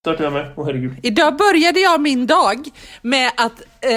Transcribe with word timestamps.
startar 0.00 0.24
jag 0.24 0.32
med. 0.32 0.52
Åh 0.56 0.66
herregud. 0.66 0.92
Idag 1.02 1.36
började 1.36 1.80
jag 1.80 2.00
min 2.00 2.26
dag 2.26 2.68
med 3.02 3.30
att 3.36 3.62
eh, 3.80 3.92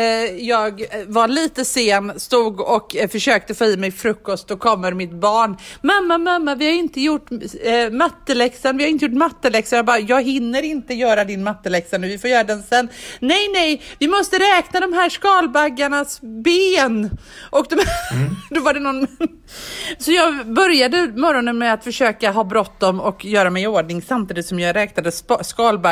jag 0.48 0.85
var 1.07 1.27
lite 1.27 1.65
sen, 1.65 2.19
stod 2.19 2.61
och 2.61 2.95
eh, 2.95 3.10
försökte 3.10 3.56
få 3.56 3.65
i 3.65 3.77
mig 3.77 3.91
frukost 3.91 4.52
och 4.52 4.60
kommer 4.60 4.94
mitt 4.94 5.13
barn. 5.13 5.58
Mamma, 5.81 6.18
mamma, 6.18 6.55
vi 6.55 6.66
har 6.66 6.74
inte 6.74 7.02
gjort 7.02 7.31
eh, 7.31 7.92
matteläxan, 7.92 8.78
vi 8.78 8.84
har 8.84 8.89
inte 8.89 9.05
gjort 9.05 9.13
matteläxan. 9.13 9.78
Jag 9.78 9.86
bara, 9.86 10.00
jag 10.00 10.24
hinner 10.24 10.62
inte 10.62 10.94
göra 10.94 11.26
din 11.26 11.44
matteläxa 11.44 11.97
nu, 11.97 12.08
vi 12.08 12.17
får 12.17 12.29
göra 12.29 12.44
den 12.44 12.63
sen. 12.63 12.90
Nej, 13.20 13.49
nej, 13.54 13.81
vi 13.99 14.08
måste 14.08 14.35
räkna 14.40 14.79
de 14.79 14.94
här 14.94 15.10
skalbaggarnas 15.10 16.21
ben. 16.21 17.17
Och 17.49 17.65
de, 17.70 17.75
mm. 17.75 18.35
då 18.49 18.61
var 18.61 18.73
det 18.73 18.79
någon... 18.79 19.07
Så 19.97 20.11
jag 20.11 20.54
började 20.54 21.07
morgonen 21.15 21.57
med 21.57 21.73
att 21.73 21.83
försöka 21.83 22.31
ha 22.31 22.43
bråttom 22.43 22.99
och 22.99 23.25
göra 23.25 23.49
mig 23.49 23.63
i 23.63 23.67
ordning 23.67 24.01
samtidigt 24.01 24.45
som 24.45 24.59
jag 24.59 24.75
räknade 24.75 25.11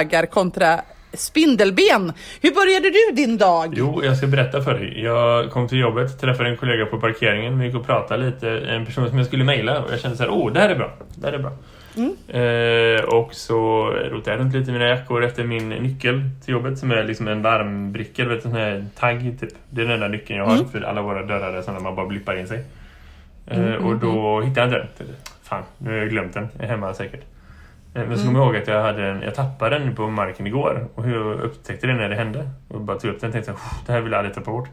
skalbaggar 0.02 0.26
kontra 0.26 0.82
spindelben. 1.14 2.14
Hur 2.42 2.52
började 2.52 2.90
du 2.90 3.16
din 3.16 3.38
dag? 3.38 3.74
Jo, 3.78 4.02
jag 4.04 4.18
ska 4.18 4.28
berätta 4.28 4.62
för 4.62 4.74
dig. 4.74 5.04
Jag 5.04 5.52
kom 5.52 5.68
till 5.68 5.80
jobbet, 5.80 6.20
träffade 6.20 6.50
en 6.50 6.58
kollega 6.58 6.86
på 6.86 7.00
parkeringen. 7.00 7.60
Vi 7.60 7.66
gick 7.66 7.76
och 7.76 7.86
pratade 7.86 8.26
lite. 8.26 8.50
En 8.50 8.86
person 8.86 9.10
som 9.10 9.18
jag 9.18 9.28
skulle 9.28 9.44
mejla. 9.44 9.84
Och 9.84 9.92
jag 9.92 10.00
kände 10.00 10.18
så 10.18 10.24
här, 10.24 10.30
åh, 10.30 10.48
oh, 10.48 10.54
det 10.54 10.60
här 10.60 10.70
är 10.70 10.76
bra. 10.76 10.92
Det 11.16 11.28
här 11.28 11.34
är 11.34 11.40
bra. 11.40 11.52
Mm. 11.98 12.16
Eh, 12.28 13.04
och 13.04 13.34
så 13.34 13.86
rotade 14.12 14.32
jag 14.32 14.40
runt 14.40 14.54
lite 14.54 14.70
i 14.70 14.74
mina 14.74 14.88
jackor 14.88 15.24
efter 15.24 15.44
min 15.44 15.70
nyckel 15.70 16.30
till 16.46 16.54
jobbet 16.54 16.80
som 16.80 16.92
är 16.92 17.04
liksom 17.04 17.28
en 17.28 17.42
larmbricka, 17.42 18.26
vet, 18.26 18.46
en 18.46 18.52
sån 18.52 18.60
här 18.60 18.86
tagg 19.00 19.38
typ. 19.40 19.50
Det 19.70 19.82
är 19.82 19.86
den 19.86 19.94
enda 19.94 20.08
nyckeln 20.08 20.40
jag 20.40 20.46
har 20.46 20.56
mm. 20.56 20.70
för 20.70 20.82
alla 20.82 21.02
våra 21.02 21.26
dörrar 21.26 21.54
är 21.54 21.62
sådana 21.62 21.80
man 21.80 21.96
bara 21.96 22.06
blippar 22.06 22.38
in 22.40 22.48
sig. 22.48 22.64
Eh, 23.48 23.60
mm, 23.60 23.86
och 23.86 23.96
då 23.96 24.38
mm. 24.38 24.50
hittade 24.50 24.78
jag 24.78 24.86
inte 24.86 25.04
den. 25.04 25.16
Fan, 25.44 25.64
nu 25.78 25.90
har 25.90 25.98
jag 25.98 26.10
glömt 26.10 26.34
den. 26.34 26.48
Jag 26.54 26.64
är 26.64 26.68
hemma 26.68 26.94
säkert. 26.94 27.22
Eh, 27.94 28.08
men 28.08 28.18
så 28.18 28.26
kommer 28.26 28.40
jag 28.40 28.48
ihåg 28.48 28.56
att 28.56 28.68
jag, 28.68 28.82
hade 28.82 29.08
en, 29.08 29.22
jag 29.22 29.36
tappade 29.36 29.80
den 29.80 29.96
på 29.96 30.10
marken 30.10 30.48
igår. 30.48 30.88
Och 30.96 31.04
hur 31.04 31.16
jag 31.16 31.40
upptäckte 31.42 31.88
det 31.88 31.94
när 31.94 32.10
det 32.10 32.16
hände. 32.16 32.50
Och 32.68 32.82
bara 32.82 33.00
tog 33.00 33.12
upp 33.12 33.22
den 33.22 33.30
och 33.30 33.34
tänkte 33.34 33.52
att 33.52 33.86
det 33.86 33.94
här 33.94 34.02
vill 34.02 34.12
jag 34.12 34.20
aldrig 34.20 34.36
tappa 34.36 34.52
bort. 34.52 34.70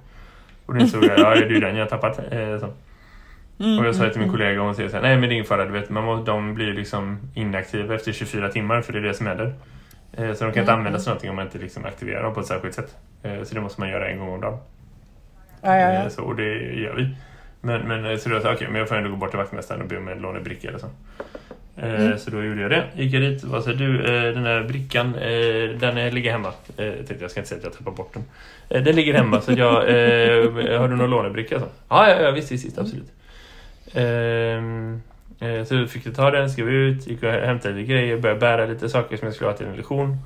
Och 0.66 0.74
då 0.74 0.80
insåg 0.80 1.04
jag, 1.04 1.18
ja 1.18 1.30
det 1.34 1.44
är 1.44 1.50
ju 1.50 1.60
den 1.60 1.76
jag 1.76 1.84
har 1.84 1.90
tappat. 1.90 2.18
Eh, 2.18 2.58
så. 2.58 2.68
Mm, 3.60 3.78
och 3.78 3.86
jag 3.86 3.94
sa 3.94 4.08
till 4.08 4.18
min 4.18 4.28
mm, 4.28 4.30
kollega 4.30 4.60
och 4.60 4.66
hon 4.66 4.74
säger 4.74 4.88
så 4.88 4.96
här, 4.96 5.02
nej 5.02 5.16
men 5.16 5.28
det 5.28 5.28
är 5.28 5.32
ingen 5.34 5.44
fara, 5.44 5.64
du 5.64 5.72
vet, 5.72 5.90
man 5.90 6.04
må, 6.04 6.16
de 6.16 6.54
blir 6.54 6.72
liksom 6.72 7.18
inaktiva 7.34 7.94
efter 7.94 8.12
24 8.12 8.48
timmar 8.48 8.82
för 8.82 8.92
det 8.92 8.98
är 8.98 9.02
det 9.02 9.14
som 9.14 9.26
händer. 9.26 9.54
Eh, 10.12 10.32
så 10.32 10.44
de 10.44 10.52
kan 10.52 10.60
inte 10.60 10.60
mm, 10.60 10.74
användas 10.74 11.02
till 11.02 11.10
någonting 11.10 11.30
om 11.30 11.36
man 11.36 11.44
inte 11.44 11.58
liksom 11.58 11.84
aktiverar 11.84 12.22
dem 12.22 12.34
på 12.34 12.40
ett 12.40 12.46
särskilt 12.46 12.74
sätt. 12.74 12.96
Så 13.42 13.54
det 13.54 13.60
måste 13.60 13.80
man 13.80 13.90
göra 13.90 14.08
en 14.08 14.18
gång 14.18 14.28
om 14.28 14.40
dagen. 14.40 14.58
Ja, 15.62 15.76
ja, 15.76 15.92
ja. 15.92 16.10
Så, 16.10 16.22
och 16.22 16.36
det 16.36 16.54
gör 16.74 16.94
vi. 16.94 17.16
Men, 17.60 17.88
men 17.88 18.18
så 18.18 18.28
då 18.28 18.40
sa 18.40 18.46
jag, 18.46 18.54
okej, 18.54 18.54
okay, 18.54 18.68
men 18.68 18.78
jag 18.78 18.88
får 18.88 18.96
ändå 18.96 19.10
gå 19.10 19.16
bort 19.16 19.30
till 19.30 19.38
vaktmästaren 19.38 19.82
och 19.82 19.88
be 19.88 19.96
om 19.96 20.08
en 20.08 20.18
lånebricka 20.18 20.68
eller 20.68 20.78
så. 20.78 20.86
Eh, 21.82 22.00
mm. 22.00 22.18
Så 22.18 22.30
då 22.30 22.44
gjorde 22.44 22.60
jag 22.60 22.70
det. 22.70 22.84
Gick 22.96 23.14
jag 23.14 23.22
dit 23.22 23.44
och 23.44 23.62
sa 23.62 23.72
du, 23.72 24.04
eh, 24.04 24.34
den 24.34 24.44
här 24.44 24.62
brickan, 24.62 25.14
eh, 25.14 25.78
den 25.78 26.14
ligger 26.14 26.32
hemma. 26.32 26.52
Jag 26.76 26.94
tänkte 26.94 27.16
jag 27.20 27.30
ska 27.30 27.40
inte 27.40 27.48
säga 27.48 27.58
att 27.58 27.64
jag 27.64 27.72
tappar 27.72 27.92
bort 27.92 28.14
den. 28.14 28.24
Den 28.84 28.96
ligger 28.96 29.14
hemma 29.14 29.40
så 29.40 29.52
jag, 29.52 29.72
har 30.78 30.88
du 30.88 30.96
någon 30.96 31.10
lånebricka? 31.10 31.60
Så? 31.60 31.66
Ja, 31.88 32.10
ja, 32.10 32.20
ja 32.20 32.30
visst, 32.30 32.52
visst, 32.52 32.66
visst 32.66 32.78
absolut. 32.78 33.12
Mm. 33.94 35.00
Så 35.66 35.86
fick 35.86 36.06
jag 36.06 36.14
ta 36.14 36.30
den, 36.30 36.50
skrev 36.50 36.68
ut, 36.68 37.06
gick 37.06 37.22
och 37.22 37.30
hämtade 37.30 37.74
lite 37.74 37.92
grejer, 37.92 38.18
började 38.18 38.40
bära 38.40 38.66
lite 38.66 38.88
saker 38.88 39.16
som 39.16 39.26
jag 39.26 39.34
skulle 39.34 39.50
ha 39.50 39.56
till 39.56 39.66
en 39.66 39.76
lektion. 39.76 40.16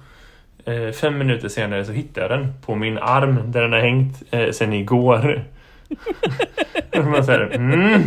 Fem 1.00 1.18
minuter 1.18 1.48
senare 1.48 1.84
så 1.84 1.92
hittade 1.92 2.26
jag 2.26 2.38
den 2.40 2.52
på 2.66 2.74
min 2.74 2.98
arm 2.98 3.52
där 3.52 3.62
den 3.62 3.72
har 3.72 3.80
hängt 3.80 4.22
sen 4.54 4.72
igår. 4.72 5.44
man 7.04 7.24
säger, 7.24 7.50
mm, 7.54 8.02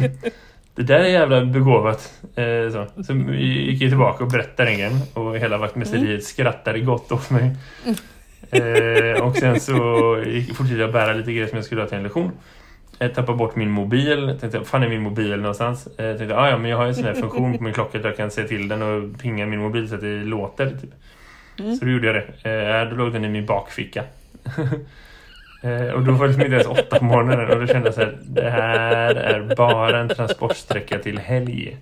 det 0.76 0.84
där 0.84 1.00
är 1.00 1.09
jävla 1.09 1.45
begåvat. 1.45 2.14
Eh, 2.36 2.72
så. 2.72 3.04
så 3.04 3.14
gick 3.34 3.81
jag 3.81 3.92
tillbaka 3.92 4.23
och 4.23 4.31
berättade 4.31 4.72
en 4.72 4.90
gång 4.90 5.02
och 5.14 5.38
hela 5.38 5.58
vaktmästeriet 5.58 6.09
mm. 6.09 6.22
skrattade 6.22 6.80
gott 6.80 7.12
åt 7.12 7.30
mig. 7.30 7.56
Eh, 8.52 9.23
och 9.23 9.36
sen 9.36 9.59
så 9.59 9.73
fortsatte 10.56 10.82
jag 10.82 10.92
bära 10.92 11.14
lite 11.14 11.34
grejer 11.34 11.48
som 11.48 11.56
jag 11.56 11.66
skulle 11.66 11.82
ha 11.82 11.88
till 11.88 11.98
en 11.98 12.04
lektion. 12.04 12.32
Jag 13.00 13.14
tappade 13.14 13.38
bort 13.38 13.56
min 13.56 13.70
mobil. 13.70 14.28
Jag 14.28 14.40
tänkte, 14.40 14.64
fan 14.64 14.84
är 14.84 14.90
min 14.90 15.02
mobil 15.02 15.38
någonstans? 15.38 15.88
Jag 15.98 16.11
eh, 16.11 16.17
tänkte, 16.17 16.38
ah, 16.38 16.49
ja 16.49 16.58
men 16.58 16.72
jag 16.72 16.78
har 16.78 16.86
en 16.86 16.95
sån 16.95 17.05
här 17.05 17.14
funktion 17.14 17.58
på 17.58 17.64
min 17.64 17.73
klocka 17.73 17.98
där 17.98 18.05
jag 18.10 18.17
kan 18.17 18.32
se 18.32 18.48
till 18.48 18.67
den 18.67 18.82
och 18.82 19.20
pinga 19.20 19.45
min 19.45 19.60
mobil 19.60 19.89
så 19.89 19.95
att 19.95 20.02
det 20.02 20.23
låter. 20.23 20.70
Typ. 20.70 20.92
Mm. 21.60 21.76
Så 21.76 21.86
då 21.86 21.92
gjorde 21.92 22.08
jag 22.08 22.16
det. 22.16 22.82
Eh, 22.83 22.89
då 22.89 22.95
låg 22.95 23.14
den 23.14 23.26
i 23.26 23.30
min 23.30 23.45
bakficka. 23.45 24.04
Eh, 25.65 25.93
och 25.93 26.02
då 26.02 26.11
var 26.11 26.27
det 26.27 26.33
inte 26.33 26.45
ens 26.45 26.67
åtta 26.67 26.99
på 26.99 27.05
morgonen 27.05 27.49
och 27.49 27.59
då 27.59 27.67
kände 27.67 27.87
jag 27.87 27.93
så 27.93 28.02
här, 28.02 28.17
det 28.23 28.49
här 28.49 29.15
är 29.15 29.55
bara 29.55 29.99
en 29.99 30.09
transportsträcka 30.09 30.99
till 30.99 31.20
helg. 31.20 31.77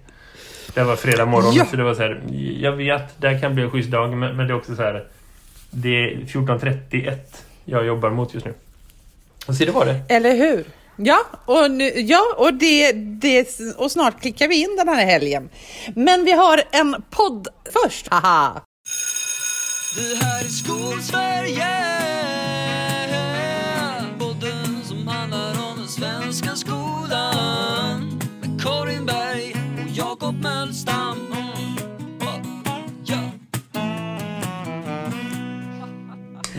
Det 0.73 0.83
var 0.83 0.95
fredag 0.95 1.25
morgon 1.25 1.53
ja. 1.53 1.65
så 1.65 1.75
det 1.75 1.83
var 1.83 1.93
så 1.93 2.01
här, 2.01 2.21
jag 2.59 2.71
vet, 2.71 3.21
det 3.21 3.29
här 3.29 3.39
kan 3.39 3.55
bli 3.55 3.63
en 3.63 3.71
schysst 3.71 3.91
dag 3.91 4.17
men, 4.17 4.35
men 4.37 4.47
det 4.47 4.53
är 4.53 4.57
också 4.57 4.75
så 4.75 4.81
här, 4.81 5.03
det 5.71 5.89
är 5.89 6.15
14.31 6.15 7.17
jag 7.65 7.85
jobbar 7.85 8.09
mot 8.09 8.33
just 8.33 8.45
nu. 8.45 8.53
Och 9.47 9.55
så 9.55 9.65
det 9.65 9.71
var 9.71 9.85
det. 9.85 10.01
Eller 10.09 10.35
hur? 10.35 10.65
Ja, 10.95 11.19
och, 11.45 11.71
nu, 11.71 11.89
ja, 11.89 12.21
och, 12.37 12.53
det, 12.53 12.91
det, 12.91 13.47
och 13.77 13.91
snart 13.91 14.21
klickar 14.21 14.47
vi 14.47 14.61
in 14.61 14.75
den 14.77 14.87
här 14.87 15.05
helgen. 15.05 15.49
Men 15.95 16.25
vi 16.25 16.31
har 16.31 16.61
en 16.71 17.03
podd 17.09 17.47
först. 17.83 18.07
Haha! 18.07 18.61
Det 19.95 20.25
här 20.25 20.43
är 20.43 20.47
Skolsverige 20.47 22.32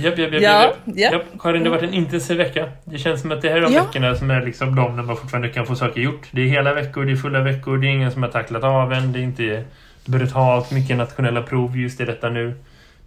Japp, 0.04 0.19
japp, 0.19 0.32
japp, 0.32 0.42
ja, 0.42 0.72
japp. 0.84 1.12
japp. 1.12 1.22
Karin, 1.38 1.62
det 1.62 1.70
har 1.70 1.76
varit 1.76 1.88
en 1.88 1.94
intensiv 1.94 2.37
vecka. 2.37 2.69
Det 2.84 2.98
känns 2.98 3.20
som 3.20 3.32
att 3.32 3.42
det 3.42 3.48
här 3.48 3.56
är 3.56 3.60
de 3.60 3.72
ja. 3.72 3.84
veckorna 3.84 4.15
som 4.15 4.31
är 4.31 4.42
liksom 4.42 4.75
de 4.75 4.97
när 4.97 5.03
man 5.03 5.16
fortfarande 5.16 5.48
kan 5.48 5.66
få 5.66 5.75
saker 5.75 6.00
gjort. 6.00 6.28
Det 6.31 6.41
är 6.41 6.47
hela 6.47 6.75
veckor, 6.75 7.04
det 7.04 7.12
är 7.12 7.16
fulla 7.16 7.41
veckor, 7.41 7.78
det 7.78 7.87
är 7.87 7.91
ingen 7.91 8.12
som 8.12 8.22
har 8.22 8.31
tacklat 8.31 8.64
av 8.64 8.93
en, 8.93 9.12
det 9.12 9.19
är 9.19 9.22
inte 9.22 9.64
brutalt 10.04 10.70
mycket 10.70 10.97
nationella 10.97 11.43
prov 11.43 11.76
just 11.78 12.00
i 12.00 12.04
detta 12.04 12.28
nu. 12.31 12.54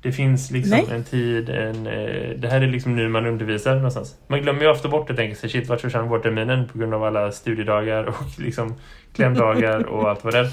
Det 0.01 0.11
finns 0.11 0.51
liksom 0.51 0.79
Nej. 0.87 0.97
en 0.97 1.03
tid, 1.03 1.49
en, 1.49 1.87
eh, 1.87 2.29
det 2.37 2.47
här 2.47 2.61
är 2.61 2.67
liksom 2.67 2.95
nu 2.95 3.09
man 3.09 3.25
undervisar 3.25 3.75
någonstans. 3.75 4.15
Man 4.27 4.41
glömmer 4.41 4.61
ju 4.61 4.67
ofta 4.67 4.87
bort 4.87 5.07
det, 5.07 5.15
tänker 5.15 5.35
sig, 5.35 5.49
shit, 5.49 5.69
vart 5.69 5.81
försvann 5.81 6.09
vårterminen 6.09 6.67
på 6.67 6.77
grund 6.77 6.93
av 6.93 7.03
alla 7.03 7.31
studiedagar 7.31 8.03
och 8.07 8.39
liksom 8.39 8.75
klämdagar 9.15 9.85
och 9.85 10.09
allt 10.09 10.23
vad 10.23 10.33
det 10.33 10.39
är. 10.39 10.45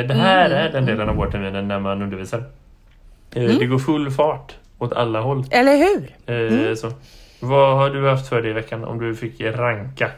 Eh, 0.00 0.06
det 0.06 0.14
här 0.14 0.46
mm. 0.46 0.58
är 0.58 0.72
den 0.72 0.86
delen 0.86 1.08
av 1.08 1.16
vårterminen 1.16 1.68
när 1.68 1.80
man 1.80 2.02
undervisar. 2.02 2.44
Eh, 3.34 3.44
mm. 3.44 3.58
Det 3.58 3.66
går 3.66 3.78
full 3.78 4.10
fart 4.10 4.54
åt 4.78 4.92
alla 4.92 5.20
håll. 5.20 5.44
Eller 5.50 5.76
hur? 5.76 6.16
Eh, 6.26 6.52
mm. 6.52 6.76
Så. 6.76 6.92
Vad 7.40 7.76
har 7.76 7.90
du 7.90 8.08
haft 8.08 8.28
för 8.28 8.42
dig 8.42 8.50
i 8.50 8.54
veckan 8.54 8.84
om 8.84 8.98
du 8.98 9.14
fick 9.14 9.40
ranka 9.40 10.10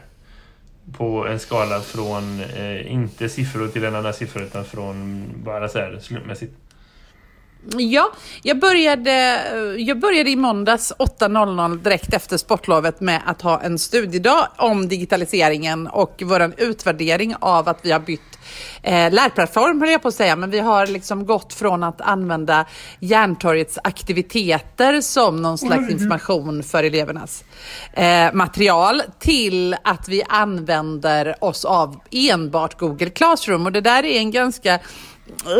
på 0.97 1.27
en 1.27 1.39
skala 1.39 1.79
från 1.79 2.41
eh, 2.57 2.91
inte 2.91 3.29
siffror 3.29 3.67
till 3.67 3.83
en 3.83 3.95
annan 3.95 4.13
siffra 4.13 4.43
utan 4.43 4.65
från 4.65 5.25
bara 5.43 5.69
så 5.69 5.79
här 5.79 5.99
slumpmässigt? 6.01 6.53
Ja, 7.77 8.11
jag 8.43 8.59
började, 8.59 9.41
jag 9.77 9.99
började 9.99 10.29
i 10.29 10.35
måndags 10.35 10.93
8.00 10.99 11.77
direkt 11.83 12.13
efter 12.13 12.37
sportlovet 12.37 13.01
med 13.01 13.21
att 13.25 13.41
ha 13.41 13.61
en 13.61 13.79
studiedag 13.79 14.47
om 14.57 14.87
digitaliseringen 14.87 15.87
och 15.87 16.23
vår 16.25 16.53
utvärdering 16.57 17.35
av 17.39 17.69
att 17.69 17.79
vi 17.81 17.91
har 17.91 17.99
bytt 17.99 18.28
eh, 18.81 19.11
lärplattform, 19.11 19.81
höll 19.81 19.89
jag 19.89 20.01
på 20.01 20.07
att 20.07 20.15
säga, 20.15 20.35
men 20.35 20.49
vi 20.49 20.59
har 20.59 20.87
liksom 20.87 21.25
gått 21.25 21.53
från 21.53 21.83
att 21.83 22.01
använda 22.01 22.65
Järntorgets 22.99 23.79
aktiviteter 23.83 25.01
som 25.01 25.41
någon 25.41 25.57
slags 25.57 25.91
information 25.91 26.63
för 26.63 26.83
elevernas 26.83 27.43
eh, 27.93 28.33
material 28.33 29.01
till 29.19 29.75
att 29.83 30.09
vi 30.09 30.23
använder 30.29 31.43
oss 31.43 31.65
av 31.65 31.99
enbart 32.11 32.79
Google 32.79 33.09
Classroom 33.09 33.65
och 33.65 33.71
det 33.71 33.81
där 33.81 34.05
är 34.05 34.19
en 34.19 34.31
ganska 34.31 34.79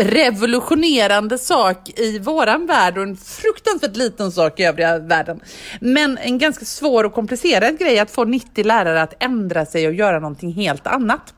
revolutionerande 0.02 1.38
sak 1.38 1.90
i 2.00 2.20
våran 2.20 2.66
värld 2.66 2.98
och 2.98 3.04
en 3.04 3.18
fruktansvärt 3.18 3.96
liten 3.96 4.32
sak 4.32 4.60
i 4.60 4.64
övriga 4.64 5.00
världen. 5.00 5.40
Men 5.82 6.18
en 6.18 6.38
ganska 6.38 6.66
svår 6.66 7.04
och 7.04 7.14
komplicerad 7.14 7.80
grej 7.80 8.00
att 8.00 8.12
få 8.12 8.26
90 8.26 8.66
lärare 8.66 9.02
att 9.02 9.24
ändra 9.24 9.66
sig 9.66 9.88
och 9.88 9.94
göra 9.94 10.20
någonting 10.20 10.54
helt 10.54 10.88
annat. 10.88 11.34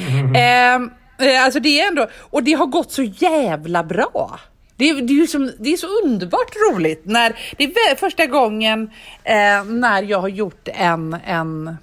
Mm. 0.00 0.90
Eh, 1.18 1.44
alltså 1.44 1.60
det 1.60 1.80
är 1.80 1.88
ändå, 1.88 2.06
och 2.20 2.42
det 2.42 2.52
har 2.52 2.66
gått 2.66 2.92
så 2.92 3.02
jävla 3.02 3.84
bra. 3.84 4.40
Det 4.76 4.90
är, 4.90 5.02
det, 5.02 5.12
är 5.12 5.26
som, 5.26 5.52
det 5.58 5.72
är 5.72 5.76
så 5.76 5.86
underbart 6.04 6.56
roligt 6.70 7.02
när 7.04 7.38
det 7.56 7.64
är 7.64 7.96
första 7.96 8.26
gången 8.26 8.90
eh, 9.24 9.64
när 9.64 10.02
jag 10.02 10.20
har 10.20 10.28
gjort 10.28 10.68
en, 10.68 11.16
en 11.26 11.76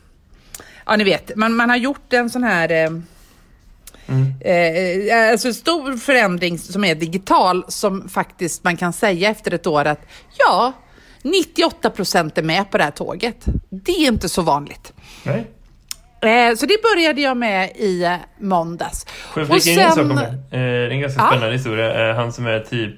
ja 0.86 0.96
ni 0.96 1.04
vet, 1.04 1.36
man, 1.36 1.56
man 1.56 1.70
har 1.70 1.78
gjort 1.78 2.14
en 2.14 2.30
sån 2.30 2.44
här 2.44 2.72
eh, 2.72 2.90
Mm. 4.10 4.34
Eh, 4.42 5.32
alltså 5.32 5.54
stor 5.54 5.98
förändring 5.98 6.60
som 6.60 6.84
är 6.84 6.96
digital 6.96 7.66
som 7.68 8.10
faktiskt 8.10 8.64
man 8.64 8.78
kan 8.78 8.94
säga 8.94 9.30
efter 9.30 9.54
ett 9.54 9.68
år 9.68 9.86
att 9.86 10.02
ja, 10.38 10.74
98 11.22 11.90
procent 11.90 12.38
är 12.38 12.44
med 12.44 12.72
på 12.72 12.78
det 12.78 12.84
här 12.84 12.92
tåget. 12.92 13.46
Det 13.70 13.92
är 13.92 14.08
inte 14.08 14.30
så 14.30 14.42
vanligt. 14.42 14.94
Nej. 15.24 15.48
Eh, 16.22 16.56
så 16.56 16.66
det 16.66 16.78
började 16.96 17.22
jag 17.22 17.38
med 17.38 17.70
i 17.76 18.04
eh, 18.04 18.16
måndags. 18.40 19.06
Får 19.06 19.42
jag 19.42 19.48
flika 19.48 19.70
in 19.72 19.80
en 19.80 19.92
sak 19.92 20.00
om 20.00 20.16
det? 20.16 20.58
Eh, 20.58 20.62
det 20.62 20.92
en 20.92 21.00
ganska 21.00 21.22
spännande 21.22 21.48
ja. 21.48 21.52
historia. 21.54 22.14
Han 22.14 22.34
som 22.34 22.46
är 22.48 22.60
typ 22.60 22.96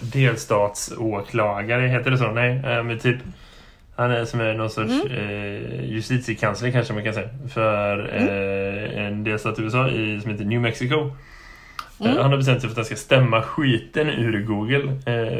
delstatsåklagare, 0.00 1.86
heter 1.88 2.10
det 2.10 2.18
så? 2.18 2.30
Nej, 2.30 2.82
men 2.84 2.98
typ 2.98 3.16
han 3.96 4.10
är 4.10 4.24
som 4.24 4.40
är 4.40 4.54
någon 4.54 4.70
sorts 4.70 4.92
Mm. 4.92 5.12
eh, 5.16 5.84
justitiekansler 5.90 6.70
kanske 6.70 6.92
man 6.94 7.04
kan 7.04 7.14
säga. 7.14 7.28
För 7.54 7.98
eh, 8.16 9.06
en 9.06 9.24
delstat 9.24 9.58
i 9.58 9.62
USA 9.62 9.88
i, 9.88 10.20
som 10.20 10.30
heter 10.30 10.44
New 10.44 10.60
Mexico. 10.60 10.94
Eh, 10.94 11.10
Mm. 12.00 12.16
han 12.16 12.30
har 12.30 12.36
bestämt 12.36 12.60
sig 12.60 12.68
för 12.70 12.72
att 12.72 12.76
han 12.76 12.84
ska 12.84 12.96
stämma 12.96 13.42
skiten 13.42 14.08
ur 14.08 14.42
Google 14.44 14.92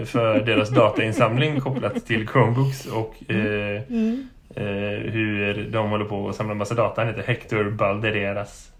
för 0.06 0.40
deras 0.46 0.68
datainsamling 0.74 1.60
kopplat 1.60 2.06
till 2.06 2.28
Chromebooks 2.28 2.86
och 2.86 3.14
eh, 3.30 3.82
Mm. 3.88 4.28
Eh, 4.56 5.12
hur 5.12 5.68
de 5.70 5.90
håller 5.90 6.04
på 6.04 6.28
att 6.28 6.36
samla 6.36 6.54
massa 6.54 6.74
data. 6.74 7.00
Han 7.00 7.08
heter 7.08 7.22
Hector 7.22 7.70
Baldereras. 7.70 8.72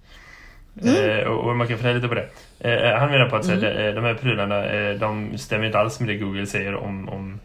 Mm. 0.82 1.10
Eh, 1.10 1.26
och, 1.26 1.48
och 1.48 1.56
man 1.56 1.68
kan 1.68 1.76
fundera 1.76 1.94
lite 1.94 2.08
på 2.08 2.14
det. 2.14 2.28
Eh, 2.60 2.98
han 2.98 3.10
menar 3.10 3.28
på 3.28 3.36
att 3.36 3.48
här, 3.48 3.56
de, 3.56 3.92
de 3.92 4.04
här 4.04 4.14
prylarna 4.14 4.62
de 4.94 5.38
stämmer 5.38 5.66
inte 5.66 5.78
alls 5.78 6.00
med 6.00 6.08
det 6.08 6.16
Google 6.16 6.46
säger 6.46 6.74
om, 6.74 7.08
om 7.08 7.40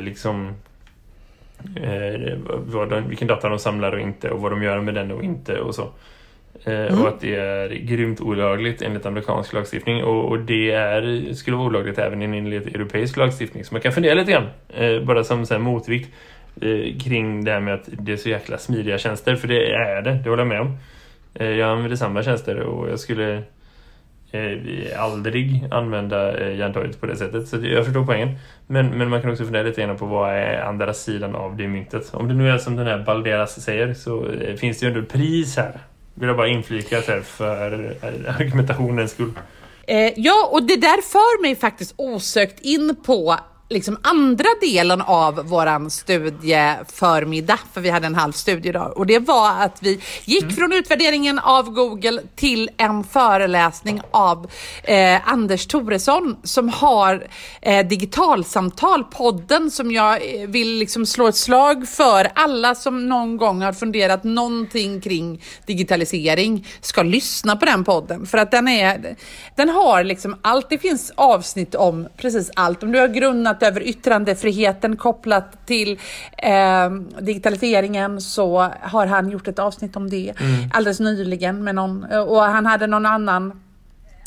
liksom 0.00 0.54
eh, 1.82 2.38
vad 2.46 2.90
de, 2.90 3.08
vilken 3.08 3.28
data 3.28 3.48
de 3.48 3.58
samlar 3.58 3.92
och 3.92 4.00
inte 4.00 4.30
och 4.30 4.40
vad 4.40 4.52
de 4.52 4.62
gör 4.62 4.80
med 4.80 4.94
den 4.94 5.12
och 5.12 5.24
inte 5.24 5.60
och 5.60 5.74
så. 5.74 5.88
Mm. 6.64 7.00
Och 7.00 7.08
att 7.08 7.20
det 7.20 7.34
är 7.34 7.68
grymt 7.68 8.20
olagligt 8.20 8.82
enligt 8.82 9.06
amerikansk 9.06 9.52
lagstiftning 9.52 10.04
och, 10.04 10.28
och 10.28 10.38
det 10.38 10.70
är, 10.70 11.32
skulle 11.34 11.56
vara 11.56 11.66
olagligt 11.66 11.98
även 11.98 12.22
enligt 12.22 12.66
europeisk 12.66 13.16
lagstiftning. 13.16 13.64
Så 13.64 13.74
man 13.74 13.80
kan 13.80 13.92
fundera 13.92 14.14
lite 14.14 14.32
grann, 14.32 15.06
bara 15.06 15.24
som 15.24 15.46
så 15.46 15.58
motvikt 15.58 16.10
eh, 16.60 16.98
kring 16.98 17.44
det 17.44 17.52
här 17.52 17.60
med 17.60 17.74
att 17.74 17.88
det 17.92 18.12
är 18.12 18.16
så 18.16 18.28
jäkla 18.28 18.58
smidiga 18.58 18.98
tjänster, 18.98 19.36
för 19.36 19.48
det 19.48 19.72
är 19.72 20.02
det, 20.02 20.20
det 20.24 20.30
håller 20.30 20.42
jag 20.42 20.48
med 20.48 20.60
om. 20.60 20.78
Eh, 21.34 21.50
jag 21.50 21.70
använder 21.70 21.96
samma 21.96 22.22
tjänster 22.22 22.60
och 22.60 22.90
jag 22.90 23.00
skulle 23.00 23.42
eh, 24.32 25.02
aldrig 25.02 25.68
använda 25.70 26.50
eh, 26.50 26.72
på 27.00 27.06
det 27.06 27.16
sättet. 27.16 27.48
Så 27.48 27.56
jag 27.62 27.84
förstår 27.84 28.06
poängen. 28.06 28.38
Men, 28.66 28.98
men 28.98 29.08
man 29.08 29.22
kan 29.22 29.30
också 29.30 29.44
fundera 29.44 29.62
lite 29.62 29.82
grann 29.82 29.96
på 29.96 30.06
vad 30.06 30.30
är 30.30 30.60
andra 30.60 30.94
sidan 30.94 31.34
av 31.34 31.56
det 31.56 31.68
myntet. 31.68 32.14
Om 32.14 32.28
det 32.28 32.34
nu 32.34 32.50
är 32.50 32.58
som 32.58 32.76
den 32.76 32.86
här 32.86 32.98
Balderas 32.98 33.62
säger 33.62 33.94
så 33.94 34.26
eh, 34.26 34.56
finns 34.56 34.78
det 34.80 34.86
ju 34.86 34.92
ändå 34.92 35.02
ett 35.02 35.12
pris 35.12 35.56
här. 35.56 35.80
Vill 36.14 36.28
jag 36.28 36.36
bara 36.36 36.48
inflika 36.48 37.00
här 37.00 37.20
för 37.20 37.96
eh, 38.02 38.40
argumentationens 38.40 39.10
skull. 39.10 39.32
Eh, 39.86 40.12
ja, 40.16 40.48
och 40.52 40.62
det 40.62 40.76
där 40.76 41.02
för 41.02 41.42
mig 41.42 41.56
faktiskt 41.56 41.94
osökt 41.96 42.60
in 42.60 42.96
på 43.06 43.36
liksom 43.72 43.98
andra 44.02 44.48
delen 44.60 45.00
av 45.00 45.34
våran 45.34 45.90
studieförmiddag, 45.90 47.58
för 47.72 47.80
vi 47.80 47.90
hade 47.90 48.06
en 48.06 48.14
halv 48.14 48.32
studiedag. 48.32 48.92
Och 48.96 49.06
det 49.06 49.18
var 49.18 49.50
att 49.60 49.82
vi 49.82 50.00
gick 50.24 50.52
från 50.52 50.72
utvärderingen 50.72 51.38
av 51.38 51.70
Google 51.70 52.22
till 52.36 52.70
en 52.76 53.04
föreläsning 53.04 54.00
av 54.10 54.50
eh, 54.84 55.28
Anders 55.28 55.66
Toresson 55.66 56.36
som 56.42 56.68
har 56.68 57.26
eh, 57.60 57.86
Digitalsamtal, 57.86 59.04
podden 59.04 59.70
som 59.70 59.92
jag 59.92 60.14
eh, 60.14 60.48
vill 60.48 60.78
liksom 60.78 61.06
slå 61.06 61.28
ett 61.28 61.36
slag 61.36 61.88
för. 61.88 62.28
Alla 62.34 62.74
som 62.74 63.08
någon 63.08 63.36
gång 63.36 63.62
har 63.62 63.72
funderat 63.72 64.24
någonting 64.24 65.00
kring 65.00 65.42
digitalisering 65.66 66.66
ska 66.80 67.02
lyssna 67.02 67.56
på 67.56 67.64
den 67.64 67.84
podden. 67.84 68.26
För 68.26 68.38
att 68.38 68.50
den, 68.50 68.68
är, 68.68 69.16
den 69.56 69.68
har 69.68 70.04
liksom 70.04 70.36
allt. 70.42 70.70
Det 70.70 70.78
finns 70.78 71.12
avsnitt 71.14 71.74
om 71.74 72.08
precis 72.16 72.50
allt. 72.56 72.82
Om 72.82 72.92
du 72.92 72.98
har 72.98 73.08
över 73.62 73.80
yttrandefriheten 73.82 74.96
kopplat 74.96 75.66
till 75.66 75.98
eh, 76.38 76.90
digitaliseringen 77.20 78.20
så 78.20 78.70
har 78.80 79.06
han 79.06 79.30
gjort 79.30 79.48
ett 79.48 79.58
avsnitt 79.58 79.96
om 79.96 80.10
det 80.10 80.32
alldeles 80.72 81.00
nyligen 81.00 81.64
med 81.64 81.74
någon 81.74 82.04
och 82.04 82.42
han 82.42 82.66
hade 82.66 82.86
någon 82.86 83.06
annan 83.06 83.60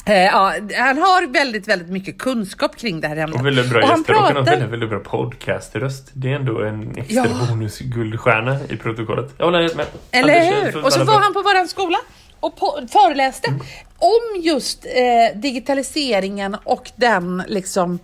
Eh, 0.08 0.24
ja, 0.26 0.54
han 0.78 0.98
har 0.98 1.34
väldigt, 1.34 1.68
väldigt 1.68 1.90
mycket 1.90 2.18
kunskap 2.18 2.76
kring 2.78 3.02
det 3.02 3.08
här 3.08 3.18
ämnet. 3.18 3.40
Och 3.40 3.46
väldigt 3.46 3.70
bra 3.70 3.82
Och 3.84 3.90
gäster 3.90 4.38
och 4.38 4.48
väldigt, 4.48 4.70
väldigt 4.70 4.90
bra 4.90 5.00
podcaströst. 5.00 6.10
Det 6.14 6.32
är 6.32 6.36
ändå 6.36 6.64
en 6.64 6.98
extra 6.98 7.26
Ja. 7.26 7.48
bonus-guldstjärna 7.50 8.58
i 8.70 8.78
protokollet. 8.78 9.34
Jag 9.38 9.46
håller 9.46 9.62
helt 9.62 9.76
med. 9.76 9.86
Eller 10.12 10.40
Anders, 10.58 10.76
hur? 10.76 10.86
Och 10.86 10.94
så 10.94 11.00
var 11.00 11.06
bra. 11.06 11.16
han 11.16 11.34
på 11.34 11.42
våran 11.42 11.68
skola 11.68 11.98
och 12.40 12.60
föreläste 12.92 13.50
om 13.98 14.42
just 14.42 14.86
eh, 14.86 15.40
digitaliseringen 15.40 16.58
och 16.64 16.92
den 16.96 17.44
liksom 17.48 18.00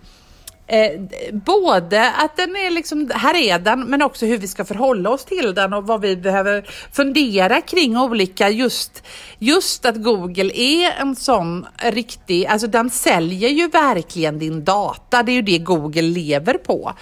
Eh, 0.66 1.00
både 1.32 2.10
att 2.10 2.36
den 2.36 2.56
är 2.56 2.70
liksom, 2.70 3.10
här 3.14 3.36
är 3.36 3.58
den, 3.58 3.80
men 3.80 4.02
också 4.02 4.26
hur 4.26 4.38
vi 4.38 4.48
ska 4.48 4.64
förhålla 4.64 5.10
oss 5.10 5.24
till 5.24 5.54
den 5.54 5.72
och 5.72 5.86
vad 5.86 6.00
vi 6.00 6.16
behöver 6.16 6.64
fundera 6.92 7.60
kring 7.60 7.98
olika, 7.98 8.48
just, 8.48 9.02
just 9.38 9.84
att 9.84 9.96
Google 9.96 10.52
är 10.54 10.90
en 11.00 11.16
sån 11.16 11.66
riktig, 11.78 12.46
alltså 12.46 12.66
den 12.66 12.90
säljer 12.90 13.48
ju 13.48 13.68
verkligen 13.68 14.38
din 14.38 14.64
data, 14.64 15.22
det 15.22 15.32
är 15.32 15.34
ju 15.34 15.42
det 15.42 15.58
Google 15.58 16.02
lever 16.02 16.54
på. 16.54 16.92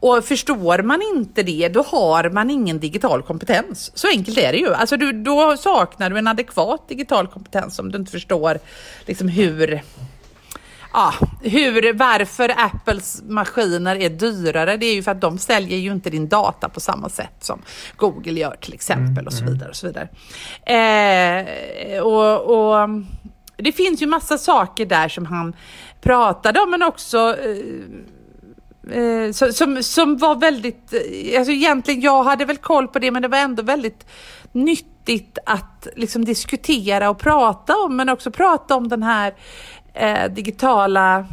Och 0.00 0.24
förstår 0.24 0.82
man 0.82 1.02
inte 1.16 1.42
det, 1.42 1.68
då 1.68 1.82
har 1.82 2.30
man 2.30 2.50
ingen 2.50 2.78
digital 2.78 3.22
kompetens. 3.22 3.92
Så 3.94 4.08
enkelt 4.08 4.38
är 4.38 4.52
det 4.52 4.58
ju. 4.58 4.74
Alltså 4.74 4.96
du, 4.96 5.12
då 5.12 5.56
saknar 5.56 6.10
du 6.10 6.18
en 6.18 6.28
adekvat 6.28 6.88
digital 6.88 7.26
kompetens 7.26 7.78
om 7.78 7.92
du 7.92 7.98
inte 7.98 8.12
förstår 8.12 8.58
liksom 9.06 9.28
hur 9.28 9.82
Ja, 10.92 11.14
hur, 11.42 11.92
varför 11.92 12.54
Apples 12.56 13.22
maskiner 13.28 13.96
är 13.96 14.10
dyrare, 14.10 14.76
det 14.76 14.86
är 14.86 14.94
ju 14.94 15.02
för 15.02 15.10
att 15.10 15.20
de 15.20 15.38
säljer 15.38 15.78
ju 15.78 15.92
inte 15.92 16.10
din 16.10 16.28
data 16.28 16.68
på 16.68 16.80
samma 16.80 17.08
sätt 17.08 17.34
som 17.40 17.62
Google 17.96 18.40
gör 18.40 18.56
till 18.60 18.74
exempel 18.74 19.26
och 19.26 19.32
så 19.32 19.44
vidare. 19.44 19.68
Och 19.68 19.76
så 19.76 19.86
vidare. 19.86 20.08
Eh, 20.66 22.00
och, 22.02 22.40
och 22.40 22.88
det 23.56 23.72
finns 23.72 24.02
ju 24.02 24.06
massa 24.06 24.38
saker 24.38 24.86
där 24.86 25.08
som 25.08 25.26
han 25.26 25.56
pratade 26.00 26.60
om, 26.60 26.70
men 26.70 26.82
också 26.82 27.36
eh, 27.36 29.02
eh, 29.02 29.32
som, 29.32 29.82
som 29.82 30.16
var 30.16 30.34
väldigt, 30.34 30.94
eh, 30.94 31.38
alltså 31.38 31.52
egentligen 31.52 32.00
jag 32.00 32.24
hade 32.24 32.44
väl 32.44 32.56
koll 32.56 32.88
på 32.88 32.98
det 32.98 33.10
men 33.10 33.22
det 33.22 33.28
var 33.28 33.38
ändå 33.38 33.62
väldigt 33.62 34.06
nyttigt 34.52 35.38
att 35.46 35.88
liksom 35.96 36.24
diskutera 36.24 37.10
och 37.10 37.18
prata 37.18 37.76
om 37.76 37.96
men 37.96 38.08
också 38.08 38.30
prata 38.30 38.76
om 38.76 38.88
den 38.88 39.02
här 39.02 39.34
eh, 39.98 40.30
digitala 40.30 41.26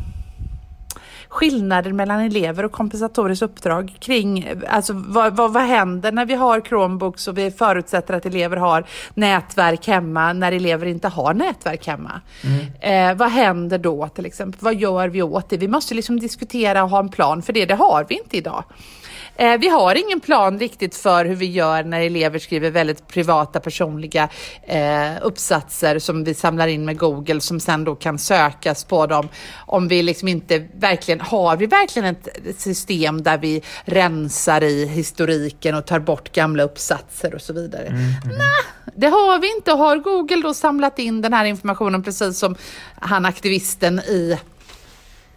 skillnaden 1.36 1.96
mellan 1.96 2.20
elever 2.20 2.66
och 2.66 2.72
kompensatoriskt 2.72 3.44
uppdrag 3.44 3.96
kring 4.00 4.48
alltså, 4.68 4.94
vad, 4.94 5.36
vad, 5.36 5.54
vad 5.54 5.64
händer 5.64 6.12
när 6.12 6.26
vi 6.26 6.34
har 6.34 6.62
Chromebooks 6.62 7.28
och 7.28 7.38
vi 7.38 7.52
förutsätter 7.52 8.14
att 8.14 8.26
elever 8.26 8.58
har 8.58 8.86
nätverk 9.14 9.88
hemma 9.88 10.34
när 10.34 10.52
elever 10.52 10.86
inte 10.86 11.08
har 11.08 11.34
nätverk 11.34 11.88
hemma. 11.88 12.22
Eh, 12.80 13.16
vad 13.16 13.32
händer 13.32 13.78
då 13.78 14.08
till 14.08 14.26
exempel? 14.26 14.60
Vad 14.62 14.76
gör 14.76 15.08
vi 15.08 15.22
åt 15.22 15.50
det? 15.50 15.58
Vi 15.58 15.68
måste 15.68 15.94
liksom 15.94 16.20
diskutera 16.20 16.84
och 16.84 16.90
ha 16.90 17.00
en 17.00 17.10
plan 17.10 17.42
för 17.42 17.54
det. 17.54 17.66
Det 17.66 17.76
har 17.76 18.06
vi 18.10 18.18
inte 18.18 18.38
idag. 18.38 18.64
Eh, 19.36 19.58
vi 19.58 19.70
har 19.70 19.96
ingen 19.96 20.20
plan 20.20 20.60
riktigt 20.60 20.96
för 20.96 21.26
hur 21.26 21.36
vi 21.36 21.46
gör 21.46 21.84
när 21.84 22.02
elever 22.02 22.40
skriver 22.40 22.72
väldigt 22.72 23.08
privata 23.08 23.60
personliga 23.60 24.30
eh, 24.64 25.12
uppsatser 25.22 26.00
som 26.00 26.24
vi 26.24 26.34
samlar 26.34 26.68
in 26.68 26.86
med 26.86 26.98
Google 26.98 27.42
som 27.42 27.60
sen 27.60 27.84
då 27.84 27.96
kan 27.96 28.20
sökas 28.20 28.84
på 28.84 29.08
dem. 29.08 29.30
Om 29.66 29.88
vi 29.88 30.04
liksom 30.04 30.28
inte 30.28 30.68
verkligen, 30.74 31.22
har 31.22 31.58
vi 31.58 31.66
verkligen 31.66 32.06
ett 32.06 32.60
system 32.60 33.24
där 33.24 33.38
vi 33.38 33.62
rensar 33.86 34.64
i 34.64 34.86
historiken 34.86 35.76
och 35.76 35.86
tar 35.86 36.00
bort 36.00 36.32
gamla 36.32 36.64
uppsatser 36.64 37.36
och 37.36 37.42
så 37.42 37.54
vidare? 37.54 37.90
Nej, 38.26 38.94
det 38.96 39.08
har 39.08 39.40
vi 39.40 39.56
inte. 39.56 39.72
Har 39.72 39.98
Google 39.98 40.42
då 40.42 40.54
samlat 40.54 41.00
in 41.00 41.22
den 41.22 41.34
här 41.34 41.46
informationen 41.46 42.04
precis 42.04 42.40
som 42.40 42.56
han 42.96 43.26
aktivisten 43.26 44.00
i 44.00 44.38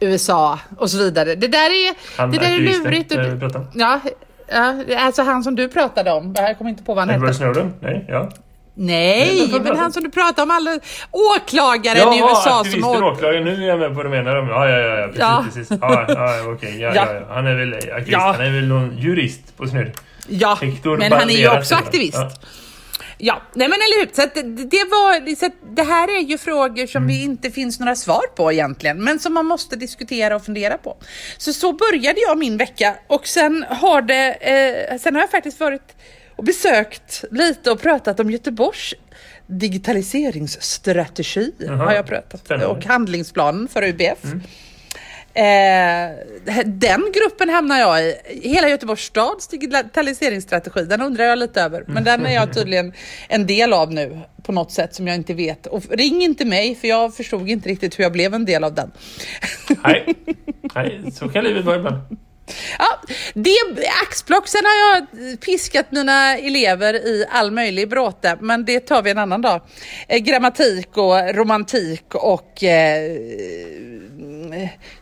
USA 0.01 0.59
och 0.79 0.91
så 0.91 0.99
vidare. 0.99 1.35
Det 1.35 1.49
där 1.49 1.71
är, 1.71 1.95
Han 2.21 2.31
det 2.31 2.39
där 2.39 2.55
är 2.55 2.59
lurigt. 2.59 3.57
Om. 3.57 3.67
ja, 3.75 4.01
ja, 4.49 4.99
alltså 4.99 5.23
han 5.23 5.43
som 5.45 5.55
du 5.57 5.69
pratade 5.69 6.13
om. 6.13 6.35
Jag 6.37 6.59
kommer 6.59 6.71
inte 6.71 6.83
på 6.83 6.95
vad 6.95 7.05
han 7.07 7.15
Edward 7.15 7.29
hette. 7.29 7.39
Snowden? 7.39 7.75
Nej, 7.81 8.05
ja. 8.09 8.29
Nej, 8.81 9.49
men 9.53 9.63
du 9.65 9.75
han 9.75 9.87
om? 9.87 9.93
som 9.93 10.03
du 10.05 10.11
pratade 10.11 10.43
om, 10.43 10.51
alla 10.51 10.79
åklagaren 11.11 11.97
i 12.15 12.19
Jaha, 12.19 12.31
USA 12.31 12.65
som 12.65 12.85
åk- 12.85 13.03
åklagaren. 13.03 13.45
Nu 13.45 13.65
är 13.65 13.69
jag 13.69 13.79
med 13.79 13.89
på 13.89 13.95
vad 13.95 14.07
du 14.07 14.11
menar. 14.11 14.37
Ja, 14.37 14.69
ja, 14.69 14.79
ja, 14.79 15.07
precis. 15.07 15.21
Ja. 15.21 15.45
precis. 15.47 15.79
Ja, 15.81 16.05
ja, 16.09 16.53
okej. 16.53 16.81
Ja, 16.81 16.93
Ja. 16.95 17.07
ja. 17.15 17.21
Han 17.35 17.47
är 17.47 17.55
väl 17.55 17.75
aktivist. 17.75 18.09
Ja. 18.13 18.35
Han 18.37 18.47
är 18.47 18.51
väl 18.51 18.67
någon 18.69 18.99
jurist 18.99 19.57
på 19.57 19.67
snurr. 19.67 19.93
Ja, 20.29 20.59
Hector 20.63 20.97
men 20.99 21.13
han 21.13 21.21
är 21.31 21.35
ju 21.35 21.45
Banderas 21.47 21.59
också 21.59 21.75
aktivist. 21.75 22.17
Ja. 22.19 22.31
Ja, 23.21 23.43
nej 23.55 23.69
men 23.69 23.79
eller 23.79 24.01
hur. 24.07 24.11
Så 24.15 24.23
att 24.23 24.35
det, 24.35 24.43
det, 24.43 24.85
var, 24.91 25.35
så 25.37 25.51
det 25.77 25.83
här 25.83 26.19
är 26.19 26.23
ju 26.23 26.39
frågor 26.39 26.87
som 26.87 27.03
Mm. 27.03 27.09
vi 27.17 27.23
inte 27.23 27.51
finns 27.51 27.81
några 27.81 27.97
svar 27.97 28.23
på 28.37 28.53
egentligen, 28.53 29.05
men 29.05 29.19
som 29.19 29.35
man 29.35 29.47
måste 29.47 29.77
diskutera 29.77 30.37
och 30.37 30.45
fundera 30.45 30.79
på. 30.79 30.97
Så 31.39 31.53
så 31.53 31.73
började 31.73 32.21
jag 32.21 32.39
min 32.39 32.57
vecka 32.57 32.95
och 33.07 33.27
sen 33.27 33.65
har 33.69 34.03
det, 34.03 34.33
eh, 34.91 34.99
sen 34.99 35.15
har 35.15 35.23
jag 35.23 35.31
faktiskt 35.31 35.61
varit 35.61 35.97
och 36.37 36.45
besökt 36.45 37.25
lite 37.31 37.71
och 37.71 37.81
pratat 37.83 38.21
om 38.21 38.31
Göteborgs 38.31 38.95
digitaliseringsstrategi 39.47 41.53
Jaha, 41.59 41.77
har 41.77 41.93
jag 41.93 42.07
pratat 42.07 42.41
spännande. 42.41 42.67
och 42.67 42.85
handlingsplanen 42.85 43.69
för 43.69 43.83
UBF. 43.89 44.19
Eh, 45.39 46.11
den 46.65 47.13
gruppen 47.15 47.49
hamnar 47.49 47.79
jag 47.79 48.03
i. 48.03 48.15
Hela 48.43 48.69
Göteborgs 48.69 49.01
stads 49.01 49.49
digitaliseringsstrategi, 49.49 50.85
den 50.85 51.03
undrar 51.03 51.25
jag 51.25 51.39
lite 51.39 51.63
över. 51.63 51.85
Men 51.87 52.05
den 52.05 52.27
är 52.27 52.35
jag 52.35 52.55
tydligen 52.55 52.93
en 53.29 53.47
del 53.47 53.73
av 53.73 53.93
nu 53.93 54.21
på 54.43 54.53
något 54.53 54.73
sätt 54.73 54.95
som 54.95 55.07
jag 55.07 55.17
inte 55.17 55.35
vet. 55.35 55.67
Och 55.67 55.83
ring 55.91 56.23
inte 56.23 56.45
mig 56.45 56.75
för 56.75 56.89
jag 56.89 57.15
förstod 57.15 57.49
inte 57.49 57.69
riktigt 57.69 57.99
hur 57.99 58.05
jag 58.05 58.13
blev 58.13 58.35
en 58.35 58.45
del 58.45 58.65
av 58.65 58.75
den. 58.75 58.91
Nej, 59.85 60.15
Nej 60.75 61.13
så 61.13 61.29
kan 61.29 61.45
livet 61.45 61.65
vara 61.65 61.77
ibland. 61.77 61.97
Ja, 62.79 63.01
det 63.35 63.51
axplock. 64.03 64.49
Sen 64.49 64.63
har 64.65 64.95
jag 64.95 65.41
piskat 65.41 65.87
mina 65.91 66.37
elever 66.37 66.95
i 66.95 67.25
all 67.31 67.51
möjlig 67.51 67.89
bråte, 67.89 68.37
men 68.41 68.65
det 68.65 68.81
tar 68.81 69.03
vi 69.03 69.11
en 69.11 69.19
annan 69.19 69.43
dag. 69.43 69.61
Eh, 70.09 70.19
grammatik 70.19 70.97
och 70.97 71.35
romantik 71.35 72.15
och 72.15 72.65
eh, 72.65 73.19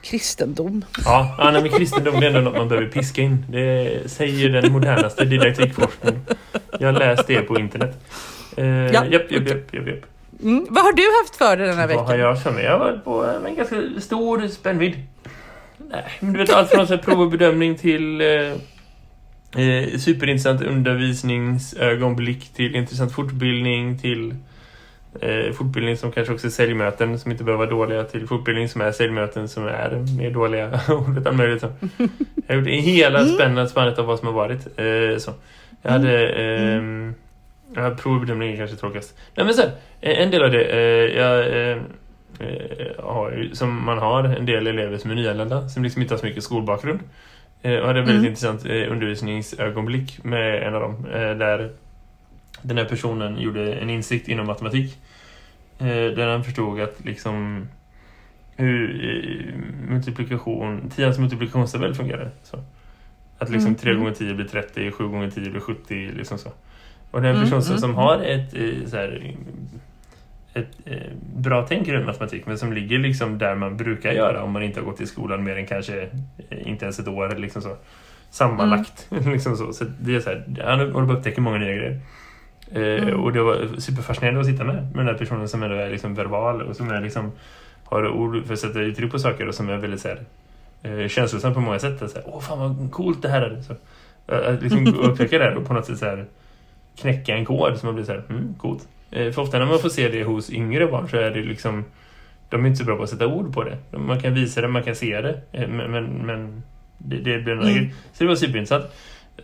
kristendom. 0.02 0.84
Ja, 1.04 1.34
ja 1.38 1.50
nej, 1.50 1.62
men 1.62 1.70
kristendom 1.70 2.14
är 2.14 2.26
ändå 2.26 2.40
något 2.40 2.56
man 2.56 2.68
behöver 2.68 2.88
piska 2.88 3.22
in. 3.22 3.44
Det 3.48 4.10
säger 4.10 4.48
den 4.48 4.72
modernaste 4.72 5.24
didaktikforskningen. 5.24 6.20
Jag 6.78 6.92
har 6.92 6.98
läst 6.98 7.26
det 7.26 7.42
på 7.42 7.58
internet. 7.58 7.96
Eh, 8.56 8.66
ja, 8.66 9.04
japp, 9.04 9.30
japp, 9.30 9.48
japp, 9.48 9.74
japp, 9.74 9.86
japp. 9.86 10.04
Mm. 10.42 10.66
Vad 10.70 10.84
har 10.84 10.92
du 10.92 11.02
haft 11.22 11.36
för 11.36 11.56
dig 11.56 11.66
den 11.66 11.76
här 11.76 11.86
veckan? 11.86 12.04
Vad 12.04 12.12
har 12.12 12.18
jag 12.18 12.42
för 12.42 12.50
mig? 12.50 12.64
Jag 12.64 12.72
har 12.72 12.78
varit 12.78 13.04
på 13.04 13.24
en 13.46 13.56
ganska 13.56 13.76
stor 14.00 14.48
spännvidd. 14.48 14.94
Nej, 15.90 16.04
men 16.20 16.32
du 16.32 16.38
vet 16.38 16.52
allt 16.52 16.70
från 16.70 16.86
så 16.86 16.98
prov 16.98 17.20
och 17.20 17.30
bedömning 17.30 17.76
till 17.76 18.20
eh, 18.20 18.52
eh, 19.62 19.98
superintressant 19.98 20.62
undervisningsögonblick 20.62 22.52
till 22.54 22.76
intressant 22.76 23.12
fortbildning 23.12 23.98
till 23.98 24.34
eh, 25.20 25.52
fortbildning 25.52 25.96
som 25.96 26.12
kanske 26.12 26.34
också 26.34 26.46
är 26.46 26.50
säljmöten 26.50 27.18
som 27.18 27.30
inte 27.30 27.44
behöver 27.44 27.66
vara 27.66 27.76
dåliga 27.76 28.04
till 28.04 28.26
fortbildning 28.26 28.68
som 28.68 28.80
är 28.80 28.92
säljmöten 28.92 29.48
som 29.48 29.66
är 29.66 30.18
mer 30.18 30.30
dåliga 30.30 30.80
och 30.88 31.16
vet 31.16 31.34
möjligt 31.34 31.60
så. 31.60 31.72
Jag 32.46 32.54
har 32.54 32.62
gjort 32.62 32.68
hela 32.68 33.20
mm. 33.20 33.34
spännande 33.34 33.68
spannet 33.68 33.98
av 33.98 34.06
vad 34.06 34.18
som 34.18 34.26
har 34.26 34.34
varit. 34.34 34.66
Eh, 34.78 35.18
så. 35.18 35.32
Jag 35.82 35.90
hade 35.90 36.28
eh, 36.28 36.82
ja, 37.74 37.96
provbedömning 38.02 38.52
är 38.52 38.56
kanske 38.56 38.76
tråkigast. 38.76 39.18
Nej 39.34 39.46
men 39.46 39.54
sen, 39.54 39.70
en 40.00 40.30
del 40.30 40.42
av 40.42 40.50
det 40.50 40.64
eh, 40.64 41.18
jag 41.18 41.70
eh, 41.70 41.78
har, 42.98 43.48
som 43.52 43.84
man 43.84 43.98
har 43.98 44.24
en 44.24 44.46
del 44.46 44.66
elever 44.66 44.98
som 44.98 45.10
är 45.10 45.14
nyanlända 45.14 45.68
som 45.68 45.82
liksom 45.82 46.02
inte 46.02 46.14
har 46.14 46.18
så 46.18 46.26
mycket 46.26 46.44
skolbakgrund. 46.44 47.00
Eh, 47.62 47.78
och 47.78 47.86
hade 47.86 47.98
en 47.98 48.06
väldigt 48.06 48.18
mm. 48.18 48.26
intressant 48.26 48.64
eh, 48.64 48.92
undervisningsögonblick 48.92 50.24
med 50.24 50.62
en 50.62 50.74
av 50.74 50.80
dem 50.80 51.06
eh, 51.06 51.30
där 51.36 51.70
den 52.62 52.78
här 52.78 52.84
personen 52.84 53.40
gjorde 53.40 53.74
en 53.74 53.90
insikt 53.90 54.28
inom 54.28 54.46
matematik 54.46 54.98
eh, 55.78 55.86
där 55.86 56.28
han 56.28 56.44
förstod 56.44 56.80
att 56.80 57.04
liksom 57.04 57.68
hur 58.56 59.04
eh, 59.04 59.54
multiplikation, 59.90 60.90
tians 60.90 61.18
multiplikationstabell 61.18 61.94
fungerar. 61.94 62.30
Så. 62.42 62.56
Att 63.38 63.50
liksom 63.50 63.68
mm. 63.68 63.78
3 63.78 63.94
gånger 63.94 64.12
10 64.12 64.34
blir 64.34 64.46
30, 64.46 64.90
7 64.90 65.08
gånger 65.08 65.30
10 65.30 65.50
blir 65.50 65.60
70, 65.60 66.10
liksom 66.16 66.38
så. 66.38 66.50
Och 67.10 67.22
det 67.22 67.28
är 67.28 67.32
en 67.32 67.40
person 67.40 67.52
mm, 67.52 67.62
som, 67.62 67.78
som 67.78 67.90
mm, 67.90 68.02
har 68.02 68.18
ett 68.18 68.54
eh, 68.54 68.86
så 68.86 68.96
här, 68.96 69.34
ett 70.56 70.68
eh, 70.84 71.12
bra 71.36 71.66
tänk 71.68 71.88
runt 71.88 72.06
matematik 72.06 72.46
men 72.46 72.58
som 72.58 72.72
ligger 72.72 72.98
liksom 72.98 73.38
där 73.38 73.54
man 73.54 73.76
brukar 73.76 74.12
göra 74.12 74.42
om 74.42 74.52
man 74.52 74.62
inte 74.62 74.80
har 74.80 74.84
gått 74.84 75.00
i 75.00 75.06
skolan 75.06 75.44
mer 75.44 75.56
än 75.56 75.66
kanske 75.66 76.02
eh, 76.50 76.68
inte 76.68 76.84
ens 76.84 76.98
ett 76.98 77.08
år 77.08 77.28
liksom 77.36 77.62
så. 77.62 77.76
Sammanlagt. 78.30 79.08
Mm. 79.10 79.32
liksom 79.32 79.56
så. 79.56 79.72
så 79.72 79.84
det 80.00 80.14
är 80.14 80.20
så 80.20 80.30
här, 80.30 80.44
han 80.64 80.92
håller 80.92 81.06
på 81.06 81.12
att 81.12 81.18
upptäcka 81.18 81.40
många 81.40 81.58
nya 81.58 81.74
grejer. 81.74 82.00
Eh, 82.72 83.02
mm. 83.02 83.20
Och 83.20 83.32
det 83.32 83.42
var 83.42 83.68
superfascinerande 83.78 84.40
att 84.40 84.46
sitta 84.46 84.64
med, 84.64 84.74
med 84.74 84.96
den 84.96 85.06
här 85.06 85.14
personen 85.14 85.48
som 85.48 85.62
ändå 85.62 85.76
är 85.76 85.90
liksom 85.90 86.14
verbal 86.14 86.62
och 86.62 86.76
som 86.76 86.90
är 86.90 87.00
liksom, 87.00 87.32
har 87.84 88.08
ord 88.08 88.46
för 88.46 88.52
att 88.52 88.60
sätta 88.60 88.80
uttryck 88.80 89.12
på 89.12 89.18
saker 89.18 89.48
och 89.48 89.54
som 89.54 89.68
är 89.68 89.76
väldigt 89.76 90.00
så 90.00 90.08
här, 90.08 90.24
eh, 90.82 91.08
känslosam 91.08 91.54
på 91.54 91.60
många 91.60 91.78
sätt. 91.78 91.98
Så 91.98 92.06
här, 92.14 92.22
Åh 92.26 92.40
fan 92.40 92.58
vad 92.58 92.92
coolt 92.92 93.22
det 93.22 93.28
här 93.28 93.42
är. 93.42 93.62
Så, 93.62 93.72
att 94.32 94.62
liksom 94.62 94.86
upptäcka 95.00 95.38
det 95.38 95.44
här 95.44 95.56
och 95.56 95.66
på 95.66 95.74
något 95.74 95.86
sätt 95.86 95.98
så 95.98 96.04
här, 96.04 96.24
knäcka 96.96 97.36
en 97.36 97.44
kod 97.44 97.78
som 97.78 97.86
man 97.86 97.94
blir 97.94 98.04
så 98.04 98.12
här, 98.12 98.22
mm, 98.28 98.54
coolt. 98.58 98.88
Eh, 99.10 99.32
för 99.32 99.42
ofta 99.42 99.58
när 99.58 99.66
man 99.66 99.78
får 99.78 99.88
se 99.88 100.08
det 100.08 100.24
hos 100.24 100.50
yngre 100.50 100.86
barn 100.86 101.08
så 101.08 101.16
är 101.16 101.30
det 101.30 101.42
liksom 101.42 101.84
de 102.48 102.64
är 102.64 102.68
inte 102.68 102.78
så 102.78 102.84
bra 102.84 102.96
på 102.96 103.02
att 103.02 103.10
sätta 103.10 103.26
ord 103.26 103.54
på 103.54 103.64
det. 103.64 103.98
Man 103.98 104.20
kan 104.20 104.34
visa 104.34 104.60
det, 104.60 104.68
man 104.68 104.82
kan 104.82 104.94
se 104.94 105.20
det 105.20 105.40
eh, 105.52 105.68
men, 105.68 105.90
men, 105.90 106.04
men 106.04 106.62
det, 106.98 107.16
det 107.16 107.38
blir 107.38 107.54
några 107.54 107.70
mm. 107.70 107.90
Så 108.12 108.24
det 108.24 108.28
var 108.28 108.36
superintressant. 108.36 108.84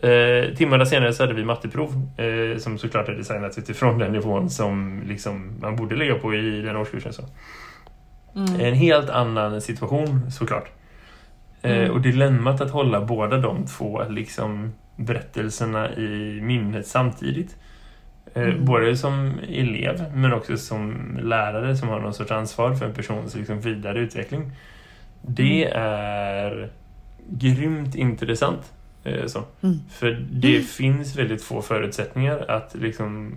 Eh, 0.01 0.55
timmarna 0.55 0.85
senare 0.85 1.13
så 1.13 1.23
hade 1.23 1.33
vi 1.33 1.45
matteprov 1.45 2.09
eh, 2.17 2.57
som 2.57 2.77
såklart 2.77 3.09
är 3.09 3.13
designat 3.13 3.57
utifrån 3.57 3.99
den 3.99 4.11
nivån 4.11 4.49
som 4.49 5.03
liksom, 5.07 5.59
man 5.61 5.75
borde 5.75 5.95
lägga 5.95 6.15
på 6.15 6.35
i 6.35 6.61
den 6.61 6.75
årskursen. 6.75 7.13
Så. 7.13 7.23
Mm. 8.35 8.59
En 8.59 8.73
helt 8.73 9.09
annan 9.09 9.61
situation 9.61 10.31
såklart. 10.31 10.71
Eh, 11.61 11.77
mm. 11.77 11.91
och 11.91 12.01
dilemmat 12.01 12.61
att 12.61 12.71
hålla 12.71 13.01
båda 13.01 13.37
de 13.37 13.65
två 13.65 14.03
liksom, 14.09 14.73
berättelserna 14.95 15.93
i 15.93 16.39
minnet 16.41 16.87
samtidigt. 16.87 17.55
Eh, 18.33 18.43
mm. 18.43 18.65
Både 18.65 18.97
som 18.97 19.39
elev 19.49 20.05
men 20.13 20.33
också 20.33 20.57
som 20.57 21.17
lärare 21.21 21.77
som 21.77 21.89
har 21.89 21.99
någon 21.99 22.13
sorts 22.13 22.31
ansvar 22.31 22.75
för 22.75 22.85
en 22.85 22.93
persons 22.93 23.35
liksom 23.35 23.61
vidare 23.61 23.99
utveckling. 23.99 24.51
Det 25.21 25.65
mm. 25.65 25.83
är 25.83 26.69
grymt 27.29 27.95
intressant. 27.95 28.73
Eh, 29.03 29.25
så. 29.25 29.43
Mm. 29.61 29.79
För 29.89 30.25
det 30.31 30.55
mm. 30.55 30.63
finns 30.63 31.15
väldigt 31.15 31.43
få 31.43 31.61
förutsättningar 31.61 32.45
att 32.47 32.75
liksom, 32.75 33.35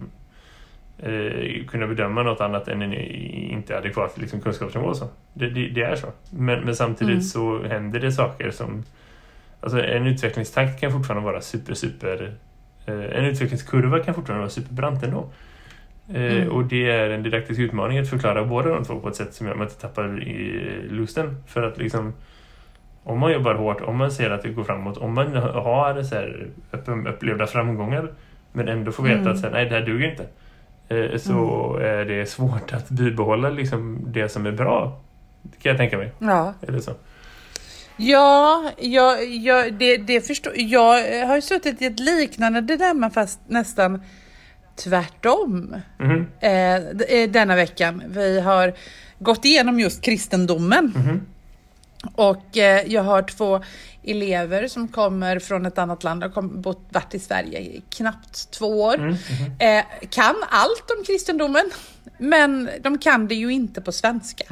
eh, 0.98 1.66
kunna 1.68 1.86
bedöma 1.86 2.22
något 2.22 2.40
annat 2.40 2.68
än 2.68 2.82
en 2.82 2.92
inte 2.92 3.78
adekvat 3.78 4.18
liksom, 4.18 4.40
kunskapsnivå. 4.40 4.94
Så. 4.94 5.08
Det, 5.34 5.50
det, 5.50 5.68
det 5.68 5.82
är 5.82 5.96
så. 5.96 6.06
Men, 6.30 6.60
men 6.60 6.76
samtidigt 6.76 7.12
mm. 7.12 7.22
så 7.22 7.62
händer 7.62 8.00
det 8.00 8.12
saker 8.12 8.50
som... 8.50 8.84
Alltså 9.60 9.82
en 9.82 10.06
utvecklingstakt 10.06 10.80
kan 10.80 10.92
fortfarande 10.92 11.24
vara 11.24 11.40
super, 11.40 11.74
super 11.74 12.34
en 12.86 13.24
utvecklingskurva 13.24 13.98
kan 13.98 14.14
fortfarande 14.14 14.40
vara 14.40 14.50
superbrant 14.50 15.02
ändå. 15.02 15.28
Eh, 16.14 16.36
mm. 16.36 16.48
Och 16.48 16.64
det 16.64 16.90
är 16.90 17.10
en 17.10 17.22
didaktisk 17.22 17.60
utmaning 17.60 17.98
att 17.98 18.10
förklara 18.10 18.44
båda 18.44 18.68
de 18.68 18.84
två 18.84 19.00
på 19.00 19.08
ett 19.08 19.16
sätt 19.16 19.34
som 19.34 19.46
gör 19.46 19.52
att 19.52 19.58
man 19.58 19.66
inte 19.66 19.80
tappar 19.80 20.22
i 20.22 20.62
lusten. 20.90 21.42
För 21.46 21.62
att 21.62 21.78
liksom, 21.78 22.12
om 23.02 23.18
man 23.18 23.32
jobbar 23.32 23.54
hårt, 23.54 23.80
om 23.80 23.96
man 23.96 24.10
ser 24.10 24.30
att 24.30 24.42
det 24.42 24.48
går 24.48 24.64
framåt, 24.64 24.96
om 24.96 25.14
man 25.14 25.36
har 25.36 26.02
så 26.02 26.14
här 26.14 26.48
upplevda 27.06 27.46
framgångar 27.46 28.08
men 28.52 28.68
ändå 28.68 28.92
får 28.92 29.02
veta 29.02 29.18
mm. 29.18 29.32
att 29.32 29.38
så 29.38 29.46
här, 29.46 29.52
nej, 29.52 29.64
det 29.64 29.74
här 29.74 29.86
duger 29.86 30.10
inte. 30.10 30.26
Eh, 30.88 31.18
så 31.18 31.70
mm. 31.76 31.86
är 31.86 32.04
det 32.04 32.26
svårt 32.26 32.72
att 32.72 32.90
bibehålla 32.90 33.50
liksom 33.50 33.98
det 34.06 34.28
som 34.28 34.46
är 34.46 34.52
bra. 34.52 35.00
kan 35.62 35.70
jag 35.70 35.76
tänka 35.76 35.98
mig. 35.98 36.12
Ja. 36.18 36.54
Eller 36.68 36.78
så. 36.78 36.92
Ja, 37.96 38.70
jag, 38.78 39.24
jag, 39.24 39.74
det, 39.74 39.96
det 39.96 40.20
förstår 40.20 40.52
jag. 40.56 41.26
har 41.26 41.36
ju 41.36 41.42
suttit 41.42 41.82
i 41.82 41.84
ett 41.84 42.00
liknande 42.00 42.60
dilemma 42.60 43.10
fast 43.10 43.40
nästan 43.46 44.02
tvärtom 44.76 45.76
mm. 46.00 46.26
eh, 46.40 47.30
denna 47.30 47.56
veckan. 47.56 48.02
Vi 48.06 48.40
har 48.40 48.74
gått 49.18 49.44
igenom 49.44 49.80
just 49.80 50.02
kristendomen. 50.02 50.92
Mm. 50.96 51.20
Och 52.14 52.56
eh, 52.56 52.82
jag 52.86 53.02
har 53.02 53.22
två 53.22 53.60
elever 54.04 54.68
som 54.68 54.88
kommer 54.88 55.38
från 55.38 55.66
ett 55.66 55.78
annat 55.78 56.04
land, 56.04 56.22
har 56.22 56.42
bott, 56.42 56.86
varit 56.88 57.14
i 57.14 57.18
Sverige 57.18 57.58
i 57.58 57.82
knappt 57.90 58.50
två 58.50 58.82
år. 58.82 58.94
Mm. 58.94 59.16
Eh, 59.58 59.84
kan 60.10 60.34
allt 60.48 60.90
om 60.98 61.04
kristendomen, 61.06 61.70
men 62.18 62.70
de 62.80 62.98
kan 62.98 63.28
det 63.28 63.34
ju 63.34 63.52
inte 63.52 63.80
på 63.80 63.92
svenska. 63.92 64.44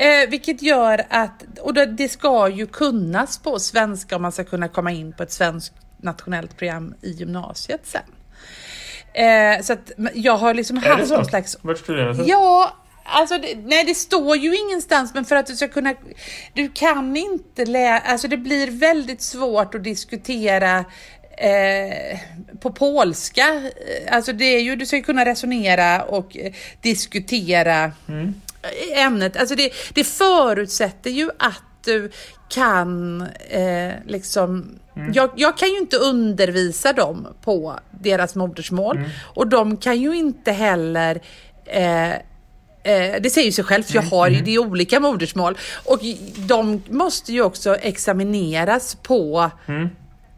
Eh, 0.00 0.28
vilket 0.28 0.62
gör 0.62 1.06
att, 1.10 1.58
och 1.60 1.74
det 1.74 2.08
ska 2.08 2.48
ju 2.48 2.66
kunnas 2.66 3.38
på 3.38 3.58
svenska 3.58 4.16
om 4.16 4.22
man 4.22 4.32
ska 4.32 4.44
kunna 4.44 4.68
komma 4.68 4.92
in 4.92 5.12
på 5.12 5.22
ett 5.22 5.32
svenskt 5.32 5.74
nationellt 5.96 6.56
program 6.56 6.94
i 7.02 7.10
gymnasiet 7.10 7.80
sen. 7.84 8.02
Eh, 9.12 9.62
så 9.62 9.72
att 9.72 9.92
jag 10.14 10.36
har 10.36 10.54
liksom 10.54 10.76
är 10.76 10.80
haft 10.80 11.10
någon 11.10 11.24
slags... 11.24 11.58
Vart 11.62 11.78
studerar 11.78 12.14
du? 12.14 12.22
Ja, 12.24 12.76
Alltså, 13.04 13.38
det, 13.38 13.54
nej 13.56 13.84
det 13.84 13.94
står 13.94 14.36
ju 14.36 14.56
ingenstans 14.56 15.14
men 15.14 15.24
för 15.24 15.36
att 15.36 15.46
du 15.46 15.56
ska 15.56 15.68
kunna, 15.68 15.94
du 16.54 16.68
kan 16.68 17.16
inte 17.16 17.64
läsa, 17.64 18.06
alltså 18.06 18.28
det 18.28 18.36
blir 18.36 18.70
väldigt 18.70 19.22
svårt 19.22 19.74
att 19.74 19.84
diskutera 19.84 20.84
eh, 21.38 22.18
på 22.60 22.72
polska. 22.72 23.70
Alltså 24.10 24.32
det 24.32 24.44
är 24.44 24.60
ju, 24.60 24.76
du 24.76 24.86
ska 24.86 25.02
kunna 25.02 25.24
resonera 25.24 26.02
och 26.02 26.36
eh, 26.36 26.52
diskutera 26.80 27.92
mm 28.08 28.34
ämnet. 28.94 29.36
Alltså 29.36 29.54
det, 29.54 29.72
det 29.94 30.04
förutsätter 30.04 31.10
ju 31.10 31.30
att 31.38 31.62
du 31.84 32.10
kan 32.48 33.22
eh, 33.48 33.92
liksom... 34.06 34.78
Mm. 34.96 35.12
Jag, 35.12 35.30
jag, 35.36 35.58
kan 35.58 35.68
ju 35.68 35.78
inte 35.78 35.96
undervisa 35.96 36.92
dem 36.92 37.26
på 37.42 37.78
deras 37.90 38.34
modersmål 38.34 38.96
mm. 38.96 39.10
och 39.34 39.46
de 39.46 39.76
kan 39.76 40.00
ju 40.00 40.16
inte 40.16 40.52
heller 40.52 41.20
eh, 41.64 42.10
eh 42.10 43.20
det 43.20 43.32
säger 43.32 43.52
sig 43.52 43.64
självt, 43.64 43.86
för 43.86 43.94
jag 43.94 44.04
mm. 44.04 44.10
har 44.10 44.28
ju 44.28 44.34
mm. 44.34 44.44
det 44.44 44.58
olika 44.58 45.00
modersmål. 45.00 45.58
Och 45.84 46.00
de 46.36 46.82
måste 46.88 47.32
ju 47.32 47.42
också 47.42 47.74
examineras 47.74 48.94
på 48.94 49.50
mm. 49.66 49.88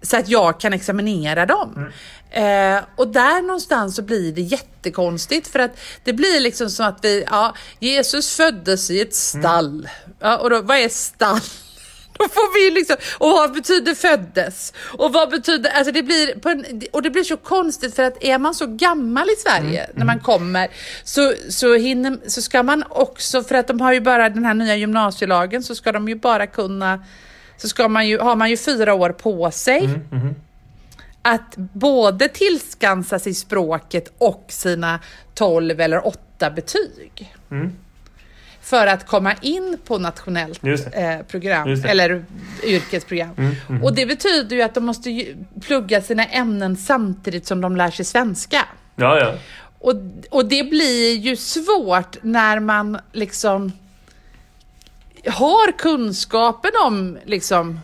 så 0.03 0.17
att 0.17 0.29
jag 0.29 0.61
kan 0.61 0.73
examinera 0.73 1.47
dem. 1.47 1.89
Eh, 2.33 2.81
och 2.97 3.09
där 3.09 3.43
någonstans 3.43 3.97
så 3.97 4.03
blir 4.03 4.33
det 4.33 4.41
jättekonstigt 4.41 5.49
för 5.49 5.59
att 5.59 5.81
det 6.05 6.13
blir 6.13 6.41
liksom 6.41 6.71
som 6.71 6.87
att 6.87 6.99
vi, 7.03 7.25
ja, 7.31 7.55
Jesus 7.79 8.37
föddes 8.37 8.91
i 8.91 9.01
ett 9.01 9.15
stall. 9.15 9.89
Ja, 10.21 10.39
och 10.39 10.51
då, 10.51 10.63
vad 10.63 10.77
är 10.77 10.89
stall? 10.89 11.41
Då 12.19 12.29
får 12.29 12.55
vi 12.55 12.75
liksom, 12.75 12.97
och 13.19 13.29
vad 13.31 13.53
betyder 13.53 13.95
föddes? 13.95 14.73
Och 14.99 15.13
vad 15.13 15.31
betyder, 15.31 15.71
alltså 15.71 15.93
det 15.93 16.03
blir, 16.03 16.49
en, 16.49 16.83
och 16.93 17.03
det 17.03 17.11
blir 17.11 17.25
så 17.25 17.37
konstigt 17.37 17.97
för 17.97 18.03
att 18.03 18.25
är 18.25 18.39
man 18.39 18.55
så 18.55 18.67
gammal 18.67 19.31
i 19.31 19.37
Sverige 19.37 19.91
när 19.95 20.05
man 20.05 20.21
kommer 20.21 20.69
så, 21.05 21.33
så, 21.49 21.75
hinner, 21.75 22.19
så 22.27 22.43
ska 22.43 22.63
man 22.63 22.85
också, 22.89 23.43
för 23.43 23.55
att 23.55 23.67
de 23.67 23.81
har 23.81 23.93
ju 23.93 24.01
bara 24.01 24.29
den 24.29 24.45
här 24.45 24.55
nya 24.55 24.77
gymnasielagen 24.77 25.63
så 25.63 25.75
ska 25.75 25.93
de 25.93 26.09
ju 26.09 26.15
bara 26.15 26.47
kunna, 26.47 27.05
så 27.57 27.69
ska 27.69 27.89
man 27.89 28.09
ju, 28.09 28.19
har 28.19 28.37
man 28.37 28.51
ju 28.51 28.57
fyra 28.57 28.95
år 28.95 29.11
på 29.11 29.51
sig 29.51 29.89
att 31.23 31.57
både 31.57 32.29
tillskansa 32.29 33.19
sig 33.19 33.35
språket 33.35 34.13
och 34.19 34.45
sina 34.49 35.01
12 35.35 35.81
eller 35.81 36.07
8 36.07 36.51
betyg. 36.51 37.35
Mm. 37.51 37.73
För 38.61 38.87
att 38.87 39.07
komma 39.07 39.35
in 39.41 39.79
på 39.85 39.99
nationellt 39.99 40.65
eh, 40.65 41.19
program, 41.29 41.83
eller 41.85 42.25
yrkesprogram. 42.65 43.31
Mm, 43.39 43.55
mm. 43.69 43.85
Och 43.85 43.95
det 43.95 44.07
betyder 44.07 44.57
ju 44.57 44.63
att 44.63 44.75
de 44.75 44.85
måste 44.85 45.11
ju 45.11 45.37
plugga 45.61 46.03
sina 46.03 46.25
ämnen 46.25 46.77
samtidigt 46.77 47.47
som 47.47 47.61
de 47.61 47.77
lär 47.77 47.91
sig 47.91 48.05
svenska. 48.05 48.67
Ja, 48.97 49.19
ja. 49.19 49.35
Och, 49.79 49.95
och 50.31 50.47
det 50.47 50.71
blir 50.71 51.17
ju 51.17 51.37
svårt 51.37 52.17
när 52.23 52.61
man 52.61 52.99
liksom 53.13 53.73
har 55.27 55.73
kunskapen 55.73 56.71
om 56.85 57.19
liksom 57.25 57.81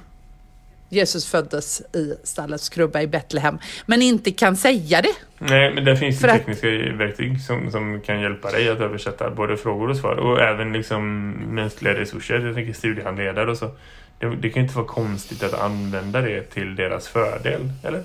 Jesus 0.89 1.27
föddes 1.31 1.81
i 1.81 2.15
stallets 2.25 2.69
krubba 2.69 3.01
i 3.03 3.07
Betlehem, 3.07 3.59
men 3.87 4.03
inte 4.03 4.31
kan 4.31 4.57
säga 4.57 5.03
det. 5.03 5.13
Nej, 5.39 5.75
men 5.75 5.85
där 5.85 5.97
finns 5.97 6.21
För 6.21 6.27
det 6.27 6.33
att- 6.33 6.39
tekniska 6.39 6.69
verktyg 6.97 7.41
som, 7.41 7.71
som 7.71 8.01
kan 8.01 8.21
hjälpa 8.21 8.51
dig 8.51 8.69
att 8.69 8.81
översätta 8.81 9.31
både 9.31 9.57
frågor 9.57 9.91
och 9.91 9.97
svar 9.97 10.17
och 10.17 10.41
även 10.41 10.73
liksom 10.73 11.31
mänskliga 11.31 11.95
resurser. 11.95 12.39
Jag 12.47 12.55
tänker 12.55 12.73
studiehandledare 12.73 13.51
och 13.51 13.57
så. 13.57 13.71
Det, 14.19 14.27
det 14.37 14.51
kan 14.51 14.63
ju 14.63 14.67
inte 14.69 14.77
vara 14.77 14.87
konstigt 14.87 15.43
att 15.43 15.55
använda 15.61 16.21
det 16.21 16.43
till 16.43 16.77
deras 16.77 17.09
fördel, 17.09 17.61
eller? 17.83 18.03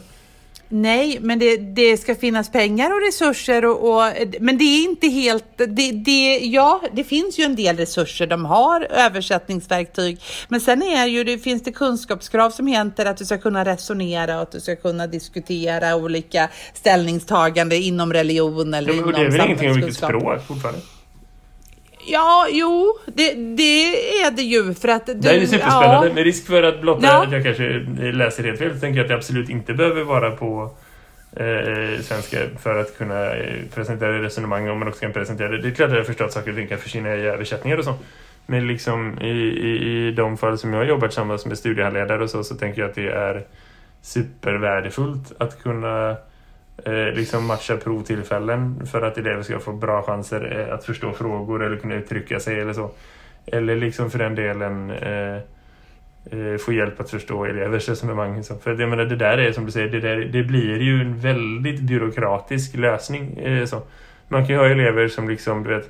Nej, 0.76 1.18
men 1.22 1.40
det, 1.40 1.58
det 1.58 1.98
ska 1.98 2.16
finnas 2.16 2.52
pengar 2.52 2.92
och 2.94 3.02
resurser 3.02 3.66
och, 3.66 3.90
och 3.90 4.14
men 4.40 4.58
det 4.58 4.64
är 4.64 4.84
inte 4.84 5.08
helt, 5.08 5.46
det, 5.58 5.92
det, 5.92 6.38
ja, 6.38 6.82
det 6.94 7.04
finns 7.04 7.40
ju 7.40 7.44
en 7.44 7.56
del 7.56 7.78
resurser, 7.78 8.28
de 8.28 8.46
har 8.46 8.82
översättningsverktyg, 8.82 10.22
men 10.48 10.62
sen 10.62 10.82
är 10.82 11.06
ju, 11.06 11.24
det 11.24 11.38
finns 11.38 11.64
det 11.64 11.72
kunskapskrav 11.72 12.50
som 12.50 12.68
heter 12.68 13.06
att 13.06 13.18
du 13.18 13.26
ska 13.26 13.38
kunna 13.38 13.66
resonera 13.66 14.36
och 14.36 14.42
att 14.42 14.52
du 14.52 14.60
ska 14.60 14.76
kunna 14.76 15.08
diskutera 15.08 15.96
olika 15.96 16.50
ställningstaganden 16.74 17.82
inom 17.82 18.14
religion 18.14 18.74
eller 18.74 18.94
Ja, 18.94 19.02
men, 19.02 19.10
inom 19.10 19.22
det 19.22 19.28
är 19.28 19.32
väl 19.32 19.46
ingenting 19.46 19.70
om 19.70 19.76
vilket 19.76 19.98
språk 19.98 20.48
fortfarande? 20.48 20.82
Ja, 22.08 22.48
jo, 22.50 22.98
det, 23.06 23.34
det 23.34 23.96
är 24.22 24.32
det 24.32 24.42
ju 24.42 24.74
för 24.74 24.88
att 24.88 25.06
du, 25.06 25.14
det 25.14 25.30
är 25.30 25.46
superspännande. 25.46 26.14
Med 26.14 26.24
risk 26.24 26.48
för 26.48 26.64
att 26.64 26.82
blotta 26.82 27.06
Ja. 27.08 27.24
att 27.24 27.32
jag 27.32 27.44
kanske 27.44 27.64
läser 28.12 28.44
helt 28.44 28.60
fel 28.60 28.80
tänker 28.80 28.98
jag 28.98 29.04
att 29.04 29.10
det 29.10 29.16
absolut 29.16 29.50
inte 29.50 29.74
behöver 29.74 30.04
vara 30.04 30.32
på 30.32 30.72
eh, 31.36 32.02
svenska 32.02 32.38
för 32.64 32.80
att 32.80 32.98
kunna 32.98 33.34
eh, 33.36 33.54
presentera 33.76 34.22
resonemang 34.24 34.70
om 34.70 34.80
man 34.80 34.88
också 34.88 35.02
kan 35.02 35.14
presentera 35.14 35.50
det. 35.50 35.62
Det 35.62 35.68
är 35.68 35.72
klart 35.72 35.90
att 35.90 35.98
jag 35.98 36.06
förstår 36.06 36.26
att 36.26 36.34
saker 36.34 36.50
och 36.52 36.58
ting 36.58 36.68
kan 36.68 36.78
försvinna 36.78 37.16
i 37.16 37.22
översättningar 37.22 37.78
och 37.78 37.84
så. 37.84 37.94
Men 38.46 38.68
liksom 38.68 39.20
i, 39.22 39.28
i, 39.30 40.08
i 40.08 40.12
de 40.12 40.38
fall 40.38 40.58
som 40.58 40.74
jag 40.74 40.80
har 40.80 40.86
jobbat 40.86 41.10
tillsammans 41.10 41.46
med 41.46 41.58
studiehandledare 41.58 42.24
och 42.24 42.30
så, 42.30 42.44
så 42.44 42.56
tänker 42.56 42.82
jag 42.82 42.90
att 42.90 42.96
det 42.96 43.08
är 43.08 43.44
supervärdefullt 44.02 45.34
att 45.38 45.64
kunna 45.64 46.16
eh, 46.86 47.16
liksom 47.16 47.46
matcha 47.46 47.78
provtillfällen 47.78 48.86
för 48.86 49.02
att 49.02 49.18
elever 49.18 49.44
ska 49.44 49.60
få 49.60 49.74
bra 49.74 50.02
chanser 50.02 50.68
eh, 50.68 50.74
att 50.74 50.86
förstå 50.86 51.12
frågor 51.12 51.64
eller 51.64 51.78
kunna 51.78 51.96
uttrycka 51.96 52.40
sig 52.40 52.60
eller 52.60 52.74
så. 52.74 52.92
Eller 53.46 53.76
liksom 53.76 54.12
för 54.12 54.20
den 54.20 54.36
delen 54.36 54.92
eh, 54.92 55.36
eh, 56.32 56.58
få 56.60 56.74
hjälp 56.74 57.00
att 57.00 57.10
förstå 57.10 57.46
elevers 57.46 57.90
resonemang. 57.90 58.44
För 58.44 58.80
jag 58.80 58.90
menar, 58.90 59.06
det 59.06 59.16
där 59.16 59.38
är 59.38 59.52
som 59.52 59.66
du 59.66 59.72
säger, 59.72 59.90
det, 59.90 60.00
där, 60.00 60.18
det 60.18 60.44
blir 60.44 60.82
ju 60.82 61.02
en 61.02 61.20
väldigt 61.20 61.80
byråkratisk 61.80 62.76
lösning. 62.76 63.38
Eh, 63.38 63.66
så. 63.66 63.82
Man 64.28 64.48
kan 64.48 64.56
ju 64.56 64.62
ha 64.62 64.68
elever 64.68 65.08
som 65.08 65.30
liksom, 65.30 65.64
du 65.64 65.70
vet, 65.70 65.90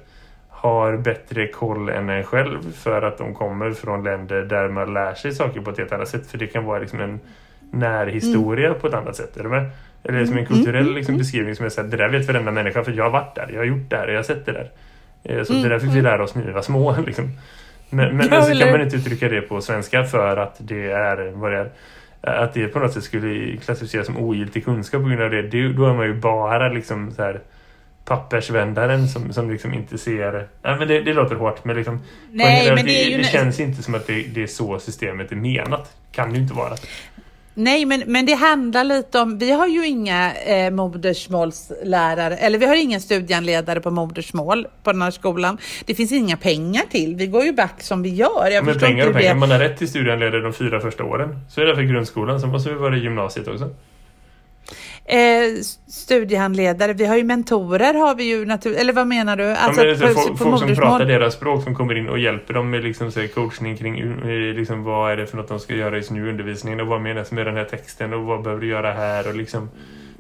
har 0.49 0.97
bättre 0.97 1.47
koll 1.47 1.89
än 1.89 2.09
en 2.09 2.23
själv 2.23 2.71
för 2.71 3.01
att 3.01 3.17
de 3.17 3.33
kommer 3.33 3.71
från 3.71 4.03
länder 4.03 4.41
där 4.41 4.69
man 4.69 4.93
lär 4.93 5.13
sig 5.13 5.31
saker 5.31 5.61
på 5.61 5.71
ett 5.71 5.77
helt 5.77 5.91
annat 5.91 6.07
sätt. 6.07 6.27
För 6.27 6.37
det 6.37 6.47
kan 6.47 6.65
vara 6.65 6.79
liksom 6.79 6.99
en 6.99 7.19
närhistoria 7.71 8.73
på 8.73 8.87
ett 8.87 8.93
annat 8.93 9.15
sätt. 9.15 9.38
Är 9.38 9.43
du 9.43 9.49
med? 9.49 9.69
Eller 10.03 10.25
som 10.25 10.37
en 10.37 10.45
kulturell 10.45 10.93
liksom, 10.93 11.17
beskrivning 11.17 11.55
som 11.55 11.65
är 11.65 11.69
såhär, 11.69 11.87
det 11.87 11.97
där 11.97 12.09
vet 12.09 12.27
varenda 12.27 12.51
människa 12.51 12.83
för 12.83 12.91
jag 12.91 13.03
har 13.03 13.11
varit 13.11 13.35
där, 13.35 13.49
jag 13.51 13.59
har 13.59 13.65
gjort 13.65 13.89
det 13.89 13.95
här, 13.97 14.07
jag 14.07 14.15
har 14.15 14.23
sett 14.23 14.45
det 14.45 14.51
där. 14.51 14.71
Eh, 15.23 15.43
Så 15.43 15.53
det 15.53 15.69
där 15.69 15.79
fick 15.79 15.89
vi 15.95 16.01
lära 16.01 16.23
oss 16.23 16.35
när 16.35 16.43
vi 16.45 16.51
var 16.51 16.61
små. 16.61 16.95
Liksom. 17.05 17.31
Men, 17.89 18.17
men 18.17 18.27
Ja, 18.31 18.41
så 18.41 18.59
kan 18.59 18.71
man 18.71 18.81
inte 18.81 18.95
uttrycka 18.95 19.29
det 19.29 19.41
på 19.41 19.61
svenska 19.61 20.03
för 20.03 20.37
att 20.37 20.55
det 20.59 20.91
är 20.91 21.31
vad 21.31 21.51
det 21.51 21.57
är. 21.57 21.69
Att 22.21 22.53
det 22.53 22.67
på 22.67 22.79
något 22.79 22.93
sätt 22.93 23.03
skulle 23.03 23.57
klassificeras 23.57 24.05
som 24.05 24.17
ogiltig 24.17 24.65
kunskap 24.65 25.01
på 25.03 25.07
grund 25.09 25.21
av 25.21 25.29
det. 25.29 25.41
det 25.41 25.73
då 25.73 25.85
är 25.85 25.93
man 25.93 26.05
ju 26.05 26.13
bara 26.13 26.69
liksom 26.69 27.11
så 27.11 27.21
här 27.23 27.39
pappersvändaren 28.05 29.07
som, 29.07 29.33
som 29.33 29.51
liksom 29.51 29.73
inte 29.73 29.97
ser... 29.97 30.47
Nej 30.63 30.75
men 30.79 30.87
det, 30.87 31.01
det 31.01 31.13
låter 31.13 31.35
hårt 31.35 31.65
men 31.65 31.75
liksom... 31.75 31.99
Nej, 32.31 32.75
men 32.75 32.85
det 32.85 33.09
det 33.09 33.17
nä- 33.17 33.23
känns 33.23 33.59
inte 33.59 33.83
som 33.83 33.95
att 33.95 34.07
det, 34.07 34.23
det 34.33 34.43
är 34.43 34.47
så 34.47 34.79
systemet 34.79 35.31
är 35.31 35.35
menat. 35.35 35.93
Kan 36.11 36.29
det 36.29 36.35
ju 36.35 36.41
inte 36.41 36.53
vara. 36.53 36.73
Nej, 37.53 37.85
men, 37.85 38.03
men 38.07 38.25
det 38.25 38.33
handlar 38.33 38.83
lite 38.83 39.19
om, 39.19 39.37
vi 39.37 39.51
har 39.51 39.67
ju 39.67 39.87
inga 39.87 40.33
eh, 40.35 40.71
modersmålslärare, 40.71 42.37
eller 42.37 42.59
vi 42.59 42.65
har 42.65 42.75
inga 42.75 42.99
studiehandledare 42.99 43.81
på 43.81 43.91
modersmål 43.91 44.67
på 44.83 44.91
den 44.91 45.01
här 45.01 45.11
skolan. 45.11 45.57
Det 45.85 45.95
finns 45.95 46.11
inga 46.11 46.37
pengar 46.37 46.83
till, 46.89 47.15
vi 47.15 47.27
går 47.27 47.43
ju 47.43 47.53
back 47.53 47.81
som 47.81 48.03
vi 48.03 48.09
gör. 48.09 48.49
Jag 48.51 48.65
Men 48.65 48.79
pengar 48.79 49.07
och 49.07 49.13
pengar. 49.13 49.33
det. 49.33 49.39
Man 49.39 49.51
har 49.51 49.59
rätt 49.59 49.77
till 49.77 49.89
studiehandledare 49.89 50.41
de 50.41 50.53
fyra 50.53 50.79
första 50.79 51.03
åren. 51.03 51.39
Så 51.49 51.61
är 51.61 51.65
det 51.65 51.75
för 51.75 51.83
grundskolan. 51.83 52.39
Så 52.39 52.47
måste 52.47 52.69
vi 52.69 52.75
vara 52.75 52.97
i 52.97 52.99
gymnasiet 52.99 53.47
också. 53.47 53.69
Eh, 55.05 55.61
studiehandledare, 55.87 56.93
vi 56.93 57.05
har 57.05 57.15
ju 57.15 57.23
mentorer 57.23 57.93
har 57.93 58.15
vi 58.15 58.23
ju 58.23 58.45
naturligt, 58.45 58.79
eller 58.79 58.93
vad 58.93 59.07
menar 59.07 59.35
du? 59.35 59.43
ja, 59.43 59.73
men 59.75 59.85
det 59.85 59.91
är 59.91 59.95
så, 59.95 60.07
på, 60.07 60.13
folk, 60.13 60.37
folk 60.37 60.59
som 60.59 60.75
pratar 60.75 61.05
deras 61.05 61.33
språk 61.33 61.63
som 61.63 61.75
kommer 61.75 61.97
in 61.97 62.09
och 62.09 62.19
hjälper 62.19 62.53
dem 62.53 62.69
med 62.69 62.83
liksom, 62.83 63.11
så 63.11 63.27
coachning 63.27 63.77
kring 63.77 63.99
eh, 63.99 64.55
liksom, 64.55 64.83
vad 64.83 65.11
är 65.11 65.17
det 65.17 65.27
för 65.27 65.37
något 65.37 65.47
de 65.47 65.59
ska 65.59 65.75
göra 65.75 65.97
i 65.97 66.03
sin 66.03 66.27
undervisning 66.27 66.81
och 66.81 66.87
vad 66.87 67.01
menas 67.01 67.31
med 67.31 67.45
den 67.45 67.55
här 67.55 67.65
texten 67.65 68.13
och 68.13 68.23
vad 68.23 68.43
behöver 68.43 68.61
du 68.61 68.67
göra 68.67 68.91
här 68.91 69.27
och 69.27 69.35
liksom 69.35 69.69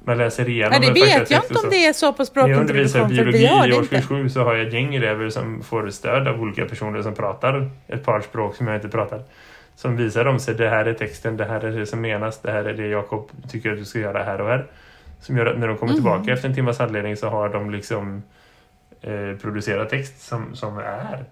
man 0.05 0.17
läser 0.17 0.49
igenom 0.49 0.73
Ja, 0.73 0.79
det 0.79 0.93
vet 0.93 1.31
jag 1.31 1.43
inte 1.43 1.59
om 1.59 1.69
det 1.69 1.85
är 1.85 1.93
så 1.93 2.13
på 2.13 2.25
När 2.35 2.47
jag 2.47 2.59
undervisar 2.59 2.99
språkintroduktion, 2.99 3.41
biologi 3.41 3.69
i 3.69 3.79
årskurs 3.79 3.97
inte. 3.97 4.07
7 4.07 4.29
så 4.29 4.43
har 4.43 4.55
jag 4.55 4.67
ett 4.67 4.73
gäng 4.73 4.95
elever 4.95 5.29
som 5.29 5.61
får 5.63 5.89
stöd 5.89 6.27
av 6.27 6.41
olika 6.41 6.65
personer 6.65 7.01
som 7.01 7.13
pratar 7.13 7.69
ett 7.87 8.05
par 8.05 8.21
språk 8.21 8.55
som 8.55 8.67
jag 8.67 8.75
inte 8.75 8.89
pratar. 8.89 9.21
Som 9.75 9.97
visar 9.97 10.25
dem 10.25 10.39
sig 10.39 10.55
det 10.55 10.69
här 10.69 10.85
är 10.85 10.93
texten, 10.93 11.37
det 11.37 11.45
här 11.45 11.61
är 11.61 11.71
det 11.71 11.85
som 11.85 12.01
menas, 12.01 12.41
det 12.41 12.51
här 12.51 12.65
är 12.65 12.73
det 12.73 12.87
Jakob 12.87 13.29
tycker 13.49 13.71
att 13.71 13.77
du 13.77 13.85
ska 13.85 13.99
göra 13.99 14.23
här 14.23 14.41
och 14.41 14.47
här. 14.47 14.65
Som 15.19 15.37
gör 15.37 15.45
att 15.45 15.57
när 15.59 15.67
de 15.67 15.77
kommer 15.77 15.93
Mm. 15.93 16.03
tillbaka 16.03 16.33
efter 16.33 16.49
en 16.49 16.55
timmas 16.55 16.79
handledning 16.79 17.17
så 17.17 17.29
har 17.29 17.49
de 17.49 17.69
liksom 17.71 18.23
eh, 19.01 19.37
producerat 19.41 19.89
text 19.89 20.21
som, 20.21 20.55
som 20.55 20.77
är 20.77 21.25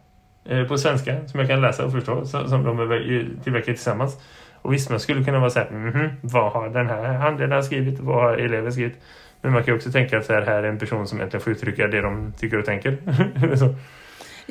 eh, 0.46 0.68
på 0.68 0.78
svenska, 0.78 1.28
som 1.28 1.40
jag 1.40 1.50
kan 1.50 1.62
läsa 1.62 1.86
och 1.86 1.92
förstå, 1.92 2.26
som, 2.26 2.50
som 2.50 2.64
de 2.64 2.80
är 2.80 3.26
tillverkat 3.44 3.66
tillsammans. 3.66 4.20
Och 4.56 4.74
visst, 4.74 4.90
man 4.90 5.00
skulle 5.00 5.24
kunna 5.24 5.40
vara 5.40 5.50
så 5.50 5.60
här, 5.60 5.70
mhm, 5.72 6.10
vad 6.22 6.52
har 6.52 6.70
den 6.70 6.88
här 6.88 7.14
handledaren 7.14 7.64
skrivit? 7.64 8.00
Vad 8.00 8.24
har 8.24 8.34
eleven 8.34 8.72
skrivit? 8.72 9.02
Men 9.42 9.54
man 9.54 9.64
kan 9.64 9.76
också 9.76 9.92
tänka 9.92 10.18
att 10.18 10.30
här, 10.30 10.42
här 10.42 10.64
är 10.64 10.70
en 10.70 10.78
person 10.80 11.08
som 11.08 11.18
egentligen 11.18 11.44
får 11.44 11.54
uttrycka 11.54 11.88
det 11.88 12.02
de 12.02 12.34
tycker 12.40 12.60
och 12.60 12.66
tänker. 12.66 12.98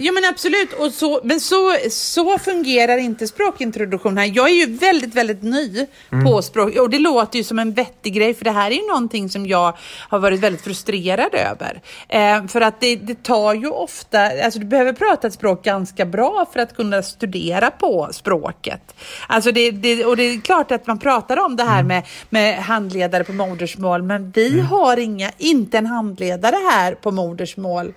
Jo 0.02 0.12
men 0.14 0.24
absolut, 0.24 0.72
och 0.72 0.92
så, 0.92 1.20
men 1.24 1.40
så, 1.40 1.76
så 1.90 2.38
fungerar 2.38 2.96
inte 2.98 3.26
språkintroduktion 3.26 4.18
här. 4.18 4.32
Jag 4.34 4.50
är 4.50 4.54
ju 4.54 4.66
väldigt, 4.76 5.14
väldigt 5.14 5.42
ny 5.42 5.86
Mm. 6.12 6.24
på 6.24 6.42
språk 6.42 6.76
och 6.76 6.90
det 6.90 6.98
låter 6.98 7.38
ju 7.38 7.44
som 7.44 7.58
en 7.58 7.72
vettig 7.72 8.14
grej 8.14 8.34
för 8.34 8.44
det 8.44 8.50
här 8.50 8.70
är 8.70 8.74
ju 8.74 8.86
någonting 8.88 9.28
som 9.28 9.46
jag 9.46 9.76
har 10.08 10.18
varit 10.18 10.40
väldigt 10.40 10.64
frustrerad 10.64 11.34
över. 11.34 11.80
Eh, 12.08 12.46
för 12.46 12.60
att 12.60 12.80
det, 12.80 12.96
det 12.96 13.22
tar 13.22 13.54
ju 13.54 13.66
ofta, 13.70 14.20
alltså 14.44 14.58
du 14.60 14.66
behöver 14.66 14.92
prata 14.92 15.26
ett 15.26 15.34
språk 15.34 15.64
ganska 15.64 16.06
bra 16.06 16.46
för 16.52 16.60
att 16.60 16.76
kunna 16.76 17.02
studera 17.02 17.70
på 17.70 18.08
språket. 18.12 18.94
Alltså 19.28 19.52
det, 19.52 19.70
det, 19.70 20.04
och 20.04 20.16
det 20.16 20.22
är 20.22 20.40
klart 20.40 20.70
att 20.72 20.86
man 20.86 20.98
pratar 20.98 21.36
om 21.44 21.56
det 21.56 21.62
Mm. 21.62 21.74
här 21.74 21.82
med, 21.82 22.02
med 22.30 22.58
handledare 22.58 23.24
på 23.24 23.32
modersmål 23.32 24.02
men 24.02 24.30
vi 24.30 24.60
har 24.60 24.96
inga, 24.96 25.30
inte 25.38 25.78
en 25.78 25.86
handledare 25.86 26.56
här 26.72 26.94
på 26.94 27.10
modersmål 27.10 27.92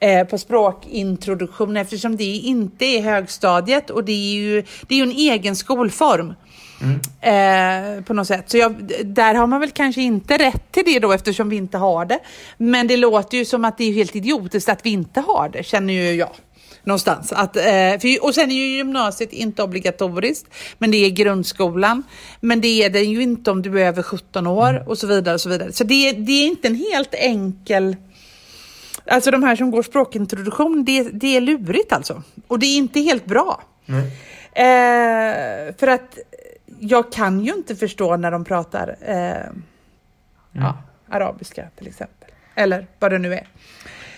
eh, 0.00 0.26
på 0.26 0.38
språkintroduktion 0.38 1.76
eftersom 1.76 2.16
det 2.16 2.24
inte 2.24 2.84
är 2.84 3.02
högstadiet 3.02 3.90
och 3.90 4.04
det 4.04 4.12
är 4.12 4.34
ju, 4.34 4.62
det 4.88 4.94
är 4.94 4.98
ju 4.98 5.02
en 5.02 5.10
egen 5.32 5.56
skolform. 5.56 6.34
Eh, 7.20 8.04
på 8.04 8.14
något 8.14 8.26
sätt. 8.26 8.50
Så 8.50 8.56
jag, 8.56 8.90
där 9.04 9.34
har 9.34 9.46
man 9.46 9.60
väl 9.60 9.70
kanske 9.70 10.02
inte 10.02 10.38
rätt 10.38 10.72
till 10.72 10.82
det 10.86 10.98
då 10.98 11.12
eftersom 11.12 11.48
vi 11.48 11.56
inte 11.56 11.78
har 11.78 12.04
det. 12.04 12.18
Men 12.56 12.86
det 12.86 12.96
låter 12.96 13.38
ju 13.38 13.44
som 13.44 13.64
att 13.64 13.78
det 13.78 13.84
är 13.84 13.92
helt 13.92 14.16
idiotiskt 14.16 14.68
att 14.68 14.86
vi 14.86 14.90
inte 14.90 15.20
har 15.20 15.48
det, 15.48 15.62
känner 15.66 15.92
ju 15.94 16.10
jag. 16.12 16.30
någonstans. 16.84 17.32
Att, 17.32 17.56
eh, 17.56 17.62
för, 18.00 18.24
och 18.24 18.34
sen 18.34 18.50
är 18.50 18.54
ju 18.54 18.76
gymnasiet 18.76 19.32
inte 19.32 19.62
obligatoriskt, 19.62 20.46
men 20.78 20.90
det 20.90 20.96
är 20.96 21.10
grundskolan. 21.10 22.02
Men 22.40 22.60
det 22.60 22.82
är 22.84 22.90
den 22.90 23.10
ju 23.10 23.22
inte 23.22 23.50
om 23.50 23.62
du 23.62 23.82
är 23.82 23.86
över 23.86 24.02
17 24.02 24.46
år 24.46 24.68
Mm. 24.70 24.88
och 24.88 24.98
så 24.98 25.06
vidare. 25.06 25.34
och 25.34 25.40
Så 25.40 25.48
vidare. 25.48 25.72
Så 25.72 25.84
det, 25.84 26.12
det 26.12 26.32
är 26.32 26.46
inte 26.46 26.68
en 26.68 26.74
helt 26.74 27.14
enkel... 27.14 27.96
Alltså 29.06 29.30
de 29.30 29.42
här 29.42 29.56
som 29.56 29.70
går 29.70 29.82
språkintroduktion, 29.82 30.84
det, 30.84 31.02
det 31.02 31.36
är 31.36 31.40
lurigt 31.40 31.92
alltså. 31.92 32.22
Och 32.46 32.58
det 32.58 32.66
är 32.66 32.76
inte 32.76 33.00
helt 33.00 33.24
bra. 33.24 33.62
Eh, 34.52 35.74
för 35.78 35.86
att 35.86 36.18
jag 36.78 37.12
kan 37.12 37.40
ju 37.40 37.54
inte 37.54 37.76
förstå 37.76 38.16
när 38.16 38.30
de 38.30 38.44
pratar 38.44 38.96
eh, 39.00 39.50
ja, 40.52 40.78
arabiska 41.08 41.68
till 41.76 41.86
exempel. 41.86 42.30
Eller 42.54 42.86
vad 42.98 43.10
det 43.10 43.18
nu 43.18 43.34
är. 43.34 43.46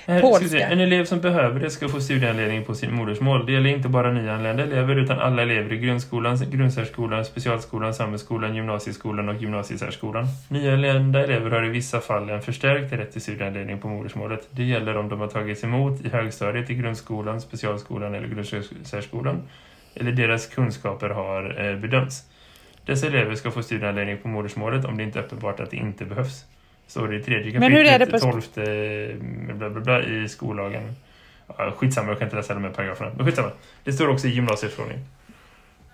Eh, 0.08 0.20
Polska. 0.20 0.68
En 0.68 0.80
elev 0.80 1.04
som 1.04 1.20
behöver 1.20 1.60
det 1.60 1.70
ska 1.70 1.88
få 1.88 2.00
studieanledning 2.00 2.64
på 2.64 2.74
sin 2.74 2.94
modersmål. 2.94 3.46
Det 3.46 3.52
gäller 3.52 3.70
inte 3.70 3.88
bara 3.88 4.12
nyanlända 4.12 4.62
elever 4.62 4.96
utan 4.96 5.18
alla 5.18 5.42
elever 5.42 5.72
i 5.72 5.76
grundskolan, 5.76 6.38
grundsärskolan, 6.50 7.24
specialskolan, 7.24 7.94
samhällsskolan, 7.94 8.54
gymnasieskolan 8.54 9.28
och 9.28 9.36
gymnasiesärskolan. 9.36 10.26
Nyanlända 10.48 11.24
elever 11.24 11.50
har 11.50 11.64
i 11.64 11.68
vissa 11.68 12.00
fall 12.00 12.30
en 12.30 12.42
förstärkt 12.42 12.92
rätt 12.92 13.12
till 13.12 13.22
studieanledning 13.22 13.78
på 13.78 13.88
modersmålet. 13.88 14.48
Det 14.50 14.64
gäller 14.64 14.96
om 14.96 15.08
de 15.08 15.20
har 15.20 15.28
tagits 15.28 15.64
emot 15.64 16.00
i 16.04 16.08
högstadiet 16.08 16.70
i 16.70 16.74
grundskolan, 16.74 17.40
specialskolan 17.40 18.14
eller 18.14 18.28
grundsärskolan 18.28 19.42
eller 19.94 20.12
deras 20.12 20.46
kunskaper 20.46 21.08
har 21.08 21.66
eh, 21.66 21.76
bedömts. 21.76 22.22
Dessa 22.84 23.06
elever 23.06 23.34
ska 23.34 23.50
få 23.50 23.62
studieanledning 23.62 24.18
på 24.18 24.28
modersmålet 24.28 24.84
om 24.84 24.96
det 24.96 25.02
inte 25.02 25.18
är 25.18 25.22
uppenbart 25.22 25.60
att 25.60 25.70
det 25.70 25.76
inte 25.76 26.04
behövs. 26.04 26.44
Står 26.86 27.08
det 27.08 27.16
i 27.16 27.22
tredje 27.22 27.60
Men 27.60 27.72
hur 27.72 27.80
är 27.80 27.84
det 27.84 28.06
kapitlet, 28.06 28.22
på- 28.22 28.30
tolfte 28.32 29.16
bla, 29.54 29.70
bla, 29.70 29.80
bla, 29.80 30.02
i 30.02 30.28
skollagen. 30.28 30.82
Ja, 31.58 31.72
skitsamma, 31.76 32.08
jag 32.08 32.18
kan 32.18 32.26
inte 32.26 32.36
läsa 32.36 32.54
de 32.54 32.64
här 32.64 32.70
paragraferna. 32.70 33.10
Men 33.16 33.26
skitsamma. 33.26 33.50
Det 33.84 33.92
står 33.92 34.08
också 34.08 34.26
i 34.26 34.30
gymnasieförordningen. 34.30 35.04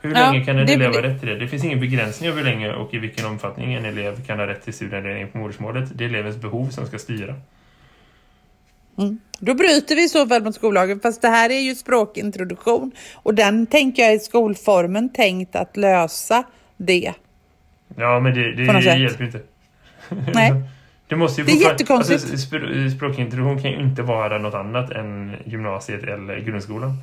Hur 0.01 0.15
Ja, 0.15 0.31
länge 0.31 0.45
kan 0.45 0.59
en 0.59 0.67
det- 0.67 0.73
elev 0.73 0.95
ha 0.95 1.03
rätt 1.03 1.21
till 1.21 1.29
det? 1.29 1.39
Det 1.39 1.49
finns 1.49 1.65
ingen 1.65 1.81
begränsning 1.81 2.31
av 2.31 2.37
hur 2.37 2.45
länge 2.45 2.73
och 2.73 2.95
i 2.95 2.99
vilken 2.99 3.27
omfattning 3.27 3.75
en 3.75 3.85
elev 3.85 4.27
kan 4.27 4.39
ha 4.39 4.47
rätt 4.47 4.65
till 4.65 4.73
studieanledning 4.73 5.29
på 5.29 5.39
modersmålet. 5.39 5.89
Det 5.95 6.05
är 6.05 6.09
elevens 6.09 6.37
behov 6.37 6.69
som 6.69 6.87
ska 6.87 6.99
styra. 6.99 7.35
Mm. 8.99 9.19
Då 9.39 9.55
bryter 9.55 9.97
vi 9.97 10.05
i 10.05 10.09
så 10.09 10.27
fall 10.27 10.43
mot 10.45 10.55
skollagen, 10.55 11.01
fast 11.01 11.23
det 11.23 11.29
här 11.29 11.51
är 11.51 11.61
ju 11.61 11.75
språkintroduktion 11.75 12.93
och 13.15 13.35
den 13.35 13.67
tänker 13.67 14.03
jag 14.03 14.13
är 14.13 14.19
skolformen 14.19 15.09
tänkt 15.13 15.57
att 15.57 15.77
lösa 15.77 16.45
det. 16.77 17.13
Ja, 17.97 18.21
men 18.21 18.35
det, 18.35 18.53
det 18.53 18.81
hjälper 18.99 19.21
ju 19.21 19.27
inte. 19.27 19.41
Nej. 20.35 20.53
Det, 21.13 21.17
måste 21.17 21.41
ju 21.41 21.47
Det 21.47 21.53
är 21.53 21.71
jättekonstigt. 21.71 22.23
Alltså, 22.31 22.57
spr- 22.57 22.89
språkintroduktion 22.97 23.63
kan 23.63 23.71
ju 23.71 23.77
inte 23.81 24.03
vara 24.03 24.39
något 24.39 24.55
annat 24.55 24.91
än 24.91 25.37
gymnasiet 25.45 26.03
eller 26.03 26.39
grundskolan. 26.41 26.97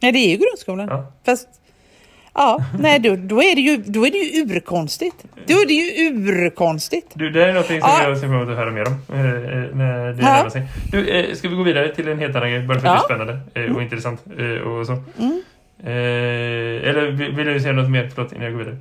Nej, 0.00 0.12
det 0.12 0.18
är 0.18 0.30
ju 0.30 0.36
grundskolan. 0.36 0.88
Ja. 0.90 1.12
Fast, 1.26 1.48
ja, 2.34 2.64
nej, 2.80 2.98
då, 2.98 3.16
då, 3.16 3.42
är 3.42 3.54
det 3.54 3.60
ju, 3.60 3.76
då 3.76 4.06
är 4.06 4.10
det 4.10 4.18
ju 4.18 4.42
urkonstigt. 4.42 5.16
Då 5.46 5.54
är 5.54 5.66
det 5.66 5.74
ju 5.74 6.08
urkonstigt. 6.08 7.06
Du, 7.14 7.30
det 7.30 7.44
är 7.44 7.48
någonting 7.52 7.80
som 7.80 7.90
Ja. 7.90 8.08
jag 8.08 8.18
ser 8.18 8.26
fram 8.26 8.36
emot 8.36 8.48
att 8.48 8.56
höra 8.56 8.70
mer 8.70 8.86
om. 8.86 8.94
Eh, 9.14 9.20
eh, 9.24 9.76
när 9.76 10.12
det 10.12 10.22
Ja. 10.22 10.50
sig. 10.50 10.62
Du, 10.92 11.08
eh, 11.08 11.34
ska 11.34 11.48
vi 11.48 11.56
gå 11.56 11.62
vidare 11.62 11.94
till 11.94 12.08
en 12.08 12.18
helt 12.18 12.36
annan 12.36 12.50
grej? 12.50 12.62
Bara 12.62 12.80
för 12.80 12.88
att 12.88 12.94
Ja. 13.00 13.06
det 13.08 13.14
är 13.14 13.16
spännande 13.26 13.38
eh, 13.70 13.76
och 13.76 13.82
intressant. 13.82 14.20
Eh, 14.38 14.46
och 14.68 14.86
så. 14.86 14.92
Mm. 14.92 15.42
Eh, 15.84 16.88
eller 16.88 17.10
vill 17.10 17.32
vill 17.36 17.46
du 17.46 17.60
säga 17.60 17.72
något 17.72 17.90
mer? 17.90 18.10
Förlåt, 18.14 18.32
innan 18.32 18.44
jag 18.44 18.52
går 18.52 18.58
vidare. 18.58 18.76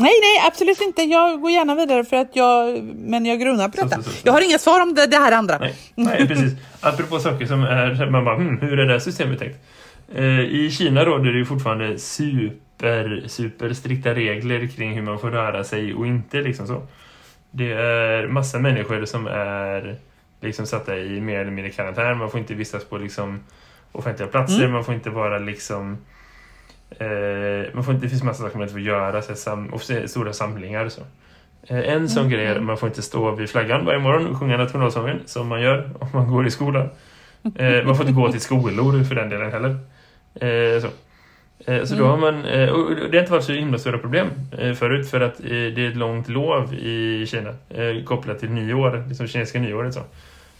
Nej, 0.00 0.12
nej, 0.22 0.46
absolut 0.46 0.80
inte. 0.80 1.02
Jag 1.02 1.40
går 1.40 1.50
gärna 1.50 1.74
vidare 1.74 2.04
för 2.04 2.16
att 2.16 2.36
jag, 2.36 2.82
men 2.84 3.26
jag 3.26 3.40
grunnar 3.40 3.68
på 3.68 3.76
detta. 3.76 3.96
så, 3.96 4.02
så, 4.02 4.10
så. 4.10 4.22
Jag 4.24 4.32
har 4.32 4.40
inga 4.40 4.58
svar 4.58 4.82
om 4.82 4.94
det, 4.94 5.06
det 5.06 5.16
här 5.16 5.32
andra. 5.32 5.58
Nej, 5.58 5.74
nej 5.94 6.28
precis. 6.28 6.52
Apropå 6.80 7.18
saker 7.18 7.46
som 7.46 7.62
är... 7.62 8.10
Man 8.10 8.24
bara, 8.24 8.36
hmm, 8.36 8.58
hur 8.58 8.78
är 8.78 8.86
det 8.86 8.92
här 8.92 8.98
systemet 8.98 9.38
tänkt? 9.38 9.58
Eh, 10.14 10.40
I 10.40 10.70
Kina 10.70 11.04
råder 11.04 11.32
det 11.32 11.38
ju 11.38 11.44
fortfarande 11.44 11.98
super, 11.98 13.24
super 13.26 13.72
strikta 13.72 14.14
regler 14.14 14.66
kring 14.66 14.92
hur 14.94 15.02
man 15.02 15.18
får 15.18 15.30
röra 15.30 15.64
sig 15.64 15.94
och 15.94 16.06
inte 16.06 16.40
liksom 16.40 16.66
så. 16.66 16.82
Det 17.50 17.72
är 17.72 18.26
massa 18.26 18.58
människor 18.58 19.04
som 19.04 19.26
är 19.26 19.96
liksom 20.40 20.66
satta 20.66 20.98
i 20.98 21.20
mer 21.20 21.38
eller 21.38 21.50
mindre 21.50 21.72
karantän. 21.72 22.18
Man 22.18 22.30
får 22.30 22.40
inte 22.40 22.54
vistas 22.54 22.84
på 22.84 22.98
liksom 22.98 23.40
offentliga 23.92 24.28
platser. 24.28 24.60
Mm. 24.60 24.72
Man 24.72 24.84
får 24.84 24.94
inte 24.94 25.10
vara 25.10 25.38
liksom... 25.38 25.98
Eh, 26.98 27.74
man 27.74 27.84
får 27.84 27.94
inte, 27.94 28.06
det 28.06 28.10
finns 28.10 28.22
massa 28.22 28.42
saker 28.42 28.56
man 28.56 28.62
inte 28.62 28.72
får 28.72 28.80
göra. 28.80 29.22
Så 29.22 29.34
sam, 29.34 29.72
stora 30.06 30.32
samlingar 30.32 30.84
och 30.84 30.92
så. 30.92 31.00
Eh, 31.66 31.78
en 31.92 32.08
sån 32.08 32.18
Mm, 32.26 32.32
grej 32.32 32.46
är 32.46 32.56
att 32.56 32.62
man 32.62 32.76
får 32.76 32.88
inte 32.88 33.02
stå 33.02 33.30
vid 33.30 33.50
flaggan 33.50 33.84
varje 33.84 33.98
morgon 33.98 34.26
och 34.26 34.38
sjunga 34.38 34.56
nationalsången 34.56 35.20
som 35.26 35.48
man 35.48 35.60
gör 35.62 35.90
om 36.00 36.08
man 36.12 36.30
går 36.30 36.46
i 36.46 36.50
skolan. 36.50 36.88
Eh, 37.56 37.84
man 37.84 37.96
får 37.96 38.06
inte 38.08 38.20
gå 38.20 38.32
till 38.32 38.40
skolor 38.40 39.04
för 39.04 39.14
den 39.14 39.28
delen 39.28 39.52
heller. 39.52 39.70
Eh, 40.34 40.80
så. 40.82 40.88
Eh, 41.72 41.84
så 41.84 41.94
då 41.94 42.04
Mm. 42.04 42.10
har 42.10 42.16
man, 42.16 42.44
eh, 42.44 42.66
det 43.10 43.16
har 43.16 43.20
inte 43.20 43.32
varit 43.32 43.44
så 43.44 43.52
himla 43.52 43.78
stora 43.78 43.98
problem 43.98 44.28
förut 44.76 45.10
för 45.10 45.20
att 45.20 45.38
det 45.38 45.78
är 45.84 45.88
ett 45.90 45.96
långt 45.96 46.28
lov 46.28 46.74
i 46.74 47.26
Kina 47.26 47.54
kopplat 48.04 48.38
till 48.38 48.50
nyår, 48.50 49.04
liksom 49.08 49.26
kinesiska 49.26 49.58
nyåret 49.60 49.94
så. 49.94 50.00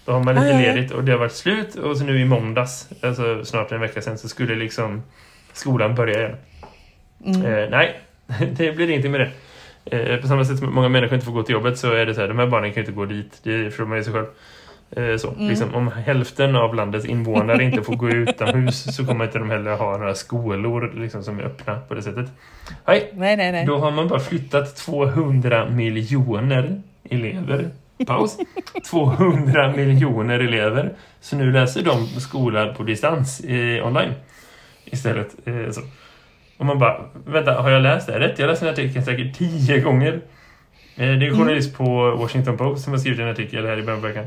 Då 0.05 0.13
har 0.13 0.21
man 0.25 0.35
lite 0.35 0.55
Ah, 0.55 0.59
ledigt 0.59 0.91
och 0.93 1.05
det 1.05 1.13
har 1.13 1.19
varit 1.19 1.33
slut 1.33 1.75
och 1.75 1.97
så 1.97 2.05
nu 2.05 2.21
i 2.21 2.25
måndags, 2.25 2.89
alltså 3.03 3.45
snart 3.45 3.73
en 3.73 3.81
vecka 3.81 4.03
sedan, 4.03 4.19
så 4.19 4.29
skulle 4.29 4.55
liksom 4.55 5.03
skolan 5.53 5.95
börja 5.95 6.19
igen. 6.19 6.37
Mm. 7.27 7.47
Eh, 7.47 7.71
nej, 7.71 8.01
det 8.57 8.73
blir 8.77 8.91
ingenting 8.91 9.13
med 9.13 9.21
det. 9.21 9.31
Eh, 10.15 10.21
på 10.21 10.27
samma 10.29 10.45
sätt 10.45 10.59
som 10.59 10.75
många 10.75 10.89
människor 10.89 11.15
inte 11.15 11.27
får 11.27 11.33
gå 11.33 11.43
till 11.43 11.53
jobbet 11.53 11.79
så 11.79 11.93
är 11.93 12.07
det 12.07 12.15
så 12.15 12.21
här, 12.21 12.29
de 12.29 12.39
här 12.39 12.47
barnen 12.47 12.73
kan 12.73 12.81
inte 12.81 12.93
gå 12.93 13.05
dit, 13.05 13.41
det 13.43 13.65
förstår 13.71 13.85
man 13.87 13.99
ju 13.99 14.05
sig 14.05 14.13
själv. 14.13 14.27
Eh, 14.97 15.17
så, 15.17 15.29
Mm. 15.31 15.49
liksom, 15.49 15.75
om 15.75 15.89
hälften 15.89 16.57
av 16.57 16.75
landets 16.75 17.07
invånare 17.07 17.65
inte 17.65 17.83
får 17.83 17.97
gå 17.97 18.09
utomhus 18.11 18.97
så 18.97 19.07
kommer 19.07 19.25
inte 19.25 19.39
de 19.39 19.51
heller 19.51 19.77
ha 19.77 19.97
några 19.97 20.15
skolor 20.15 20.93
liksom, 20.97 21.23
som 21.23 21.39
är 21.39 21.43
öppna 21.43 21.79
på 21.89 21.95
det 21.95 22.03
sättet. 22.03 22.27
Nej, 22.87 23.11
Nej, 23.15 23.37
nej, 23.37 23.53
nej. 23.53 23.67
då 23.67 23.79
har 23.79 23.91
man 23.91 24.09
bara 24.09 24.21
flyttat 24.21 24.77
200 24.77 25.69
miljoner 25.71 26.81
elever. 27.11 27.69
Paus. 28.07 28.39
200 28.91 29.73
miljoner 29.77 30.39
elever. 30.41 30.93
Så 31.21 31.37
nu 31.37 31.53
läser 31.53 31.83
de 31.83 32.07
skolan 32.07 32.75
på 32.75 32.83
distans 32.83 33.41
eh, 33.41 33.87
online. 33.87 34.13
Istället. 34.91 35.37
Eh, 35.45 35.71
så. 35.71 35.81
Och 36.59 36.67
man 36.67 36.79
bara, 36.79 37.05
vänta, 37.27 37.63
har 37.63 37.71
jag 37.71 37.83
läst 37.83 38.07
det 38.07 38.13
här 38.13 38.21
rätt? 38.21 38.39
Jag 38.39 38.47
läste 38.47 38.65
den 38.65 38.75
här 38.75 38.83
artikeln 38.83 39.05
säkert 39.05 39.39
tio 39.39 39.81
gånger. 39.81 40.13
Eh, 40.13 40.21
det 40.97 41.27
är 41.27 41.31
en 41.31 41.39
journalist 41.39 41.77
på 41.77 42.11
Washington 42.11 42.57
Post 42.57 42.85
som 42.85 42.93
har 42.93 42.99
skrivit 42.99 43.21
en 43.21 43.29
artikel 43.29 43.67
här 43.67 43.79
i 43.79 43.83
början 43.83 44.01
på 44.01 44.07
veckan. 44.07 44.27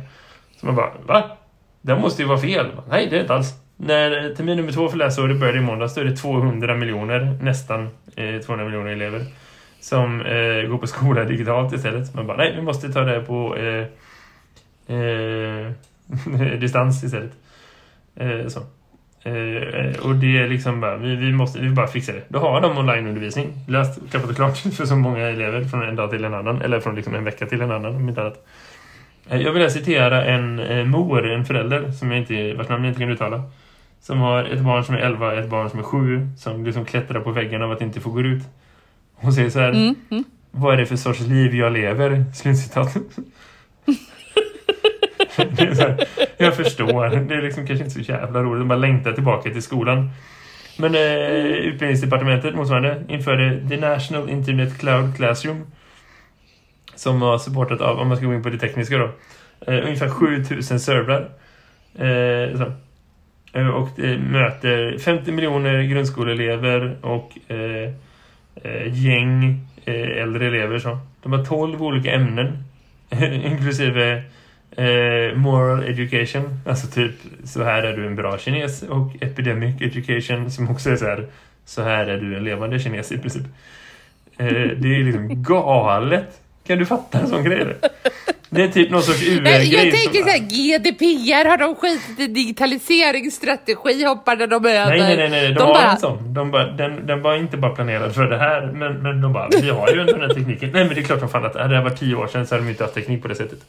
Så 0.60 0.66
man 0.66 0.76
bara, 0.76 0.92
va? 1.06 1.38
Det 1.82 1.96
måste 1.96 2.22
ju 2.22 2.28
vara 2.28 2.40
fel. 2.40 2.66
Nej, 2.90 3.08
det 3.10 3.18
är 3.18 3.22
inte 3.22 3.34
alls. 3.34 3.54
När 3.78 4.36
termin 4.36 4.58
nummer 4.58 4.72
två 4.72 4.90
för 4.90 4.98
läsåret 4.98 5.40
började 5.40 5.58
i 5.58 5.62
måndags, 5.62 5.96
då 5.96 6.02
är 6.02 6.06
det 6.06 6.16
200 6.16 6.76
miljoner, 6.76 7.38
nästan 7.42 7.90
eh, 8.16 8.40
200 8.40 8.66
miljoner 8.66 8.92
elever 8.92 9.26
som 9.80 10.22
eh, 10.22 10.70
går 10.70 10.78
på 10.78 10.88
skola 10.88 11.24
digitalt 11.24 11.74
istället. 11.74 12.14
Man 12.14 12.28
bara, 12.28 12.38
nej, 12.38 12.56
vi 12.56 12.62
måste 12.62 12.94
ta 12.94 13.02
det 13.02 13.20
på 13.20 13.58
eh, 13.58 13.86
eh, 14.98 15.72
distans 16.60 17.04
istället. 17.04 17.32
Eh, 18.16 18.48
så. 18.48 18.60
Eh, 19.26 20.00
och 20.06 20.16
det 20.16 20.38
är 20.38 20.48
liksom 20.48 20.82
bara, 20.82 20.98
vi, 20.98 21.16
vi 21.16 21.32
måste 21.32 21.60
vi 21.60 21.70
bara 21.70 21.88
fixa 21.88 22.12
det. 22.12 22.22
Då 22.28 22.40
har 22.40 22.62
de 22.62 22.78
onlineundervisning. 22.78 23.54
Läst 23.68 24.00
klappat 24.12 24.30
och 24.30 24.36
klart 24.36 24.58
för 24.58 24.86
så 24.86 24.96
många 24.96 25.20
elever 25.28 25.64
från 25.64 25.84
en 25.84 25.96
dag 25.96 26.10
till 26.12 26.24
en 26.26 26.34
annan. 26.34 26.62
Eller 26.62 26.80
från 26.80 26.96
liksom 26.96 27.16
en 27.16 27.24
vecka 27.24 27.46
till 27.46 27.62
en 27.62 27.72
annan, 27.72 27.96
om 27.96 28.10
inte 28.10 28.22
annat. 28.22 28.46
Eh, 29.30 29.42
Jag 29.42 29.52
vill 29.52 29.72
citera 29.72 30.26
en 30.26 30.60
eh, 30.60 30.86
mor, 30.86 31.30
en 31.32 31.46
förälder, 31.46 31.92
som 31.92 32.12
jag 32.12 32.20
inte, 32.20 32.54
vars 32.54 32.70
namn 32.70 32.84
jag 32.84 32.92
inte 32.92 33.00
kan 33.02 33.10
uttala. 33.10 33.44
Som 34.02 34.20
har 34.20 34.44
ett 34.44 34.60
barn 34.62 34.84
som 34.84 34.96
är 34.96 35.00
11 35.00 35.28
och 35.28 35.34
ett 35.38 35.50
barn 35.50 35.70
som 35.70 35.80
är 35.80 35.84
7. 35.84 36.28
Som 36.38 36.66
liksom 36.66 36.86
klättrar 36.86 37.20
på 37.20 37.32
väggen 37.32 37.62
av 37.62 37.72
att 37.72 37.82
inte 37.82 38.00
få 38.00 38.10
gå 38.10 38.22
ut. 38.22 38.44
Hon 39.16 39.34
säger 39.34 39.50
så 39.50 39.60
här. 39.60 39.70
Mm, 39.70 39.96
mm. 40.12 40.24
Vad 40.52 40.74
är 40.74 40.78
det 40.78 40.86
för 40.86 40.96
sorts 40.96 41.20
liv 41.20 41.56
jag 41.56 41.74
lever? 41.74 42.26
Slutcitat. 42.36 42.98
Här, 45.38 46.08
jag 46.38 46.56
förstår. 46.56 47.10
Det 47.10 47.36
är 47.36 47.42
liksom 47.42 47.68
kanske 47.68 47.86
inte 47.86 48.04
så 48.04 48.12
jävla 48.12 48.44
roligt. 48.44 48.68
Man 48.68 48.82
längtar 48.82 49.12
tillbaka 49.12 49.50
till 49.50 49.62
skolan. 49.62 50.10
Men 50.78 50.96
eh, 50.96 51.02
utbildningsdepartementet 51.42 52.56
motsvarande 52.56 53.04
införde 53.08 53.70
The 53.70 53.78
National 53.78 54.30
Internet 54.30 54.80
Cloud 54.80 55.16
Classroom. 55.16 55.66
Som 56.96 57.20
var 57.20 57.38
supportat 57.38 57.82
av, 57.82 58.00
om 58.00 58.08
man 58.08 58.18
ska 58.18 58.26
gå 58.26 58.34
in 58.34 58.44
på 58.44 58.50
det 58.50 58.58
tekniska 58.58 58.98
då, 58.98 59.10
eh, 59.68 59.86
ungefär 59.86 60.10
7000 60.10 60.80
servrar. 60.80 61.30
Eh. 62.00 62.68
Eh, 63.54 63.68
och 63.68 63.90
det 63.96 64.18
möter 64.18 64.98
50 64.98 65.32
miljoner 65.32 65.84
grundskoleelever 65.84 66.98
och 67.02 67.38
eh, 67.48 67.92
eh, 68.56 69.06
gäng 69.06 69.60
eh, 69.86 70.22
äldre 70.22 70.48
elever. 70.48 70.80
Så. 70.80 70.98
De 71.24 71.34
har 71.34 71.46
12 71.46 71.84
olika 71.84 72.12
ämnen, 72.12 72.64
inklusive 73.44 74.24
eh, 74.78 75.38
moral 75.38 75.84
education, 75.84 76.60
alltså 76.66 76.88
typ 76.88 77.16
så 77.44 77.64
här 77.64 77.84
är 77.84 77.98
du 77.98 78.08
en 78.08 78.16
bra 78.16 78.38
kines 78.38 78.84
och 78.84 79.16
epidemic 79.22 79.82
education 79.82 80.52
som 80.52 80.70
också 80.70 80.90
är 80.90 80.96
så 80.96 81.06
här 81.06 81.28
så 81.66 81.82
här 81.82 82.06
är 82.06 82.18
du 82.18 82.38
en 82.38 82.44
levande 82.44 82.80
kines 82.80 83.12
i 83.12 83.18
princip. 83.18 83.44
Eh, 84.38 84.48
det 84.78 84.96
är 84.96 85.04
liksom 85.04 85.44
galet. 85.44 86.42
Kan 86.68 86.78
du 86.78 86.86
fatta 86.86 87.20
en 87.20 87.28
sån 87.28 87.44
grej? 87.44 87.76
Det 88.50 88.64
är 88.64 88.68
typ 88.68 88.92
någon 88.92 89.04
sorts 89.04 89.24
UR-grej. 89.24 89.74
jag 89.74 89.82
tänker 89.82 90.22
så 90.22 90.30
här, 90.30 90.38
GDPR, 90.38 91.50
har 91.50 91.58
de 91.58 91.76
skitit 91.76 92.20
i 92.20 92.28
digitaliseringsstrategi, 92.28 94.06
hoppade 94.06 94.48
de 94.48 94.56
över? 94.66 94.90
Nej, 94.90 95.00
nej, 95.00 95.18
nej, 95.18 95.30
nej. 95.30 95.48
De, 95.48 95.54
de 95.54 95.62
har 95.62 95.74
bara, 95.74 95.92
en 95.92 95.98
sån. 95.98 96.34
De 96.34 96.52
bara, 96.52 96.72
den, 96.72 97.06
den 97.08 97.22
var 97.22 97.36
inte 97.36 97.58
bara 97.58 97.76
planerad 97.76 98.16
för 98.16 98.24
det 98.24 98.38
här, 98.38 98.72
men, 98.74 98.94
men 98.94 99.22
de 99.22 99.34
bara, 99.34 99.50
vi 99.62 99.70
har 99.70 99.90
ju 99.90 100.04
den 100.04 100.22
här 100.22 100.30
tekniken. 100.30 100.70
Nej, 100.74 100.86
men 100.86 100.96
det 100.96 101.02
är 101.02 101.04
klart 101.04 101.20
som 101.20 101.30
fan 101.30 101.46
att 101.46 101.56
hade 101.56 101.70
det 101.70 101.76
här 101.76 101.84
varit 101.84 102.00
tio 102.00 102.16
år 102.16 102.28
sedan 102.28 102.48
så 102.48 102.56
hade 102.56 102.66
de 102.66 102.72
inte 102.72 102.84
haft 102.84 102.96
teknik 102.96 103.22
på 103.22 103.28
det 103.28 103.36
sättet. 103.36 103.60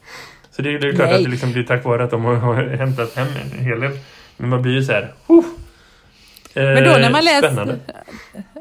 Så 0.51 0.61
det, 0.61 0.77
det 0.77 0.87
är 0.87 0.93
klart 0.93 1.07
Nej. 1.07 1.17
att 1.17 1.23
det, 1.23 1.29
liksom, 1.29 1.49
är 1.49 1.63
tack 1.63 1.83
vare 1.83 2.03
att 2.03 2.11
de 2.11 2.25
har, 2.25 2.35
har 2.35 2.63
hämtat 2.63 3.15
hem 3.15 3.27
en 3.53 3.65
hel 3.65 3.79
del. 3.79 3.91
Men 4.37 4.49
man 4.49 4.61
blir 4.61 4.73
ju 4.73 4.83
så 4.83 4.91
här, 4.91 5.11
huh. 5.27 5.43
Men 6.55 6.83
då 6.83 6.89
när 6.89 7.09
man 7.09 7.25
läser... 7.25 7.41
Spännande. 7.47 7.79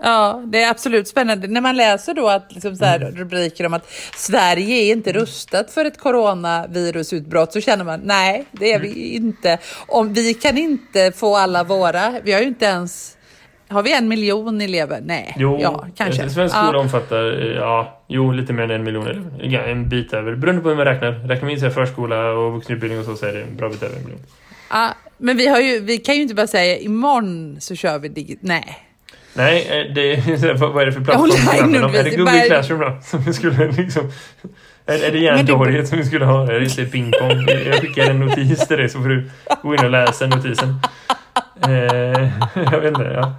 Ja, 0.03 0.43
det 0.47 0.63
är 0.63 0.71
absolut 0.71 1.09
spännande. 1.09 1.49
När 1.49 1.61
man 1.61 1.77
läser 1.77 2.15
då 2.15 2.29
att 2.29 2.53
liksom 2.53 2.77
så 2.77 2.85
här, 2.85 3.01
Mm. 3.01 3.17
rubriker 3.17 3.67
om 3.67 3.75
att 3.75 3.91
Sverige 4.17 4.77
är 4.77 4.93
inte 4.93 5.13
rustat 5.13 5.71
för 5.71 5.85
ett 5.85 5.99
coronavirusutbrott 5.99 7.53
så 7.53 7.61
känner 7.61 7.85
man 7.85 8.01
nej, 8.05 8.45
det 8.53 8.73
är 8.73 8.79
vi 8.81 9.15
inte. 9.15 9.59
Om 9.87 10.13
vi 10.15 10.35
kan 10.35 10.59
inte 10.59 11.13
få 11.13 11.37
alla 11.37 11.65
våra, 11.65 12.15
vi 12.25 12.33
har 12.33 12.41
ju 12.41 12.47
inte 12.47 12.65
ens, 12.65 13.14
har 13.75 13.83
vi 13.83 13.93
en 13.97 14.09
miljon 14.09 14.61
elever? 14.61 15.01
Nej, 15.05 15.35
Jo, 15.39 15.59
ja, 15.61 15.87
kanske. 15.97 16.23
en 16.23 16.31
svensk 16.31 16.55
skola 16.57 16.71
Ja. 16.73 16.79
omfattar, 16.79 17.23
ja, 17.57 18.01
jo, 18.09 18.33
lite 18.33 18.53
mer 18.53 18.63
än 18.65 18.71
en 18.71 18.85
miljon 18.85 19.07
elever. 19.07 19.69
En 19.69 19.89
bit 19.89 20.13
över. 20.13 20.35
Beroende 20.35 20.63
på 20.63 20.69
hur 20.69 20.77
man 20.77 20.85
räknar. 20.85 21.13
Räknar 21.13 21.41
man 21.41 21.51
in 21.51 21.71
förskola 21.71 22.31
och 22.31 22.53
vuxenutbildning 22.53 23.01
och 23.01 23.07
så, 23.07 23.17
så 23.17 23.27
är 23.27 23.33
det 23.33 23.43
en 23.43 23.57
bra 23.57 23.69
bit 23.69 23.83
över 23.83 23.97
en 23.97 24.03
miljon. 24.05 24.21
Ja, 24.71 24.89
men 25.19 25.37
vi, 25.37 25.47
har 25.49 25.61
ju, 25.61 25.81
vi 25.81 25.99
kan 25.99 26.15
ju 26.15 26.23
inte 26.23 26.35
bara 26.35 26.47
säga 26.47 26.79
imorgon 26.79 27.57
så 27.61 27.75
kör 27.75 27.99
vi 27.99 28.09
digit... 28.09 28.39
Nej. 28.43 28.79
Nej, 29.37 29.67
eh, 29.89 29.95
det 29.95 30.17
vad 30.59 30.83
är 30.83 30.87
det 30.87 30.93
för 30.93 31.01
plattform 31.01 31.31
online? 31.65 31.95
Är 31.95 32.05
det 32.05 32.11
Google 32.11 32.25
bara- 32.25 32.41
Classroom 32.47 32.81
då? 32.81 32.99
Som 33.05 33.21
vi 33.23 33.33
skulle 33.33 33.73
liksom... 33.73 34.11
Är, 34.87 35.03
är 35.05 35.13
det 35.13 35.19
hjärndålighet 35.19 35.89
som 35.89 35.99
vi 35.99 36.05
skulle 36.05 36.25
ha? 36.25 36.43
Är 36.53 36.61
det 36.61 36.65
inte 36.65 36.85
pingpong? 36.85 37.45
Jag 37.67 37.75
skickar 37.75 38.11
en 38.11 38.21
notis 38.21 38.69
till 38.69 38.77
dig 38.77 38.89
så 38.89 38.99
får 39.03 39.09
du 39.09 39.31
gå 39.63 39.75
in 39.75 39.85
och 39.85 39.91
läsa 39.91 40.27
notisen. 40.27 40.75
Eh, 41.63 41.71
jag 42.73 42.81
vet 42.81 42.89
inte, 42.89 43.03
ja. 43.03 43.35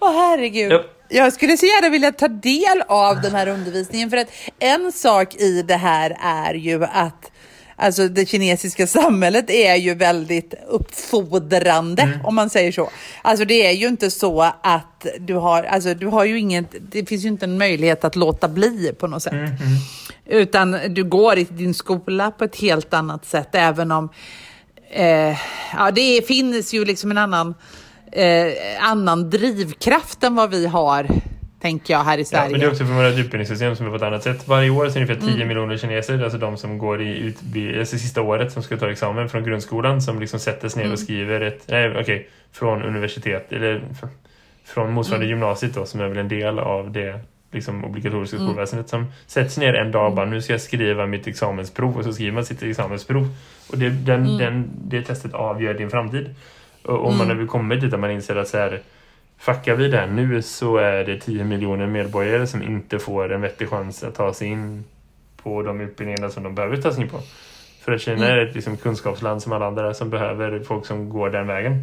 Åh 0.00 0.12
herregud. 0.12 0.72
Ja. 0.72 0.82
Jag 1.08 1.32
skulle 1.32 1.56
så 1.56 1.66
gärna 1.66 1.88
vilja 1.88 2.12
ta 2.12 2.28
del 2.28 2.82
av 2.88 3.20
den 3.20 3.34
här 3.34 3.46
undervisningen 3.46 4.10
för 4.10 4.16
att 4.16 4.28
en 4.58 4.92
sak 4.92 5.34
i 5.34 5.62
det 5.62 5.76
här 5.76 6.16
är 6.20 6.54
ju 6.54 6.84
att 6.84 7.30
Alltså 7.76 8.08
det 8.08 8.26
kinesiska 8.26 8.86
samhället 8.86 9.50
är 9.50 9.76
ju 9.76 9.94
väldigt 9.94 10.54
uppfordrande 10.68 12.20
om 12.24 12.34
man 12.34 12.50
säger 12.50 12.72
så. 12.72 12.90
Alltså 13.22 13.44
det 13.44 13.66
är 13.66 13.72
ju 13.72 13.88
inte 13.88 14.10
så 14.10 14.42
att 14.62 15.06
du 15.18 15.34
har, 15.34 15.62
alltså 15.62 15.94
du 15.94 16.06
har 16.06 16.24
ju 16.24 16.38
inget, 16.38 16.66
det 16.80 17.08
finns 17.08 17.24
ju 17.24 17.28
inte 17.28 17.44
en 17.44 17.58
möjlighet 17.58 18.04
att 18.04 18.16
låta 18.16 18.48
bli 18.48 18.92
på 18.98 19.06
något 19.06 19.22
sätt. 19.22 19.34
Utan 20.26 20.78
du 20.88 21.04
går 21.04 21.38
i 21.38 21.44
din 21.44 21.74
skola 21.74 22.30
på 22.30 22.44
ett 22.44 22.56
helt 22.56 22.94
annat 22.94 23.26
sätt 23.26 23.48
även 23.52 23.92
om 23.92 24.08
eh, 24.92 25.36
ja, 25.76 25.90
det 25.90 26.26
finns 26.26 26.74
ju 26.74 26.84
liksom 26.84 27.10
en 27.10 27.18
annan, 27.18 27.54
eh, 28.12 28.52
annan 28.80 29.30
drivkraft 29.30 30.24
än 30.24 30.34
vad 30.34 30.50
vi 30.50 30.66
har, 30.66 31.06
tänker 31.60 31.94
jag, 31.94 32.04
här 32.04 32.18
i 32.18 32.20
Ja, 32.20 32.24
Sverige. 32.24 32.50
men 32.50 32.60
det 32.60 32.66
är 32.66 32.70
också 32.70 32.84
för 32.84 32.92
våra 32.92 33.08
utbildningssystem 33.08 33.76
som 33.76 33.86
är 33.86 33.90
på 33.90 33.96
ett 33.96 34.02
annat 34.02 34.22
sätt. 34.22 34.48
Varje 34.48 34.70
år 34.70 34.88
så 34.88 34.98
är 34.98 35.04
det 35.04 35.12
ungefär 35.12 35.34
10 35.36 35.44
miljoner 35.46 35.76
kineser, 35.76 36.22
alltså 36.22 36.38
de 36.38 36.56
som 36.56 36.78
går 36.78 37.02
i 37.02 37.34
alltså 37.78 37.98
sista 37.98 38.22
året 38.22 38.52
som 38.52 38.62
ska 38.62 38.76
ta 38.76 38.90
examen 38.90 39.28
från 39.28 39.44
grundskolan, 39.44 40.02
som 40.02 40.20
liksom 40.20 40.40
sätter 40.40 40.68
sig 40.68 40.84
ner 40.84 40.92
och 40.92 40.98
skriver 40.98 41.40
ett, 41.40 41.62
nej 41.66 42.00
okej, 42.00 42.28
från 42.52 42.82
universitet, 42.82 43.52
eller 43.52 43.82
från 44.64 44.92
motsvarande 44.92 45.26
gymnasiet 45.26 45.74
då, 45.74 45.86
som 45.86 46.00
är 46.00 46.08
väl 46.08 46.18
en 46.18 46.28
del 46.28 46.58
av 46.58 46.92
det 46.92 47.20
liksom 47.52 47.84
obligatoriska 47.84 48.36
skolväsendet, 48.36 48.88
som 48.88 49.06
sätts 49.26 49.58
ner 49.58 49.74
en 49.74 49.92
dag 49.92 50.06
och 50.06 50.16
bara, 50.16 50.26
nu 50.26 50.42
ska 50.42 50.52
jag 50.52 50.60
skriva 50.60 51.06
mitt 51.06 51.26
examensprov, 51.26 51.96
och 51.96 52.04
så 52.04 52.12
skriver 52.12 52.32
man 52.32 52.44
sitt 52.44 52.62
examensprov. 52.62 53.28
Och 53.70 53.78
det, 53.78 53.90
den, 53.90 54.38
den, 54.38 54.70
det 54.84 55.02
testet 55.02 55.34
avgör 55.34 55.74
din 55.74 55.90
framtid. 55.90 56.34
Och 56.82 57.06
om 57.06 57.18
man 57.18 57.28
har 57.28 57.34
väl 57.34 57.46
kommit 57.46 57.80
dit 57.80 57.90
där 57.90 57.98
man 57.98 58.10
inser 58.10 58.36
att 58.36 58.48
så 58.48 58.58
här, 58.58 58.80
Fuckar 59.42 59.74
vi 59.74 59.88
det 59.88 60.06
nu 60.06 60.42
så 60.42 60.76
är 60.76 61.04
det 61.04 61.20
10 61.20 61.44
miljoner 61.44 61.86
medborgare 61.86 62.46
som 62.46 62.62
inte 62.62 62.98
får 62.98 63.32
en 63.32 63.40
vettig 63.40 63.68
chans 63.68 64.04
att 64.04 64.14
ta 64.14 64.34
sig 64.34 64.48
in 64.48 64.84
på 65.42 65.62
de 65.62 65.80
utbildningarna 65.80 66.30
som 66.30 66.42
de 66.42 66.54
behöver 66.54 66.76
ta 66.76 66.92
sig 66.92 67.02
in 67.02 67.08
på. 67.08 67.18
För 67.84 67.92
att 67.92 68.00
Kina 68.00 68.26
är 68.26 68.38
ett 68.38 68.54
liksom 68.54 68.76
kunskapsland 68.76 69.42
som 69.42 69.52
alla 69.52 69.66
andra 69.66 69.94
som 69.94 70.10
behöver 70.10 70.60
folk 70.60 70.86
som 70.86 71.08
går 71.08 71.30
den 71.30 71.46
vägen. 71.46 71.82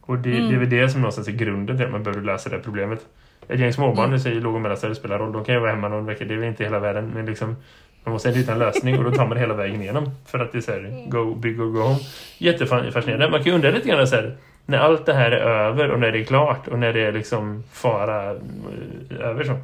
Och 0.00 0.18
det, 0.18 0.30
det 0.30 0.54
är 0.54 0.58
väl 0.58 0.70
det 0.70 0.88
som 0.88 1.00
någonstans 1.00 1.28
är 1.28 1.32
grunden 1.32 1.76
till 1.76 1.86
att 1.86 1.92
man 1.92 2.02
behöver 2.02 2.22
lösa 2.22 2.48
det 2.48 2.56
här 2.56 2.62
problemet. 2.62 3.06
Ett 3.52 3.60
gäng 3.60 3.72
småbarn, 3.72 4.06
mm. 4.06 4.18
säger 4.18 4.40
låg 4.40 4.54
och 4.54 4.60
mellanstadiet 4.60 4.98
spelar 4.98 5.18
roll, 5.18 5.32
de 5.32 5.44
kan 5.44 5.54
ju 5.54 5.60
vara 5.60 5.70
hemma 5.70 5.88
någon 5.88 6.06
vecka, 6.06 6.24
det 6.24 6.34
är 6.34 6.38
väl 6.38 6.48
inte 6.48 6.64
hela 6.64 6.78
världen, 6.78 7.10
men 7.14 7.26
liksom 7.26 7.56
man 8.04 8.12
måste 8.12 8.30
hitta 8.30 8.52
en 8.52 8.58
lösning 8.58 8.98
och 8.98 9.04
då 9.04 9.10
tar 9.10 9.26
man 9.26 9.38
hela 9.38 9.54
vägen 9.54 9.82
igenom. 9.82 10.10
För 10.26 10.38
att 10.38 10.52
det 10.52 10.58
är 10.58 10.62
såhär, 10.62 11.04
go 11.08 11.34
big 11.34 11.60
or 11.60 11.70
go 11.70 11.80
home. 11.80 11.98
Jättefascinerande. 12.38 13.30
Man 13.30 13.38
kan 13.42 13.46
ju 13.46 13.52
undra 13.52 13.70
lite 13.70 13.88
grann 13.88 14.06
så 14.06 14.16
här, 14.16 14.36
när 14.66 14.78
allt 14.78 15.06
det 15.06 15.14
här 15.14 15.30
är 15.30 15.66
över 15.66 15.90
och 15.90 16.00
när 16.00 16.12
det 16.12 16.20
är 16.20 16.24
klart 16.24 16.68
och 16.68 16.78
när 16.78 16.92
det 16.92 17.00
är 17.00 17.12
liksom 17.12 17.64
fara 17.72 18.30
eh, 18.30 19.20
över 19.20 19.44
så. 19.44 19.58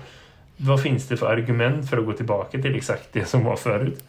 Vad 0.56 0.82
finns 0.82 1.08
det 1.08 1.16
för 1.16 1.26
argument 1.26 1.90
för 1.90 1.98
att 1.98 2.06
gå 2.06 2.12
tillbaka 2.12 2.58
till 2.58 2.76
exakt 2.76 3.08
det 3.12 3.24
som 3.24 3.44
var 3.44 3.56
förut? 3.56 4.04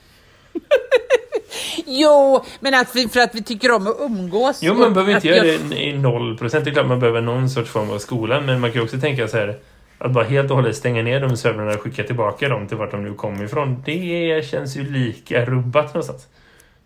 Jo, 1.88 2.44
men 2.60 2.74
att 2.74 2.96
vi, 2.96 3.08
för 3.08 3.20
att 3.20 3.36
vi 3.36 3.44
tycker 3.44 3.72
om 3.72 3.88
att 3.88 3.96
umgås. 4.00 4.60
Jo, 4.64 4.74
man 4.74 4.94
behöver 4.94 5.16
inte 5.16 5.28
göra 5.28 5.46
jag- 5.46 5.60
det 5.70 5.84
i 5.84 5.98
noll 5.98 6.38
procent. 6.38 6.66
Det 6.66 6.72
är 6.72 6.74
klart 6.74 6.88
man 6.88 7.00
behöver 7.00 7.22
någon 7.22 7.50
sorts 7.50 7.70
form 7.72 7.92
av 7.92 7.98
skola, 7.98 8.42
men 8.42 8.60
man 8.60 8.72
kan 8.72 8.80
ju 8.80 8.86
också 8.86 9.00
tänka 9.00 9.28
så 9.28 9.38
här 9.38 9.56
att 9.98 10.12
bara 10.12 10.24
helt 10.24 10.50
och 10.52 10.56
hållet 10.56 10.76
stänga 10.76 11.02
ner 11.02 11.20
de 11.20 11.38
servrarna 11.38 11.72
och 11.74 11.82
skicka 11.82 12.04
tillbaka 12.04 12.50
dem 12.50 12.68
till 12.68 12.78
vart 12.78 12.92
de 12.92 13.04
nu 13.04 13.14
kommer 13.14 13.44
ifrån. 13.46 13.84
Det 13.86 14.46
känns 14.50 14.78
ju 14.78 14.92
lika 14.92 15.46
rubbat 15.46 15.94
någonstans. 15.94 16.28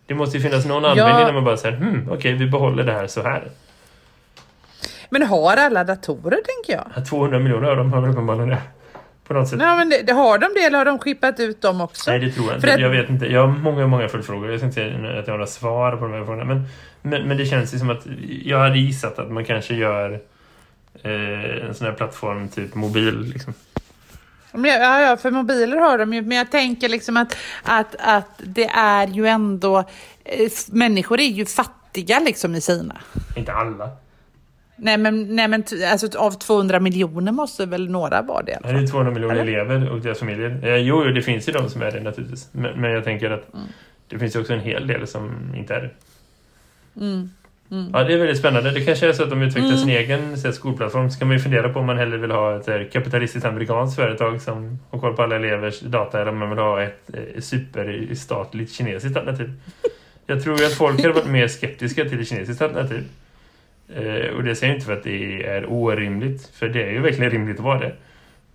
Det 0.06 0.14
måste 0.14 0.36
ju 0.36 0.42
finnas 0.42 0.66
någon 0.66 0.84
användning 0.84 1.26
när 1.26 1.32
man 1.32 1.44
bara 1.44 1.56
säger 1.56 1.76
hmm, 1.76 2.08
okej, 2.12 2.32
vi 2.32 2.46
behåller 2.46 2.84
det 2.84 2.92
här 2.92 3.06
så 3.06 3.22
här. 3.22 3.48
Men 5.10 5.22
har 5.22 5.56
alla 5.56 5.84
datorer, 5.84 6.38
tänker 6.44 6.82
jag? 6.94 7.06
200 7.06 7.38
miljoner 7.38 7.68
av 7.68 7.76
dem 7.76 7.92
har 7.92 8.00
väl 8.00 8.10
uppenbarligen 8.10 8.48
det. 8.48 8.58
På 9.24 9.34
något 9.34 9.48
sätt. 9.48 9.58
Nej, 9.58 9.76
men 9.76 9.88
det, 9.88 10.02
det 10.02 10.12
har 10.12 10.38
de 10.38 10.48
det 10.54 10.60
eller 10.60 10.78
har 10.78 10.84
de 10.84 10.98
skippat 10.98 11.40
ut 11.40 11.60
dem 11.60 11.80
också? 11.80 12.10
Nej, 12.10 12.20
det 12.20 12.30
tror 12.32 12.46
jag 12.46 12.56
inte. 12.56 12.74
att- 12.74 12.80
Jag 12.80 12.90
vet 12.90 13.08
inte. 13.10 13.26
Jag 13.26 13.40
har 13.40 13.48
många, 13.48 13.86
många 13.86 14.08
följdfrågor. 14.08 14.50
Jag 14.50 14.60
ska 14.60 14.66
inte 14.66 14.74
säga 14.74 14.96
att 14.96 15.26
jag 15.26 15.32
har 15.32 15.38
några 15.38 15.46
svar 15.46 15.96
på 15.96 16.04
de 16.04 16.12
här 16.12 16.24
frågorna. 16.24 16.44
Men, 16.44 16.62
men, 17.02 17.28
men 17.28 17.36
det 17.36 17.46
känns 17.46 17.74
ju 17.74 17.78
som 17.78 17.90
att 17.90 18.06
jag 18.44 18.58
hade 18.58 18.78
gissat 18.78 19.18
att 19.18 19.30
man 19.30 19.44
kanske 19.44 19.74
gör 19.74 20.20
eh, 21.02 21.66
en 21.68 21.74
sån 21.74 21.86
här 21.86 21.94
plattform, 21.94 22.48
typ 22.48 22.74
mobil. 22.74 23.20
Liksom. 23.20 23.54
Ja, 24.52 25.00
ja, 25.00 25.16
för 25.16 25.30
mobiler 25.30 25.76
har 25.76 25.98
de 25.98 26.14
ju, 26.14 26.22
men 26.22 26.38
jag 26.38 26.50
tänker 26.50 26.88
liksom 26.88 27.16
att, 27.16 27.36
att, 27.62 27.96
att 27.98 28.28
det 28.44 28.66
är 28.68 29.06
ju 29.06 29.26
ändå... 29.26 29.78
eh, 30.24 30.50
Människor 30.72 31.20
är 31.20 31.28
ju 31.28 31.46
fattiga 31.46 32.20
liksom 32.20 32.54
i 32.54 32.60
Kina. 32.60 32.96
Inte 33.36 33.52
alla. 33.52 33.90
Nej, 34.76 34.98
men, 34.98 35.36
nej, 35.36 35.48
men 35.48 35.64
alltså, 35.92 36.18
av 36.18 36.30
200 36.30 36.80
miljoner 36.80 37.32
måste 37.32 37.66
väl 37.66 37.90
några 37.90 38.22
vara 38.22 38.42
det? 38.42 38.56
alla 38.64 38.72
Det 38.78 38.84
är 38.84 38.86
200 38.86 39.12
miljoner 39.12 39.34
Eller? 39.36 39.52
elever 39.52 39.90
och 39.90 40.00
deras 40.00 40.18
familjer. 40.18 40.60
Eh, 40.62 40.76
jo, 40.76 41.04
det 41.04 41.22
finns 41.22 41.48
ju 41.48 41.52
de 41.52 41.68
som 41.70 41.82
är 41.82 41.90
det 41.90 42.00
naturligtvis. 42.00 42.48
Men, 42.52 42.80
men 42.80 42.90
jag 42.90 43.04
tänker 43.04 43.30
att 43.30 43.54
Mm. 43.54 43.66
det 44.08 44.18
finns 44.18 44.36
ju 44.36 44.40
också 44.40 44.52
en 44.52 44.60
hel 44.60 44.86
del 44.86 45.06
som 45.06 45.32
inte 45.56 45.74
är 45.74 45.80
det. 45.80 45.90
Mm. 47.00 47.30
Ja, 47.92 48.04
det 48.04 48.14
är 48.14 48.18
väldigt 48.18 48.38
spännande. 48.38 48.70
Det 48.70 48.80
kanske 48.84 49.08
är 49.08 49.12
så 49.12 49.22
att 49.22 49.30
de 49.30 49.42
utvecklar 49.42 49.68
Mm. 49.70 49.80
sin 49.80 49.88
egen 49.90 50.38
så 50.38 50.46
här, 50.48 50.52
skolplattform. 50.52 51.10
Så 51.10 51.18
kan 51.18 51.28
man 51.28 51.36
ju 51.36 51.42
fundera 51.42 51.68
på 51.68 51.78
om 51.78 51.86
man 51.86 51.98
hellre 51.98 52.18
vill 52.18 52.30
ha 52.30 52.56
ett 52.56 52.66
här, 52.66 52.88
kapitalistiskt 52.92 53.46
amerikanskt 53.46 53.96
företag 53.96 54.40
som 54.42 54.78
har 54.90 54.98
koll 54.98 55.16
på 55.16 55.22
alla 55.22 55.36
elevers 55.36 55.80
data 55.80 56.20
eller 56.20 56.32
om 56.32 56.38
man 56.38 56.50
vill 56.50 56.58
ha 56.58 56.82
ett 56.82 57.10
eh, 57.14 57.40
superstatligt 57.40 58.72
kinesiskt 58.72 59.16
alternativ. 59.16 59.52
Jag 60.26 60.42
tror 60.42 60.58
ju 60.60 60.66
att 60.66 60.74
folk 60.74 61.00
hade 61.02 61.14
varit 61.14 61.26
mer 61.30 61.48
skeptiska 61.48 62.04
till 62.04 62.20
ett 62.20 62.28
kinesiskt 62.28 62.62
alternativ. 62.62 63.04
Eh, 63.88 64.34
och 64.36 64.44
det 64.44 64.54
säger 64.56 64.72
jag 64.72 64.76
inte 64.76 64.86
för 64.86 64.92
att 64.92 65.02
det 65.04 65.42
är 65.46 65.66
orimligt, 65.72 66.46
för 66.54 66.68
det 66.68 66.82
är 66.82 66.90
ju 66.92 67.00
verkligen 67.00 67.30
rimligt 67.30 67.58
att 67.58 67.64
vara 67.64 67.78
det. 67.78 67.92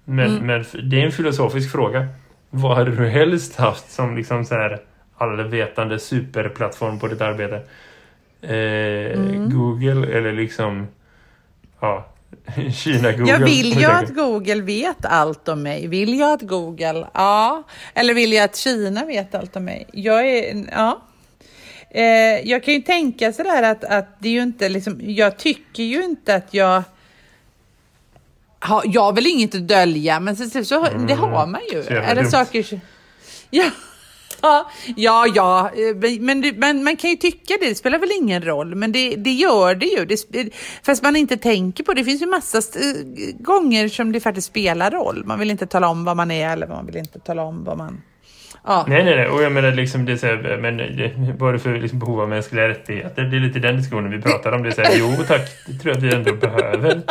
Men, 0.06 0.28
Mm. 0.38 0.46
men 0.48 0.90
det 0.90 1.02
är 1.02 1.06
en 1.06 1.12
filosofisk 1.12 1.72
fråga. 1.72 2.08
Vad 2.50 2.78
hade 2.78 2.96
du 2.96 3.08
helst 3.08 3.56
haft 3.56 3.92
som 3.92 4.16
liksom 4.18 4.46
så 4.46 4.56
här 4.56 4.80
allvetande 5.18 6.00
superplattform 6.00 7.00
på 7.00 7.08
ditt 7.08 7.22
arbete? 7.22 7.56
Eh, 8.42 9.20
Mm. 9.20 9.50
Google 9.50 10.18
eller 10.18 10.32
liksom 10.34 10.88
ja, 11.80 12.06
Kina 12.74 13.12
Google. 13.12 13.32
Jag 13.32 13.40
vill 13.40 13.80
ju 13.80 13.86
att. 13.86 14.16
Google 14.16 14.62
vet 14.62 15.06
allt 15.06 15.48
om 15.50 15.64
mig. 15.64 15.88
Vill 15.88 16.20
jag 16.20 16.34
att 16.34 16.42
Google, 16.42 17.08
ja. 17.14 17.64
Eller 17.94 18.14
vill 18.14 18.34
jag 18.34 18.44
att 18.44 18.56
Kina 18.56 19.06
vet 19.06 19.36
allt 19.36 19.56
om 19.56 19.66
mig? 19.66 19.86
Jag 19.94 20.30
är, 20.30 20.66
ja. 20.72 21.02
Eh, 21.92 22.04
jag 22.50 22.64
kan 22.64 22.74
ju 22.74 22.80
tänka 22.82 23.34
sådär 23.34 23.64
att, 23.64 23.84
att 23.84 24.08
det 24.20 24.28
är 24.30 24.34
ju 24.34 24.42
inte 24.44 24.70
liksom, 24.70 25.00
jag 25.02 25.38
tycker 25.38 25.84
ju 25.84 26.04
inte 26.04 26.36
att 26.36 26.54
jag 26.54 26.84
ha, 28.62 28.84
jag 28.86 29.02
har 29.02 29.14
väl 29.14 29.28
inget 29.28 29.56
att 29.56 29.68
dölja, 29.68 30.20
men 30.20 30.36
så, 30.36 30.50
så, 30.50 30.64
så, 30.64 30.88
det 31.08 31.14
har 31.14 31.48
man 31.48 31.62
ju. 31.72 31.82
Mm. 31.82 32.04
Eller 32.04 32.22
dumt. 32.22 32.32
saker... 32.32 32.82
Ja. 33.50 33.70
Ja, 34.42 34.70
ja, 34.96 35.28
ja, 35.36 35.72
eh, 35.76 36.20
men, 36.20 36.42
du- 36.42 36.54
men 36.54 36.84
man 36.84 36.96
kan 36.96 37.10
ju 37.10 37.16
tycka 37.16 37.54
det, 37.60 37.70
det 37.70 37.76
spelar 37.76 38.00
väl 38.00 38.10
ingen 38.18 38.42
roll, 38.42 38.76
men 38.76 38.92
det, 38.92 39.16
det 39.16 39.32
gör 39.32 39.76
det 39.76 39.86
ju. 39.86 40.06
Det, 40.06 40.16
sp- 40.16 40.52
fast 40.84 41.04
man 41.04 41.16
inte 41.16 41.38
tänker 41.38 41.84
på 41.84 41.94
det. 41.94 42.02
Det 42.02 42.06
finns 42.06 42.22
ju 42.22 42.26
massa 42.26 42.58
st- 42.58 42.80
gånger 43.40 43.88
som 43.88 44.12
det 44.12 44.20
faktiskt 44.20 44.48
spelar 44.48 44.92
roll. 44.92 45.24
Man 45.26 45.40
vill 45.40 45.52
inte 45.52 45.68
tala 45.68 45.88
om 45.90 46.06
vad 46.06 46.18
man 46.18 46.32
är 46.32 46.50
eller 46.54 46.68
man 46.68 46.86
vill 46.86 46.98
inte 46.98 47.20
tala 47.20 47.44
om 47.44 47.64
vad 47.64 47.78
man 47.78 48.02
Ja. 48.70 48.86
Nej, 48.88 49.04
nej, 49.04 49.16
nej. 49.16 49.28
Och 49.28 49.44
jag 49.44 49.52
menar 49.52 49.72
liksom 49.72 50.06
det 50.06 50.12
är 50.12 50.18
så 50.18 50.26
här, 50.26 50.58
men 50.62 50.78
det, 50.78 51.12
vad 51.38 51.50
är 51.50 51.54
det 51.54 51.60
för 51.60 51.78
liksom, 51.78 52.00
behov 52.00 52.22
av 52.22 52.30
mänskliga 52.30 52.68
rättigheter? 52.68 53.24
Det 53.24 53.38
är 53.38 53.40
lite 53.40 53.60
den 53.60 53.78
diskussionen 53.78 54.12
vi 54.12 54.22
pratar 54.22 54.52
om. 54.52 54.64
Det 54.64 54.70
är 54.70 54.72
så 54.72 54.82
här, 54.82 54.92
jo 54.96 55.24
tack, 55.28 55.42
det 55.68 55.74
tror 55.74 55.96
jag 55.96 55.98
att 55.98 56.04
vi 56.04 56.16
ändå 56.16 56.34
behöver. 56.34 57.02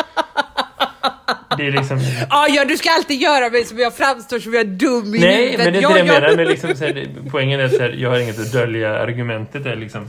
Det 1.57 1.67
är 1.67 1.71
liksom... 1.71 1.99
Ah, 2.31 2.47
ja, 2.49 2.65
du 2.65 2.77
ska 2.77 2.91
alltid 2.91 3.21
göra 3.21 3.51
mig 3.51 3.65
som 3.65 3.79
jag 3.79 3.95
framstår 3.95 4.39
som 4.39 4.55
jag 4.55 4.61
är 4.61 4.65
dum 4.65 5.15
i 5.15 5.19
Nej, 5.19 5.55
men 5.59 5.73
det 5.73 5.79
är 5.79 5.83
inte 5.83 5.93
det 5.93 5.99
jag 5.99 5.99
ja. 5.99 6.21
menar. 6.21 6.37
Men 6.37 6.47
liksom, 6.47 6.77
så 6.77 6.85
här, 6.85 7.09
poängen 7.31 7.61
är 7.61 7.81
här, 7.81 7.95
jag 7.99 8.11
har 8.11 8.19
inget 8.19 8.39
att 8.39 8.53
dölja. 8.53 8.99
Argumentet 8.99 9.67
är 9.67 9.77
liksom... 9.77 10.09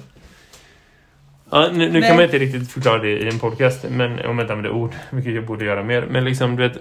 Ja, 1.52 1.70
nu, 1.74 1.92
nu 1.92 2.02
kan 2.02 2.16
man 2.16 2.26
inte 2.26 2.38
riktigt 2.38 2.72
förklara 2.72 2.98
det 2.98 3.10
i 3.10 3.28
en 3.28 3.40
podcast, 3.40 3.86
men 3.90 4.12
om 4.12 4.18
jag 4.20 4.44
inte 4.44 4.54
använder 4.54 4.72
ord, 4.72 4.92
vilket 5.10 5.34
jag 5.34 5.46
borde 5.46 5.66
göra 5.66 5.84
mer. 5.84 6.06
Men 6.10 6.26
liksom, 6.26 6.56
du 6.56 6.68
vet, 6.68 6.78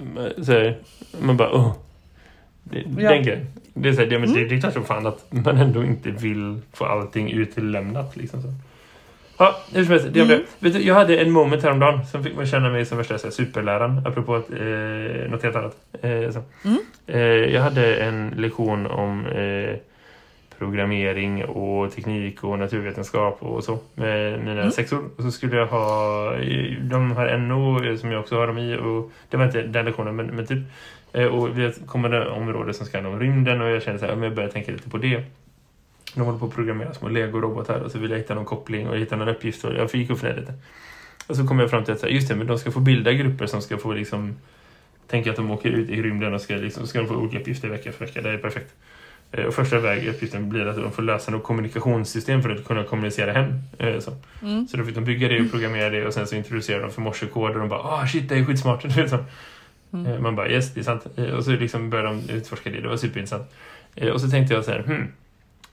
så 0.46 0.52
här, 0.52 0.78
man 1.20 1.36
bara, 1.36 1.52
åh. 1.52 1.74
Det, 2.70 2.78
Ja. 2.78 2.84
Mm. 2.84 2.96
Den 3.04 3.22
grejen. 3.22 3.46
Det 3.74 3.88
är, 3.88 3.92
så 3.92 4.00
här, 4.00 4.06
det, 4.08 4.18
men 4.18 4.32
det, 4.34 4.44
det 4.44 4.64
är 4.64 4.70
som 4.70 4.84
fan 4.84 5.06
att 5.06 5.26
man 5.30 5.56
ändå 5.58 5.84
inte 5.84 6.10
vill 6.10 6.60
få 6.72 6.84
allting 6.84 7.30
utlämnat. 7.32 8.16
Liksom 8.16 8.42
så. 8.42 8.48
Ja, 9.38 9.56
hur 9.74 9.84
som 9.84 9.92
helst. 9.92 10.08
Det 10.12 10.20
Mm. 10.20 10.40
vet 10.58 10.72
du, 10.72 10.82
jag 10.82 10.94
hade 10.94 11.18
en 11.18 11.30
moment 11.30 11.62
häromdagen 11.62 12.06
som 12.06 12.24
fick 12.24 12.36
mig 12.36 12.46
känna 12.46 12.70
mig 12.70 12.84
som 12.86 12.98
värsta 12.98 13.18
så 13.18 13.26
här, 13.26 13.32
superläraren, 13.32 14.06
apropå 14.06 14.34
att, 14.34 14.50
eh, 14.50 15.30
något 15.30 15.42
helt 15.42 15.56
annat. 15.56 15.76
Eh, 16.02 16.30
så. 16.30 16.42
Mm. 16.64 16.78
Eh, 17.06 17.20
jag 17.54 17.62
hade 17.62 17.96
en 17.96 18.32
lektion 18.36 18.86
om 18.86 19.26
eh, 19.26 19.76
programmering 20.58 21.44
och 21.44 21.92
teknik 21.94 22.44
och 22.44 22.58
naturvetenskap 22.58 23.42
och 23.42 23.64
så 23.64 23.78
med 23.94 24.38
mina 24.40 24.60
Mm. 24.60 24.70
sexor. 24.70 25.04
Och 25.16 25.22
så 25.22 25.30
skulle 25.30 25.56
jag 25.56 25.66
ha 25.66 26.32
de 26.80 27.16
här 27.16 27.36
NO 27.38 27.96
som 27.96 28.12
jag 28.12 28.20
också 28.20 28.36
har 28.38 28.46
dem 28.46 28.58
i 28.58 28.76
och 28.76 29.12
det 29.30 29.36
var 29.36 29.44
inte 29.44 29.62
den 29.62 29.84
lektionen 29.84 30.16
men, 30.16 30.26
men 30.26 30.46
typ 30.46 30.58
och 31.12 31.58
vi 31.58 31.72
kommer 31.86 32.08
det 32.08 32.28
område 32.28 32.74
som 32.74 32.86
ska 32.86 32.96
handla 32.98 33.12
om 33.12 33.20
rymden 33.20 33.60
och 33.60 33.70
jag 33.70 33.82
så 33.82 33.90
här, 33.90 33.98
men 34.14 34.22
jag 34.22 34.34
började 34.34 34.52
tänka 34.52 34.72
lite 34.72 34.90
på 34.90 34.98
det. 34.98 35.24
De 36.14 36.20
håller 36.20 36.38
på 36.38 36.46
att 36.46 36.54
programmera 36.54 36.94
små 36.94 37.08
legorobotar 37.08 37.80
och 37.80 37.90
så 37.90 37.98
vill 37.98 38.10
jag 38.10 38.18
hitta 38.18 38.34
någon 38.34 38.44
koppling 38.44 38.88
och 38.88 38.96
hitta 38.96 39.16
någon 39.16 39.28
uppgift 39.28 39.64
och 39.64 39.74
jag 39.74 39.90
fick 39.90 40.10
upp 40.10 40.20
det 40.20 40.36
lite. 40.36 40.54
Och 41.26 41.36
så 41.36 41.46
kom 41.46 41.58
jag 41.58 41.70
fram 41.70 41.84
till 41.84 41.94
att 41.94 42.00
så 42.00 42.06
här, 42.06 42.12
just 42.12 42.28
det, 42.28 42.34
men 42.36 42.46
de 42.46 42.58
ska 42.58 42.70
få 42.70 42.80
bilda 42.80 43.12
grupper 43.12 43.46
som 43.46 43.62
ska 43.62 43.76
få 43.78 43.92
liksom 43.92 44.36
tänka 45.06 45.30
att 45.30 45.36
de 45.36 45.50
åker 45.50 45.68
ut 45.70 45.90
i 45.90 46.02
rymden 46.02 46.34
och 46.34 46.40
ska, 46.40 46.54
liksom, 46.54 46.86
ska 46.86 46.98
de 46.98 47.08
få 47.08 47.14
olika 47.14 47.38
uppgifter 47.40 47.68
vecka 47.68 47.92
för 47.92 48.06
vecka. 48.06 48.22
Det 48.22 48.30
är 48.30 48.38
perfekt. 48.38 48.74
Eh, 49.32 49.44
Och 49.44 49.54
första 49.54 49.78
väg 49.78 50.08
uppgiften 50.08 50.48
blir 50.48 50.66
att 50.66 50.76
de 50.76 50.92
får 50.92 51.02
lösa 51.02 51.30
något 51.30 51.42
kommunikationssystem 51.42 52.42
för 52.42 52.50
att 52.50 52.64
kunna 52.64 52.84
kommunicera 52.84 53.32
hem. 53.32 53.52
Eh, 53.78 53.98
Så, 53.98 54.12
Mm. 54.42 54.68
så 54.68 54.76
då 54.76 54.84
fick 54.84 54.94
de 54.94 55.04
bygga 55.04 55.28
det 55.28 55.40
och 55.40 55.50
programmera 55.50 55.90
det 55.90 56.06
och 56.06 56.14
sen 56.14 56.26
så 56.26 56.36
introducerade 56.36 56.82
de 56.84 56.92
för 56.92 57.00
morsekod 57.02 57.50
och 57.52 57.58
de 57.58 57.68
bara 57.68 57.80
ah 57.80 58.06
shit 58.06 58.28
det 58.28 58.34
är 58.38 58.44
skitsmart. 58.44 58.84
Mm. 59.92 60.06
Eh, 60.12 60.18
Man 60.20 60.36
bara 60.36 60.48
yes 60.48 60.74
det 60.74 60.80
är 60.80 60.84
sant. 60.84 61.06
Eh, 61.16 61.24
Och 61.24 61.44
så 61.44 61.50
liksom 61.50 61.90
började 61.90 62.08
de 62.08 62.32
utforska 62.32 62.70
det. 62.70 62.80
Det 62.80 62.88
var 62.88 62.96
superintressant. 62.96 63.54
Eh, 63.94 64.08
Och 64.08 64.20
så 64.20 64.28
tänkte 64.30 64.54
jag 64.54 64.64
så 64.64 64.70
här 64.70 64.82
hmm. 64.82 65.12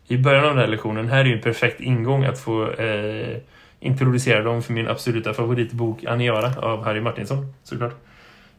I 0.07 0.17
början 0.17 0.43
av 0.43 0.49
den 0.49 0.59
här 0.59 0.67
lektionen, 0.67 1.07
här 1.09 1.19
är 1.19 1.25
ju 1.25 1.33
en 1.33 1.41
perfekt 1.41 1.81
ingång 1.81 2.23
att 2.25 2.39
få 2.39 2.71
eh, 2.71 3.37
introducera 3.79 4.43
dem 4.43 4.61
för 4.63 4.73
min 4.73 4.87
absoluta 4.87 5.33
favoritbok 5.33 6.05
Aniara 6.05 6.53
av 6.61 6.83
Harry 6.83 7.01
Martinsson, 7.01 7.53
såklart. 7.63 7.95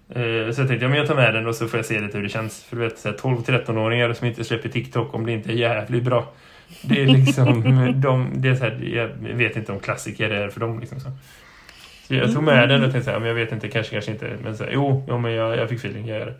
Eh, 0.08 0.22
så 0.52 0.60
jag 0.60 0.68
tänkte, 0.68 0.74
ja 0.74 0.88
men 0.88 0.98
jag 0.98 1.06
tar 1.06 1.14
med 1.14 1.34
den 1.34 1.46
och 1.46 1.54
så 1.54 1.68
får 1.68 1.78
jag 1.78 1.86
se 1.86 2.00
lite 2.00 2.16
hur 2.16 2.22
det 2.24 2.30
känns. 2.30 2.64
För 2.64 2.76
du 2.76 2.82
vet, 2.82 2.98
så 2.98 3.08
här 3.08 3.16
12-13-åringar 3.16 4.12
som 4.12 4.26
inte 4.26 4.44
släpper 4.44 4.68
TikTok 4.68 5.14
om 5.14 5.26
det 5.26 5.32
inte 5.32 5.52
är 5.52 5.56
jävligt 5.56 6.02
bra. 6.02 6.32
Det 6.82 7.02
är 7.02 7.06
liksom, 7.06 7.62
de, 8.00 8.30
det 8.34 8.48
är 8.48 8.54
så 8.54 8.64
här, 8.64 8.80
jag 8.94 9.34
vet 9.34 9.56
inte 9.56 9.72
om 9.72 9.80
klassiker 9.80 10.30
är 10.30 10.48
för 10.48 10.60
dem 10.60 10.80
liksom 10.80 11.00
så. 11.00 11.08
Jag 12.08 12.32
tog 12.32 12.42
med 12.42 12.68
den 12.68 12.84
och 12.84 12.92
tänkte 12.92 13.04
så 13.04 13.10
här, 13.10 13.18
men 13.18 13.28
jag 13.28 13.34
vet 13.34 13.52
inte, 13.52 13.68
kanske, 13.68 13.92
kanske 13.92 14.10
inte. 14.10 14.36
Men 14.42 14.56
så 14.56 14.64
här, 14.64 14.70
jo, 14.74 15.04
jo, 15.08 15.18
men 15.18 15.32
jag, 15.32 15.56
jag 15.56 15.68
fick 15.68 15.78
feeling, 15.78 16.06
jag 16.08 16.18
gör 16.18 16.26
det. 16.26 16.34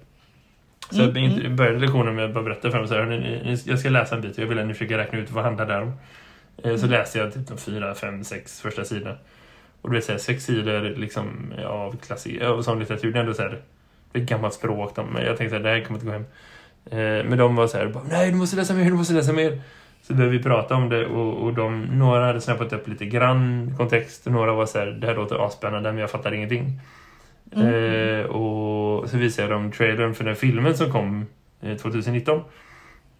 Så 0.91 1.03
Mm, 1.03 1.17
jag 1.17 1.25
inte- 1.25 1.49
började 1.49 1.79
lektionen 1.79 2.15
med 2.15 2.25
att 2.25 2.35
bara 2.35 2.45
berätta 2.45 2.71
för 2.71 2.79
dem 2.79 2.89
så 2.89 2.95
här, 2.95 3.01
"Hörni, 3.03 3.19
ni- 3.21 3.43
ni- 3.53 3.63
jag 3.71 3.79
ska 3.79 3.89
läsa 3.89 4.15
en 4.15 4.21
bit 4.21 4.37
och 4.37 4.43
jag 4.43 4.47
vill 4.49 4.59
att 4.59 4.67
ni 4.67 4.73
försöker 4.75 4.99
räkna 4.99 5.19
ut 5.19 5.31
vad 5.31 5.45
handlar 5.45 5.67
det 5.67 5.77
om. 5.79 5.93
Eh, 6.65 6.77
Så 6.77 6.87
läste 6.87 7.19
jag 7.19 7.35
typ 7.35 7.49
de 7.49 7.59
fyra, 7.59 7.95
fem, 7.95 8.25
sex 8.25 8.61
första 8.61 8.85
sidorna. 8.85 9.17
Och 9.83 9.91
du 9.91 9.97
vet 9.97 10.05
såhär, 10.05 10.19
sex 10.19 10.45
sidor 10.45 10.81
liksom, 10.97 11.53
av 11.67 11.97
klassik, 11.97 12.43
av 12.43 12.63
sån 12.63 12.79
litteratur, 12.79 13.13
det 13.13 13.19
är 13.19 13.21
ändå 13.21 13.35
såhär, 13.35 13.59
det 14.13 14.19
är 14.19 14.25
gammalt 14.25 14.55
språk. 14.55 14.97
De, 14.97 15.07
men 15.13 15.25
jag 15.25 15.37
tänkte 15.37 15.57
att 15.57 15.63
det 15.63 15.69
här 15.69 15.81
kommer 15.81 16.01
inte 16.01 16.07
gå 16.07 16.13
hem. 16.13 16.25
Eh, 16.91 17.25
Men 17.29 17.39
de 17.39 17.57
var 17.57 17.67
så 17.67 17.79
här, 17.79 17.87
bara, 17.87 18.05
nej 18.11 18.31
du 18.31 18.37
måste 18.37 18.57
läsa 18.57 18.75
mer, 18.75 18.85
du 18.85 18.93
måste 18.93 19.15
läsa 19.15 19.33
mer. 19.33 19.61
Så 20.07 20.15
började 20.15 20.37
vi 20.37 20.43
prata 20.43 20.75
om 20.75 20.89
det 20.89 21.07
och, 21.07 21.45
och 21.45 21.55
de, 21.55 21.83
några 21.83 22.27
hade 22.27 22.41
snappat 22.41 22.73
upp 22.73 22.89
lite 22.89 23.07
grann 23.07 23.75
kontext. 23.77 24.27
Några 24.27 24.53
var 24.53 24.67
så 24.67 24.79
här, 24.79 24.87
det 24.87 25.07
här 25.07 25.15
låter 25.15 25.47
asspännande 25.47 25.93
men 25.93 26.01
jag 26.01 26.11
fattar 26.11 26.35
ingenting. 26.35 26.81
Eh, 27.53 28.27
och 28.27 29.09
så 29.09 29.17
visade 29.17 29.49
jag 29.49 29.61
dem 29.61 29.73
trailern 29.73 30.15
för 30.15 30.25
den 30.25 30.37
filmen 30.37 30.77
som 30.77 30.93
kom 30.93 31.27
eh, 31.63 31.77
2019. 31.77 32.41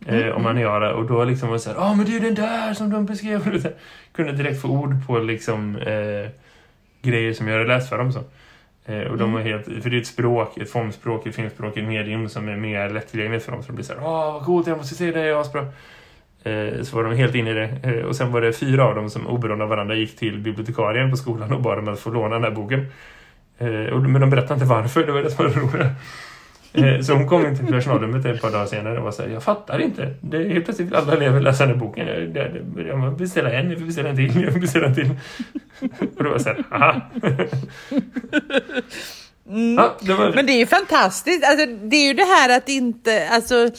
Eh, 0.07 0.29
om 0.29 0.47
Aniara 0.47 0.95
och 0.95 1.07
då 1.07 1.25
liksom 1.25 1.49
var 1.49 1.57
det 1.57 1.61
så 1.61 1.71
här, 1.71 1.77
ja 1.77 1.83
ah, 1.83 1.95
men 1.95 2.07
det 2.07 2.11
är 2.11 2.21
ju 2.21 2.21
den 2.21 2.35
där 2.35 2.75
som 2.75 2.91
de 2.91 3.07
beskrev. 3.07 3.41
Och 3.55 3.61
här, 3.63 3.75
Kunde 4.13 4.33
direkt 4.33 4.63
få 4.63 4.69
ord 4.69 5.07
på 5.07 5.19
liksom 5.19 5.77
eh, 5.77 6.31
grejer 7.03 7.33
som 7.33 7.49
jag 7.49 7.55
hade 7.55 7.69
läst 7.69 7.89
för 7.89 7.99
dem. 7.99 8.13
Så. 8.13 8.25
Eh, 8.87 9.03
och 9.03 9.19
de 9.19 9.33
var 9.33 9.41
helt, 9.41 9.65
för 9.65 9.91
det 9.91 9.97
är 9.97 10.01
ett 10.01 10.07
språk, 10.07 10.59
ett 10.59 10.71
formspråk, 10.71 11.27
ett 11.27 11.35
filmspråk, 11.35 11.77
ett 11.77 11.85
medium 11.85 12.29
som 12.29 12.49
är 12.49 12.57
mer 12.57 12.91
lättillgängligt 12.91 13.45
för 13.45 13.53
dem. 13.53 13.63
Så 13.63 13.67
de 13.67 13.73
blir 13.73 13.85
så 13.85 13.93
här, 13.93 14.03
åh 14.03 14.33
vad 14.33 14.45
coolt, 14.45 14.67
jag 14.67 14.79
måste 14.79 14.95
se 14.95 15.05
det, 15.05 15.13
det 15.13 15.29
är 15.29 15.41
asbra. 15.41 15.67
Eh, 16.47 16.83
så 16.83 16.97
var 16.97 17.05
de 17.05 17.17
helt 17.17 17.35
inne 17.35 17.51
i 17.51 17.55
det. 17.55 17.71
Eh, 17.83 18.05
och 18.05 18.17
sen 18.17 18.33
var 18.33 18.41
det 18.41 18.53
fyra 18.53 18.85
av 18.85 18.95
dem 18.95 19.11
som 19.11 19.27
oberoende 19.27 19.65
av 19.65 19.71
varandra 19.71 19.95
gick 19.95 20.17
till 20.17 20.39
bibliotekarien 20.39 21.11
på 21.11 21.17
skolan 21.17 21.53
och 21.53 21.63
bad 21.63 21.79
om 21.79 21.89
att 21.89 22.01
få 22.01 22.11
låna 22.11 22.35
den 22.35 22.45
här 22.45 22.51
boken. 22.51 22.81
Eh, 23.59 23.99
men 24.01 24.21
de 24.21 24.31
berättade 24.31 24.55
inte 24.55 24.67
varför, 24.67 25.07
det 25.07 25.13
var 25.13 25.23
det 25.23 25.31
som 25.31 25.45
var 25.45 25.53
roligt. 25.53 25.87
Så 27.07 27.15
hon 27.15 27.29
kom 27.29 27.47
in 27.47 27.57
till 27.57 27.67
personalrummet 27.67 28.25
ett 28.25 28.43
par 28.43 28.51
dagar 28.51 28.67
senare 28.67 28.99
och 28.99 29.05
var 29.05 29.11
så 29.11 29.23
här, 29.23 29.29
jag 29.29 29.43
fattar 29.43 29.79
inte. 29.79 30.15
Det 30.21 30.37
är 30.37 30.49
helt 30.49 30.65
plötsligt 30.65 30.95
alla 30.95 31.13
elever 31.13 31.41
läsa 31.41 31.67
den 31.67 31.75
här 31.75 31.81
boken. 31.81 32.07
Jag, 32.07 32.97
vill 32.97 33.11
beställa 33.19 33.51
en, 33.53 33.71
jag 33.71 33.77
vill 33.77 33.87
beställa 33.87 34.09
en 34.09 34.17
till, 34.17 34.43
jag 34.43 34.51
vill 34.51 34.61
beställa 34.61 34.87
en 34.87 34.95
till. 34.95 35.11
Och 36.17 36.25
då 36.25 36.25
var 36.25 36.31
jag 36.31 36.41
så 36.41 36.49
här, 36.49 36.65
aha. 36.71 37.01
Ja, 39.77 39.97
det 40.01 40.15
var, 40.15 40.33
Men 40.33 40.47
det 40.47 40.53
är 40.53 40.59
ju 40.59 40.67
fantastiskt. 40.67 41.45
Alltså, 41.45 41.67
det 41.67 41.97
är 41.97 42.07
ju 42.07 42.15
det 42.15 42.25
här 42.25 42.57
att 42.57 42.69
inte 42.69 43.29
alltså, 43.29 43.71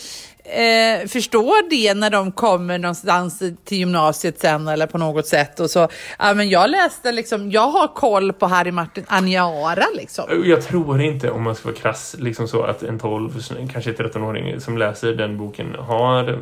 eh, 0.47 1.07
förstå 1.07 1.53
det 1.69 1.93
när 1.93 2.09
de 2.09 2.31
kommer 2.31 2.77
någonstans 2.77 3.39
till 3.65 3.77
gymnasiet 3.77 4.39
sen 4.39 4.67
eller 4.67 4.87
på 4.87 4.97
något 4.97 5.27
sätt. 5.27 5.59
Och 5.59 5.69
så, 5.69 5.87
ja, 6.19 6.33
men 6.33 6.49
jag 6.49 6.69
läste 6.69 7.11
liksom, 7.11 7.51
jag 7.51 7.67
har 7.67 7.87
koll 7.87 8.33
på 8.33 8.45
Harry 8.45 8.71
Martin 8.71 9.05
Aniara 9.07 9.85
liksom. 9.95 10.25
Jag 10.45 10.61
tror 10.61 11.01
inte, 11.01 11.31
om 11.31 11.43
man 11.43 11.55
ska 11.55 11.69
vara 11.69 11.77
krass, 11.77 12.15
liksom 12.19 12.47
så 12.47 12.63
att 12.63 12.83
en 12.83 12.99
12, 12.99 13.31
kanske 13.71 13.91
13-åring 13.91 14.61
som 14.61 14.77
läser 14.77 15.13
den 15.13 15.37
boken 15.37 15.75
har 15.79 16.29
eh, 16.29 16.35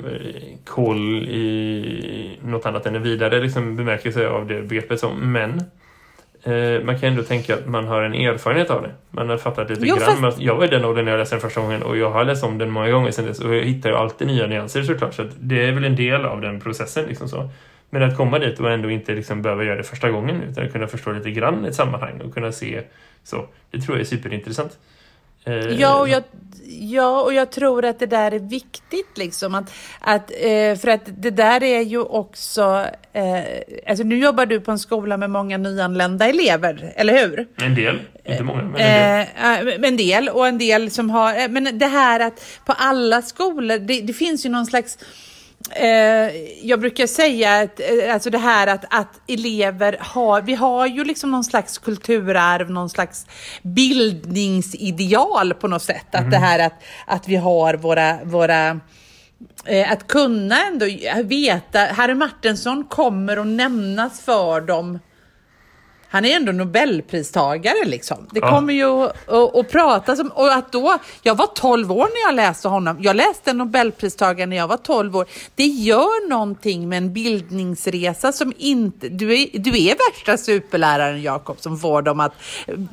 koll 0.65 1.29
i 1.29 2.39
något 2.43 2.65
annat 2.65 2.85
än 2.85 2.95
en 2.95 3.03
vidare 3.03 3.41
liksom, 3.41 3.75
bemärkelse 3.75 4.27
av 4.27 4.47
det 4.47 4.61
begreppet 4.61 4.99
som. 4.99 5.31
Men 5.31 5.49
eh, 5.59 5.63
man 6.83 6.99
kan 6.99 7.09
ändå 7.09 7.23
tänka 7.23 7.53
att 7.53 7.67
man 7.67 7.87
har 7.87 8.01
en 8.03 8.13
erfarenhet 8.13 8.69
av 8.69 8.81
det. 8.81 8.91
Man 9.11 9.29
har 9.29 9.37
fattat 9.37 9.69
lite 9.69 9.81
Jo, 9.85 9.95
grann. 9.95 10.17
fast- 10.21 10.39
Jag 10.41 10.55
var 10.55 10.67
den 10.67 10.85
åldern 10.85 11.05
när 11.05 11.11
jag 11.11 11.19
läste 11.19 11.35
den 11.35 11.41
första 11.41 11.61
gången 11.61 11.83
och 11.83 11.97
jag 11.97 12.09
har 12.11 12.25
läst 12.25 12.43
om 12.43 12.57
den 12.57 12.69
många 12.71 12.91
gånger 12.91 13.11
sedan 13.11 13.25
dess 13.25 13.39
och 13.39 13.55
jag 13.55 13.63
hittar 13.63 13.89
ju 13.89 13.95
alltid 13.95 14.27
nya 14.27 14.47
nyanser 14.47 14.83
såklart. 14.83 15.13
Så 15.13 15.25
det 15.39 15.67
är 15.67 15.71
väl 15.71 15.83
en 15.83 15.95
del 15.95 16.25
av 16.25 16.41
den 16.41 16.59
processen. 16.61 17.05
Liksom 17.05 17.27
så. 17.29 17.49
Men 17.89 18.03
att 18.03 18.17
komma 18.17 18.39
dit 18.39 18.59
och 18.59 18.71
ändå 18.71 18.89
inte 18.89 19.13
liksom 19.13 19.41
behöva 19.41 19.63
göra 19.63 19.75
det 19.75 19.83
första 19.83 20.09
gången 20.11 20.41
utan 20.51 20.65
att 20.65 20.71
kunna 20.73 20.87
förstå 20.87 21.11
lite 21.11 21.31
grann 21.31 21.65
ett 21.65 21.75
sammanhang 21.75 22.21
och 22.21 22.33
kunna 22.33 22.51
se 22.51 22.81
så. 23.23 23.45
Det 23.71 23.79
tror 23.81 23.97
jag 23.97 24.01
är 24.01 24.05
superintressant. 24.09 24.77
Eh, 25.45 25.81
Ja 25.81 25.99
och, 25.99 26.09
jag, 26.09 26.23
ja, 26.79 27.21
och 27.21 27.33
jag 27.33 27.51
tror 27.51 27.85
att 27.85 27.99
det 27.99 28.05
där 28.05 28.31
är 28.31 28.39
viktigt. 28.39 29.17
Liksom, 29.17 29.55
att, 29.55 29.73
att, 29.99 30.31
eh, 30.31 30.75
för 30.75 30.87
att 30.87 31.01
det 31.05 31.29
där 31.29 31.63
är 31.63 31.81
ju 31.81 31.99
också... 31.99 32.85
Eh, 33.13 33.43
alltså 33.87 34.03
nu 34.03 34.17
jobbar 34.17 34.45
du 34.45 34.61
på 34.61 34.71
en 34.71 34.79
skola 34.79 35.17
med 35.17 35.29
många 35.29 35.57
nyanlända 35.57 36.27
elever, 36.27 36.93
eller 36.95 37.27
hur? 37.27 37.47
En 37.55 37.75
del, 37.75 37.99
inte 38.23 38.43
många, 38.43 38.61
men 38.61 38.75
en 38.75 39.65
del. 39.65 39.83
En 39.83 39.97
del 39.97 40.29
och 40.29 40.47
en 40.47 40.57
del 40.57 40.91
som 40.91 41.09
har... 41.09 41.47
Men 41.47 41.79
det 41.79 41.87
här 41.87 42.19
att 42.19 42.45
på 42.65 42.73
alla 42.73 43.21
skolor, 43.21 43.77
det, 43.79 44.01
det 44.01 44.13
finns 44.13 44.45
ju 44.45 44.49
någon 44.49 44.65
slags... 44.65 44.97
Eh, 45.71 46.35
jag 46.61 46.79
brukar 46.79 47.07
säga 47.07 47.59
att, 47.59 47.79
eh, 47.79 48.13
alltså 48.13 48.29
det 48.29 48.37
här 48.37 48.67
att, 48.67 48.85
att 48.89 49.21
elever 49.27 49.97
har, 49.99 50.41
vi 50.41 50.55
har 50.55 50.87
ju 50.87 51.03
liksom 51.03 51.31
någon 51.31 51.43
slags 51.43 51.77
kulturarv, 51.77 52.69
någon 52.69 52.89
slags 52.89 53.25
bildningsideal 53.61 55.53
på 55.53 55.67
något 55.67 55.83
sätt. 55.83 56.15
Att 56.15 56.31
det 56.31 56.37
här 56.37 56.59
att, 56.59 56.83
att 57.07 57.27
vi 57.27 57.35
har 57.35 57.73
våra, 57.73 58.23
våra 58.23 58.79
eh, 59.65 59.91
att 59.91 60.07
kunna 60.07 60.65
ändå 60.65 60.85
veta, 61.23 61.79
Harry 61.79 62.13
Martinsson 62.13 62.83
kommer 62.83 63.37
att 63.37 63.47
nämnas 63.47 64.21
för 64.21 64.61
dem 64.61 64.99
han 66.09 66.25
är 66.25 66.35
ändå 66.35 66.51
Nobelpristagare 66.51 67.85
liksom. 67.85 68.27
Det 68.31 68.39
Ja. 68.39 68.49
kommer 68.49 68.73
ju 68.73 68.85
att, 68.85 69.29
att, 69.29 69.55
att 69.55 69.71
pratas 69.71 70.19
om, 70.19 70.27
och 70.27 70.53
att 70.53 70.71
då, 70.71 70.97
jag 71.21 71.35
var 71.35 71.47
12 71.47 71.91
år 71.91 71.97
när 72.07 72.27
jag 72.27 72.35
läste 72.35 72.67
honom. 72.67 72.97
Jag 72.99 73.15
läste 73.15 73.51
en 73.51 73.57
Nobelpristagare 73.57 74.45
när 74.45 74.57
jag 74.57 74.67
var 74.67 74.77
12 74.77 75.15
år. 75.15 75.25
Det 75.55 75.63
gör 75.65 76.29
någonting 76.29 76.89
med 76.89 76.97
en 76.97 77.13
bildningsresa 77.13 78.31
som 78.31 78.53
inte, 78.57 79.09
du 79.09 79.33
är, 79.41 79.47
du 79.59 79.69
är 79.69 79.95
värsta 80.11 80.37
superläraren 80.37 81.21
Jakob 81.21 81.59
som 81.59 81.77
får 81.77 82.01
dem 82.01 82.19
att, 82.19 82.33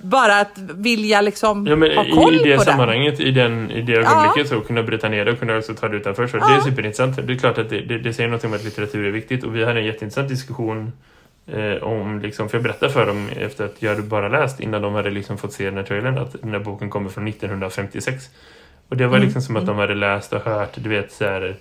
bara 0.03 0.41
att 0.41 0.59
vilja 0.59 1.21
liksom 1.21 1.67
Ja, 1.67 1.77
men 1.77 1.97
ha 1.97 2.05
koll 2.05 2.35
i 2.35 2.39
det 2.39 2.57
på 2.57 2.65
det. 2.65 2.71
sammanhanget, 2.71 3.21
i, 3.21 3.31
den, 3.31 3.71
i 3.71 3.83
det 3.83 3.93
ögonblicket 3.97 4.49
så 4.49 4.61
kunna 4.61 4.83
bryta 4.83 5.09
ner 5.09 5.25
det 5.25 5.33
och 5.33 5.39
kunna 5.39 5.59
också 5.59 5.75
ta 5.75 5.89
det 5.89 5.97
utanför. 5.97 6.27
Så 6.27 6.37
Det 6.37 6.45
är 6.45 6.61
superintressant. 6.61 7.27
Det 7.27 7.33
är 7.33 7.39
klart 7.39 7.59
att 7.59 7.71
det, 7.71 7.81
det, 7.81 7.99
det 7.99 8.13
säger 8.13 8.29
något 8.31 8.45
om 8.45 8.53
att 8.55 8.65
litteratur 8.65 9.07
är 9.07 9.11
viktigt 9.11 9.45
och 9.45 9.57
vi 9.57 9.65
hade 9.65 9.81
en 9.81 9.87
jätteintressant 9.87 10.29
diskussion 10.29 10.93
eh, 11.47 11.83
om, 11.83 12.21
liksom, 12.21 12.49
för 12.49 12.57
jag 12.57 12.63
berättade 12.63 12.93
för 12.93 13.07
dem 13.07 13.29
efter 13.37 13.65
att 13.65 13.83
jag 13.83 13.91
hade 13.91 14.03
bara 14.03 14.29
läst 14.29 14.61
innan 14.61 14.83
de 14.83 14.95
hade 14.95 15.11
liksom 15.11 15.39
fått 15.39 15.53
se 15.53 15.65
den 15.65 15.77
här 15.77 15.85
trailern 15.85 16.19
att 16.19 16.43
den 16.43 16.53
här 16.53 16.59
boken 16.59 16.91
kommer 16.91 17.11
från 17.11 17.29
1956. 17.29 18.31
Och 18.89 18.97
det 18.97 19.07
var 19.07 19.17
Mm, 19.17 19.25
liksom 19.25 19.43
som 19.43 19.57
att 19.57 19.67
de 19.67 19.79
hade 19.79 19.95
läst 19.95 20.33
och 20.33 20.45
hört, 20.45 20.71
du 20.75 20.89
vet 20.89 21.13
så 21.13 21.25
här 21.25 21.57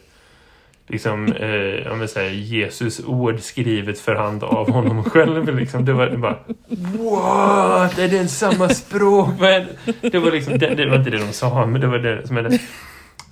liksom, 0.88 1.34
eh, 1.34 1.91
om 1.91 2.07
säger 2.07 2.32
Jesus 2.32 2.99
ord 3.05 3.39
skrivet 3.39 3.99
för 3.99 4.15
hand 4.15 4.43
av 4.43 4.71
honom 4.71 5.03
själv. 5.09 5.55
Liksom. 5.59 5.86
Det 5.86 5.93
var 5.93 6.07
det 6.07 6.17
bara, 6.17 6.38
what? 6.67 7.99
Är 7.99 8.07
det 8.07 8.27
samma 8.27 8.69
språk? 8.69 9.29
Är 9.41 9.67
det? 10.11 10.19
var 10.19 10.32
liksom, 10.32 10.57
det, 10.57 10.75
det 10.75 10.89
var 10.89 10.97
inte 10.97 11.09
det 11.09 11.17
de 11.17 11.34
sa, 11.34 11.65
men 11.65 11.82
det 11.82 11.88
var 11.88 11.97
det 11.97 12.27
som 12.27 12.36
hände. 12.36 12.59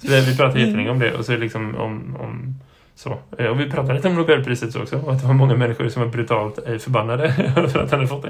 Så 0.01 0.07
vi 0.07 0.37
pratade 0.37 0.59
jättelänge 0.59 0.89
om 0.89 0.99
det 0.99 1.13
och 1.13 1.25
så 1.25 1.37
liksom 1.37 1.75
om, 1.75 2.17
om 2.19 2.55
så. 2.99 3.17
Eh, 3.37 3.45
Och 3.45 3.59
vi 3.59 3.69
pratade 3.69 3.93
lite 3.93 4.07
om 4.07 4.15
Nobelpriset 4.15 4.75
också 4.75 4.97
och 4.97 5.11
att 5.13 5.21
det 5.21 5.27
var 5.27 5.33
många 5.33 5.55
människor 5.55 5.89
som 5.89 6.01
var 6.03 6.09
brutalt 6.09 6.59
eh, 6.67 6.77
förbannade 6.77 7.33
för 7.55 7.79
att 7.79 7.91
han 7.91 7.99
hade 7.99 8.07
fått 8.07 8.25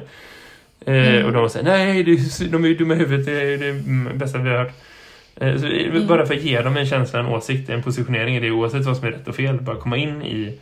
det. 0.85 0.93
Eh, 1.19 1.25
Och 1.25 1.31
de 1.33 1.49
såhär, 1.49 1.65
nej, 1.65 2.03
de 2.51 2.63
är 2.63 2.67
ju 2.67 2.75
dumma 2.75 2.93
i 2.93 2.97
huvudet, 2.97 3.25
det 3.25 3.41
är 3.41 3.57
det 3.57 4.13
bästa 4.13 4.37
vi 4.37 4.49
har 4.49 4.57
hört. 4.57 4.73
Så 5.35 5.65
är 5.67 6.05
bara 6.07 6.25
för 6.25 6.33
att 6.35 6.41
ge 6.41 6.61
dem 6.61 6.77
en 6.77 6.85
känsla, 6.85 7.19
en 7.19 7.25
åsikt, 7.25 7.69
en 7.69 7.83
positionering 7.83 8.35
i 8.35 8.39
det 8.39 8.51
oavsett 8.51 8.85
vad 8.85 8.97
som 8.97 9.07
är 9.07 9.11
rätt 9.11 9.27
och 9.27 9.35
fel. 9.35 9.61
Bara 9.61 9.75
komma 9.75 9.97
in 9.97 10.21
i 10.21 10.57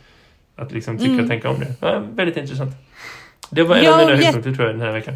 att 0.56 0.72
liksom 0.72 0.98
tycka 0.98 1.22
och 1.22 1.28
tänka 1.28 1.50
om 1.50 1.60
det. 1.60 1.74
Ja, 1.80 2.02
väldigt 2.14 2.36
intressant. 2.36 2.74
Det 3.50 3.62
var 3.62 3.76
en 3.76 3.84
Ja, 3.84 3.92
av 3.92 3.98
mina 4.06 4.16
höjdpunkter 4.16 4.52
tror 4.52 4.66
jag 4.66 4.74
den 4.74 4.82
här 4.86 4.92
veckan. 4.92 5.14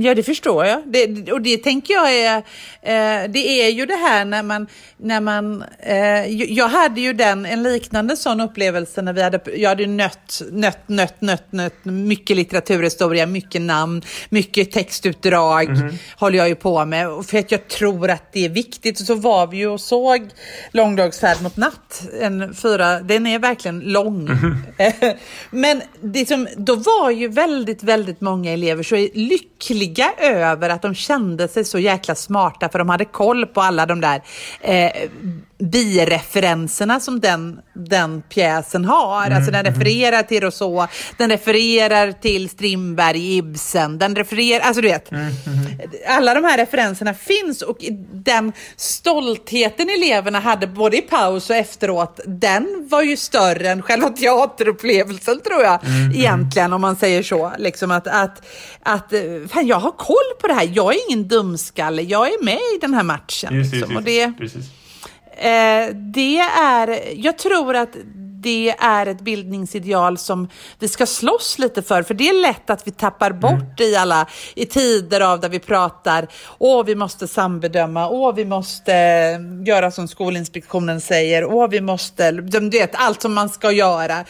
Ja, 0.00 0.14
det 0.14 0.22
förstår 0.22 0.66
jag. 0.66 0.82
Det, 0.86 1.32
och 1.32 1.42
det 1.42 1.56
tänker 1.56 1.94
jag 1.94 2.14
är, 2.14 2.36
eh, 2.82 3.30
det 3.30 3.62
är 3.62 3.68
ju 3.68 3.86
det 3.86 3.96
här 3.96 4.24
när 4.24 4.42
man, 4.42 4.66
när 4.96 5.20
man 5.20 5.64
eh, 5.78 6.26
jag 6.52 6.68
hade 6.68 7.00
ju 7.00 7.12
den, 7.12 7.46
en 7.46 7.62
liknande 7.62 8.16
sån 8.16 8.40
upplevelse 8.40 9.02
när 9.02 9.12
vi 9.12 9.22
hade, 9.22 9.40
jag 9.56 9.68
hade 9.68 9.86
nött, 9.86 10.42
nött, 10.50 10.88
nött, 10.88 11.20
nött, 11.20 11.52
nött, 11.52 11.84
mycket 11.84 12.36
litteraturhistoria, 12.36 13.26
mycket 13.26 13.62
namn, 13.62 14.02
mycket 14.28 14.72
textutdrag 14.72 15.68
håller 16.16 16.38
jag 16.38 16.48
ju 16.48 16.54
på 16.54 16.84
med. 16.84 17.08
För 17.26 17.38
att 17.38 17.52
jag 17.52 17.68
tror 17.68 18.10
att 18.10 18.32
det 18.32 18.44
är 18.44 18.48
viktigt. 18.48 19.00
Och 19.00 19.06
så 19.06 19.14
var 19.14 19.46
vi 19.46 19.56
ju 19.56 19.66
och 19.66 19.80
såg 19.80 20.28
Långdagsfärd 20.72 21.42
mot 21.42 21.56
natt, 21.56 22.02
en 22.20 22.54
fyra, 22.54 23.00
den 23.00 23.26
är 23.26 23.38
verkligen 23.38 23.80
lång. 23.80 24.30
Men 25.50 25.82
det 26.00 26.28
som, 26.28 26.48
då 26.56 26.74
var 26.74 27.10
ju 27.10 27.28
väldigt, 27.28 27.82
väldigt 27.82 28.20
många 28.20 28.52
elever 28.52 28.82
så 28.82 28.96
lyckliga 29.14 29.87
över 30.18 30.70
att 30.70 30.82
de 30.82 30.94
kände 30.94 31.48
sig 31.48 31.64
så 31.64 31.78
jäkla 31.78 32.14
smarta 32.14 32.68
för 32.68 32.78
de 32.78 32.88
hade 32.88 33.04
koll 33.04 33.46
på 33.46 33.60
alla 33.60 33.86
de 33.86 34.00
där 34.00 34.22
eh, 34.60 34.92
bireferenserna 35.58 37.00
som 37.00 37.20
den, 37.20 37.60
den 37.74 38.22
pjäsen 38.22 38.84
har. 38.84 39.30
Alltså 39.30 39.50
den 39.50 39.64
refererar 39.64 40.22
till 40.22 40.40
Rousseau, 40.40 40.86
den 41.16 41.30
refererar 41.30 42.12
till 42.12 42.48
Strindberg, 42.48 43.36
Ibsen, 43.36 43.98
den 43.98 44.16
refererar, 44.16 44.60
alltså 44.60 44.82
du 44.82 44.88
vet. 44.88 45.10
Alla 46.08 46.34
de 46.34 46.44
här 46.44 46.58
referenserna 46.58 47.14
finns 47.14 47.62
och 47.62 47.76
den 48.12 48.52
stoltheten 48.76 49.88
eleverna 49.88 50.40
hade 50.40 50.66
både 50.66 50.96
i 50.96 51.00
paus 51.00 51.50
och 51.50 51.56
efteråt, 51.56 52.20
den 52.26 52.88
var 52.90 53.02
ju 53.02 53.16
större 53.16 53.68
än 53.70 53.82
själva 53.82 54.08
teaterupplevelsen 54.08 55.40
tror 55.40 55.62
jag 55.62 55.80
egentligen 56.14 56.72
om 56.72 56.80
man 56.80 56.96
säger 56.96 57.22
så. 57.22 57.52
Liksom 57.58 57.90
att, 57.90 58.06
att, 58.06 58.42
att 58.82 59.12
eh, 59.12 59.20
fan, 59.48 59.66
jag 59.66 59.77
har 59.80 59.90
koll 59.90 60.16
på 60.40 60.46
det 60.46 60.54
här, 60.54 60.70
jag 60.74 60.94
är 60.94 60.98
ingen 61.08 61.28
dumskalle, 61.28 62.02
jag 62.02 62.28
är 62.28 62.44
med 62.44 62.58
i 62.76 62.78
den 62.80 62.94
här 62.94 63.02
matchen. 63.02 63.54
Just, 63.54 63.74
liksom. 63.74 63.92
just, 63.92 63.98
Och 63.98 64.04
det. 64.04 64.22
Eh, 65.40 65.94
det 65.94 66.38
är, 66.38 67.14
jag 67.16 67.38
tror 67.38 67.76
att 67.76 67.96
det 68.42 68.70
är 68.70 69.06
ett 69.06 69.20
bildningsideal 69.20 70.18
som 70.18 70.48
vi 70.78 70.88
ska 70.88 71.06
slåss 71.06 71.58
lite 71.58 71.82
för. 71.82 72.02
För 72.02 72.14
det 72.14 72.28
är 72.28 72.42
lätt 72.42 72.70
att 72.70 72.86
vi 72.86 72.90
tappar 72.90 73.32
bort 73.32 73.80
i 73.80 73.96
alla 73.96 74.28
i 74.54 74.66
tider 74.66 75.20
av 75.20 75.40
där 75.40 75.48
vi 75.48 75.58
pratar, 75.58 76.28
åh 76.58 76.84
vi 76.84 76.94
måste 76.94 77.28
sambedöma, 77.28 78.08
åh 78.08 78.34
vi 78.34 78.44
måste 78.44 78.92
göra 79.66 79.90
som 79.90 80.08
Skolinspektionen 80.08 81.00
säger, 81.00 81.44
åh 81.44 81.68
vi 81.68 81.80
måste, 81.80 82.30
du 82.30 82.70
vet 82.70 82.90
allt 82.94 83.22
som 83.22 83.34
man 83.34 83.48
ska 83.48 83.72
göra, 83.72 84.24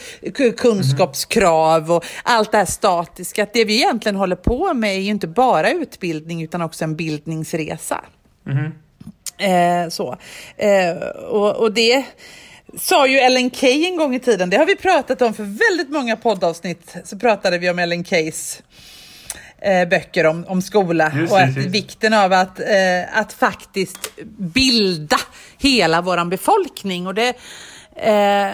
kunskapskrav 0.56 1.92
och 1.92 2.04
allt 2.22 2.52
det 2.52 2.58
här 2.58 2.64
statiska. 2.64 3.42
Att 3.42 3.52
det 3.52 3.64
vi 3.64 3.74
egentligen 3.74 4.16
håller 4.16 4.36
på 4.36 4.74
med 4.74 4.96
är 4.96 5.00
ju 5.00 5.10
inte 5.10 5.28
bara 5.28 5.70
utbildning 5.70 6.42
utan 6.42 6.62
också 6.62 6.84
en 6.84 6.96
bildningsresa. 6.96 8.04
Eh, 9.38 9.88
så. 9.88 10.16
Eh, 10.56 10.96
och, 11.28 11.56
och 11.56 11.72
det 11.72 12.04
sa 12.80 13.06
ju 13.06 13.18
Ellen 13.18 13.50
Key 13.50 13.86
en 13.86 13.96
gång 13.96 14.14
i 14.14 14.20
tiden, 14.20 14.50
det 14.50 14.56
har 14.56 14.66
vi 14.66 14.76
pratat 14.76 15.22
om 15.22 15.34
för 15.34 15.44
väldigt 15.44 15.90
många 15.90 16.16
poddavsnitt, 16.16 16.96
så 17.04 17.18
pratade 17.18 17.58
vi 17.58 17.70
om 17.70 17.78
Ellen 17.78 18.04
Keys 18.04 18.62
eh, 19.62 19.88
böcker 19.88 20.26
om, 20.26 20.44
om 20.48 20.62
skola 20.62 21.12
Just 21.16 21.32
och 21.32 21.40
att 21.40 21.56
just 21.56 21.68
vikten 21.68 22.14
av 22.14 22.32
att, 22.32 22.60
eh, 22.60 23.18
att 23.18 23.32
faktiskt 23.32 24.18
bilda 24.38 25.16
hela 25.58 26.02
våran 26.02 26.28
befolkning. 26.28 27.06
Och 27.06 27.14
det, 27.14 27.28
eh, 27.96 28.52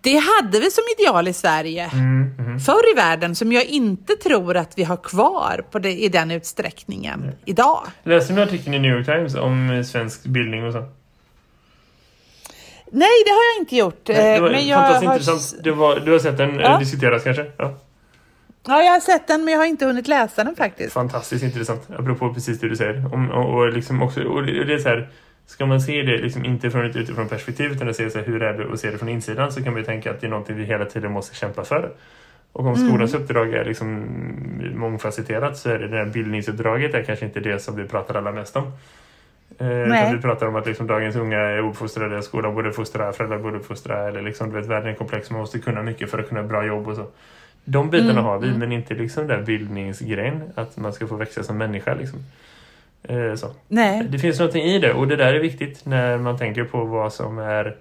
det 0.00 0.16
hade 0.16 0.60
vi 0.60 0.70
som 0.70 0.84
ideal 0.98 1.28
i 1.28 1.32
Sverige 1.32 1.90
Mm, 1.92 2.60
förr 2.60 2.92
i 2.92 2.94
världen 2.96 3.34
som 3.34 3.52
jag 3.52 3.64
inte 3.64 4.12
tror 4.16 4.56
att 4.56 4.72
vi 4.76 4.84
har 4.84 4.96
kvar 4.96 5.64
på 5.70 5.78
det, 5.78 5.92
i 5.92 6.08
den 6.08 6.30
utsträckningen 6.30 7.32
idag. 7.44 7.80
Läste 8.02 8.32
du 8.32 8.42
artikeln 8.42 8.74
i 8.74 8.78
New 8.78 8.90
York 8.90 9.06
Times 9.06 9.34
om 9.34 9.70
eh, 9.70 9.82
svensk 9.82 10.24
bildning 10.24 10.64
och 10.64 10.72
så? 10.72 10.84
Nej, 12.90 13.08
det 13.24 13.30
har 13.30 13.54
jag 13.54 13.62
inte 13.62 13.76
gjort. 13.76 14.08
Nej, 14.08 14.16
det 14.16 14.34
Eh, 14.36 14.42
var 14.42 14.50
men 14.50 14.66
jag 14.66 14.78
fantastiskt 14.78 15.06
har, 15.28 15.34
intressant. 15.34 15.64
Det 15.64 15.70
var, 15.70 15.96
du 16.00 16.12
har 16.12 16.18
sett 16.18 16.36
den 16.38 16.58
Ja. 16.58 16.72
eh, 16.72 16.78
diskuteras 16.78 17.24
kanske? 17.24 17.46
Ja. 17.56 17.74
Ja, 18.68 18.82
jag 18.82 18.92
har 18.92 19.00
sett 19.00 19.26
den 19.28 19.44
men 19.44 19.52
jag 19.52 19.60
har 19.60 19.66
inte 19.66 19.86
hunnit 19.86 20.08
läsa 20.08 20.44
den 20.44 20.56
faktiskt. 20.56 20.92
Fantastiskt 20.92 21.44
intressant. 21.44 21.88
Apropå 21.98 22.34
precis 22.34 22.60
det 22.60 22.68
du 22.68 22.76
säger. 22.76 23.14
Om, 23.14 23.30
och, 23.30 23.54
och, 23.58 23.72
liksom 23.72 24.02
också, 24.02 24.22
och 24.22 24.46
det, 24.46 24.74
är 24.74 24.78
så 24.78 24.88
här, 24.88 25.08
ska 25.46 25.66
man 25.66 25.80
se 25.80 26.02
det 26.02 26.18
liksom 26.18 26.44
inte 26.44 26.70
från 26.70 26.90
ett 26.90 26.96
utifrån 26.96 27.28
perspektiv 27.28 27.72
utan 27.72 27.88
att 27.88 27.96
se 27.96 28.10
så 28.10 28.18
här, 28.18 28.26
hur 28.26 28.42
är 28.42 28.52
det 28.58 28.64
och 28.64 28.78
se 28.80 28.90
det 28.90 28.98
från 28.98 29.08
insidan 29.08 29.52
så 29.52 29.62
kan 29.62 29.74
man 29.74 29.84
tänka 29.84 30.10
att 30.10 30.20
det 30.20 30.26
är 30.26 30.30
någonting 30.30 30.56
vi 30.56 30.64
hela 30.64 30.84
tiden 30.84 31.12
måste 31.12 31.36
kämpa 31.36 31.64
för. 31.64 31.90
Och 32.52 32.66
om 32.66 32.76
skolans 32.76 33.14
uppdrag 33.14 33.54
är 33.54 33.64
liksom 33.64 34.06
mångfacetterat 34.74 35.58
så 35.58 35.70
är 35.70 35.78
det 35.78 35.88
det 35.88 35.96
här 35.96 36.04
bildningsuppdraget 36.06 36.94
är 36.94 37.02
kanske 37.02 37.24
inte 37.24 37.40
det 37.40 37.58
som 37.58 37.76
vi 37.76 37.84
pratar 37.84 38.14
allra 38.14 38.32
mest 38.32 38.56
om. 38.56 38.72
Eh, 39.58 40.12
vi 40.12 40.18
pratar 40.22 40.46
om 40.46 40.56
att 40.56 40.66
liksom 40.66 40.86
dagens 40.86 41.16
unga 41.16 41.38
är 41.38 41.58
uppfostrade, 41.58 42.22
skolan 42.22 42.54
borde 42.54 42.72
fostra, 42.72 43.12
föräldrar 43.12 43.38
borde 43.38 43.56
uppfostra 43.56 44.08
eller 44.08 44.22
liksom, 44.22 44.50
du 44.50 44.56
vet, 44.56 44.66
världen 44.66 44.88
är 44.90 44.94
komplex, 44.94 45.30
man 45.30 45.40
måste 45.40 45.58
kunna 45.58 45.82
mycket 45.82 46.10
för 46.10 46.18
att 46.18 46.28
kunna 46.28 46.42
bra 46.42 46.66
jobb 46.66 46.88
och 46.88 46.96
så. 46.96 47.06
De 47.64 47.90
bitarna 47.90 48.20
har 48.20 48.38
vi, 48.38 48.58
men 48.58 48.72
inte 48.72 48.94
liksom 48.94 49.26
den 49.26 49.44
bildningsgrejen, 49.44 50.42
att 50.54 50.76
man 50.76 50.92
ska 50.92 51.06
få 51.06 51.16
växa 51.16 51.42
som 51.42 51.58
människa 51.58 51.94
liksom. 51.94 52.18
Eh, 53.02 53.34
så. 53.34 53.50
Nej. 53.68 54.06
Det 54.08 54.18
finns 54.18 54.38
någonting 54.38 54.64
i 54.64 54.78
det 54.78 54.92
och 54.92 55.08
det 55.08 55.16
där 55.16 55.34
är 55.34 55.40
viktigt 55.40 55.86
när 55.86 56.18
man 56.18 56.38
tänker 56.38 56.64
på 56.64 56.84
vad 56.84 57.12
som 57.12 57.38
är 57.38 57.76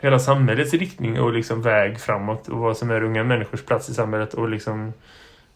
hela 0.00 0.18
samhällets 0.18 0.74
riktning 0.74 1.20
och 1.20 1.32
liksom 1.32 1.62
väg 1.62 2.00
framåt 2.00 2.48
och 2.48 2.58
vad 2.58 2.76
som 2.76 2.90
är 2.90 3.02
unga 3.02 3.24
människors 3.24 3.62
plats 3.62 3.88
i 3.88 3.94
samhället 3.94 4.34
och 4.34 4.48
liksom 4.48 4.92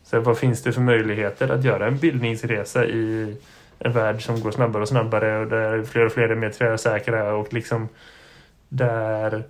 så 0.04 0.16
här, 0.16 0.22
vad 0.22 0.38
finns 0.38 0.62
det 0.62 0.72
för 0.72 0.80
möjligheter 0.80 1.48
att 1.48 1.64
göra 1.64 1.86
en 1.86 1.98
bildningsresa 1.98 2.86
i 2.86 3.36
en 3.80 3.92
värld 3.92 4.22
som 4.22 4.40
går 4.40 4.50
snabbare 4.50 4.82
och 4.82 4.88
snabbare 4.88 5.38
och 5.38 5.46
där 5.46 5.82
fler 5.82 6.06
och 6.06 6.12
fler 6.12 6.28
är 6.28 6.34
mer 6.34 6.50
tvärsäkra 6.50 7.34
och 7.34 7.52
liksom 7.52 7.88
där 8.68 9.44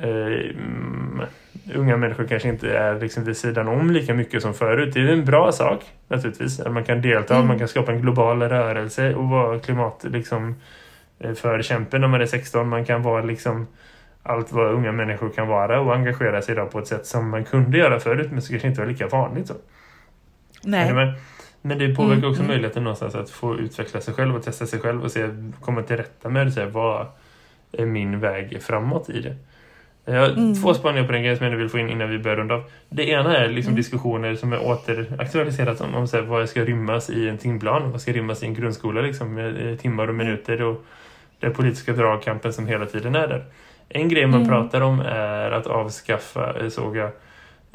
eh, 0.00 0.50
mm, 0.50 1.22
unga 1.74 1.96
människor 1.96 2.26
kanske 2.26 2.48
inte 2.48 2.76
är 2.76 3.00
liksom 3.00 3.24
vid 3.24 3.36
sidan 3.36 3.68
om 3.68 3.90
lika 3.90 4.14
mycket 4.14 4.42
som 4.42 4.54
förut. 4.54 4.94
Det 4.94 5.00
är 5.00 5.08
en 5.08 5.24
bra 5.24 5.52
sak 5.52 5.84
naturligtvis. 6.08 6.60
Att 6.60 6.72
man 6.72 6.84
kan 6.84 7.02
delta, 7.02 7.42
man 7.42 7.58
kan 7.58 7.68
skapa 7.68 7.92
en 7.92 8.00
global 8.00 8.42
rörelse 8.42 9.14
och 9.14 9.28
vara 9.28 9.58
klimat 9.58 10.04
liksom, 10.04 10.54
eh, 11.18 11.34
förkämpe 11.34 11.98
när 11.98 12.08
man 12.08 12.20
är 12.20 12.26
16. 12.26 12.68
Man 12.68 12.84
kan 12.84 13.02
vara 13.02 13.22
liksom 13.22 13.66
allt 14.22 14.52
vad 14.52 14.72
unga 14.72 14.92
människor 14.92 15.30
kan 15.30 15.48
vara 15.48 15.80
och 15.80 15.94
engagera 15.94 16.42
sig 16.42 16.52
idag 16.52 16.70
på 16.70 16.78
ett 16.78 16.86
sätt 16.86 17.06
som 17.06 17.30
man 17.30 17.44
kunde 17.44 17.78
göra 17.78 18.00
förut 18.00 18.32
men 18.32 18.42
som 18.42 18.52
kanske 18.52 18.68
inte 18.68 18.80
var 18.80 18.88
lika 18.88 19.06
vanligt. 19.06 19.46
Så. 19.46 19.54
Nej. 20.64 21.14
Men 21.62 21.78
det 21.78 21.94
påverkar 21.94 22.18
Mm, 22.18 22.30
också 22.30 22.42
mm. 22.42 22.50
möjligheten 22.50 22.84
någonstans 22.84 23.14
att 23.14 23.30
få 23.30 23.58
utveckla 23.58 24.00
sig 24.00 24.14
själv 24.14 24.36
och 24.36 24.42
testa 24.42 24.66
sig 24.66 24.80
själv 24.80 25.04
och 25.04 25.10
se, 25.10 25.28
komma 25.60 25.82
till 25.82 25.96
rätta 25.96 26.28
med 26.28 26.54
här, 26.54 26.66
vad 26.66 27.06
är 27.72 27.86
min 27.86 28.20
väg 28.20 28.62
framåt 28.62 29.10
i 29.10 29.20
det. 29.20 29.36
Jag 30.04 30.20
har 30.20 30.28
mm. 30.28 30.54
två 30.54 30.74
spaningar 30.74 31.06
på 31.06 31.12
den 31.12 31.22
grejen 31.22 31.38
som 31.38 31.46
jag 31.46 31.56
vill 31.56 31.68
få 31.68 31.78
in 31.78 31.88
innan 31.88 32.10
vi 32.10 32.18
börjar 32.18 32.36
runda 32.36 32.54
av. 32.54 32.64
Det 32.88 33.08
ena 33.08 33.36
är 33.36 33.48
liksom 33.48 33.70
mm. 33.70 33.76
diskussioner 33.76 34.34
som 34.34 34.52
är 34.52 34.66
återaktualiserat 34.66 35.80
om, 35.80 35.94
om 35.94 36.08
så 36.08 36.16
här, 36.16 36.24
vad 36.24 36.48
ska 36.48 36.64
rymmas 36.64 37.10
i 37.10 37.28
en 37.28 37.38
timplan, 37.38 37.90
vad 37.90 38.00
ska 38.00 38.12
rymmas 38.12 38.42
i 38.42 38.46
en 38.46 38.54
grundskola 38.54 39.00
liksom, 39.00 39.34
med 39.34 39.80
timmar 39.80 40.08
och 40.08 40.14
minuter 40.14 40.62
och 40.62 40.84
den 41.40 41.52
politiska 41.52 41.92
dragkampen 41.92 42.52
som 42.52 42.66
hela 42.66 42.86
tiden 42.86 43.14
är 43.14 43.28
där. 43.28 43.44
En 43.88 44.08
grej 44.08 44.26
man 44.26 44.42
mm. 44.42 44.48
pratar 44.48 44.80
om 44.80 45.00
är 45.00 45.50
att 45.50 45.66
avskaffa, 45.66 46.60
eh, 46.60 46.68
såg 46.68 46.96
jag, 46.96 47.10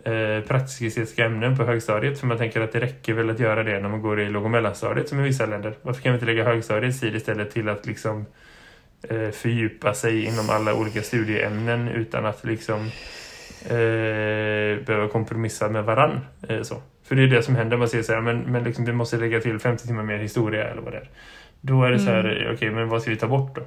eh, 0.03 0.43
praktisk-estetiska 0.47 1.25
ämnen 1.25 1.57
på 1.57 1.63
högstadiet. 1.63 2.19
För 2.19 2.27
man 2.27 2.37
tänker 2.37 2.61
att 2.61 2.71
det 2.71 2.79
räcker 2.79 3.13
väl 3.13 3.29
att 3.29 3.39
göra 3.39 3.63
det 3.63 3.79
när 3.79 3.89
man 3.89 4.01
går 4.01 4.21
i 4.21 4.29
låg- 4.29 4.43
och 4.43 4.51
mellanstadiet 4.51 5.09
som 5.09 5.19
i 5.19 5.23
vissa 5.23 5.45
länder. 5.45 5.73
Varför 5.81 6.01
kan 6.01 6.11
vi 6.11 6.15
inte 6.15 6.25
lägga 6.25 6.43
högstadiets 6.43 6.99
tid 6.99 7.15
istället 7.15 7.51
till 7.51 7.69
att 7.69 7.85
liksom 7.85 8.25
eh, 9.09 9.29
fördjupa 9.29 9.93
sig 9.93 10.25
inom 10.25 10.49
alla 10.49 10.73
olika 10.73 11.01
studieämnen 11.01 11.87
utan 11.87 12.25
att 12.25 12.43
liksom 12.43 12.91
eh, 13.65 14.85
behöva 14.85 15.07
kompromissa 15.07 15.69
med 15.69 15.83
varann. 15.83 16.19
Eh, 16.49 16.61
så. 16.61 16.81
För 17.03 17.15
det 17.15 17.23
är 17.23 17.27
det 17.27 17.43
som 17.43 17.55
händer. 17.55 17.77
Man 17.77 17.87
säger 17.87 18.03
så 18.03 18.13
här, 18.13 18.21
men, 18.21 18.39
men 18.39 18.63
liksom, 18.63 18.85
vi 18.85 18.93
måste 18.93 19.17
lägga 19.17 19.39
till 19.39 19.59
50 19.59 19.87
timmar 19.87 20.03
mer 20.03 20.17
historia 20.17 20.67
eller 20.67 20.81
vad 20.81 20.93
det 20.93 20.97
är. 20.97 21.09
Då 21.61 21.83
är 21.83 21.91
det 21.91 21.99
så 21.99 22.09
här, 22.09 22.19
mm. 22.19 22.31
okej, 22.31 22.53
okay, 22.53 22.71
men 22.71 22.89
vad 22.89 23.01
ska 23.01 23.11
vi 23.11 23.17
ta 23.17 23.27
bort 23.27 23.55
då? 23.55 23.61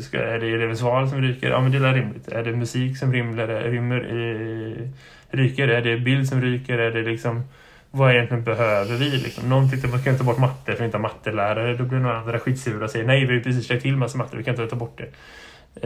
Ska, 0.00 0.18
är 0.18 0.38
det 0.38 0.46
elevens 0.46 0.82
val 0.82 1.08
som 1.08 1.22
ryker? 1.22 1.50
Ja, 1.50 1.60
men 1.60 1.72
det 1.72 1.78
är 1.78 1.94
rimligt. 1.94 2.28
Är 2.28 2.44
det 2.44 2.52
musik 2.52 2.98
som 2.98 3.12
rymler, 3.12 3.70
rymmer, 3.70 3.96
eh, 3.96 4.88
ryker? 5.36 5.68
Är 5.68 5.82
det 5.82 5.96
bild 5.96 6.28
som 6.28 6.40
ryker? 6.40 6.78
Är 6.78 6.90
det 6.90 7.02
liksom 7.02 7.42
vad 7.90 8.14
egentligen 8.14 8.44
behöver 8.44 8.96
vi? 8.96 9.10
Liksom? 9.10 9.48
Någon 9.48 9.64
att 9.64 9.90
man 9.90 10.02
kan 10.02 10.18
ta 10.18 10.24
bort 10.24 10.38
matte 10.38 10.64
för 10.64 10.72
att 10.72 10.80
inte 10.80 10.96
ha 10.96 11.02
mattelärare. 11.02 11.76
Då 11.76 11.84
blir 11.84 11.98
några 11.98 12.18
andra 12.18 12.38
skitsura 12.38 12.84
och 12.84 12.90
säger 12.90 13.06
nej, 13.06 13.26
vi 13.26 13.34
har 13.34 13.40
precis 13.40 13.66
släckt 13.66 13.82
till 13.82 13.96
massa 13.96 14.18
matte, 14.18 14.36
vi 14.36 14.44
kan 14.44 14.54
inte 14.54 14.66
ta 14.66 14.76
bort 14.76 14.98
det. 14.98 15.08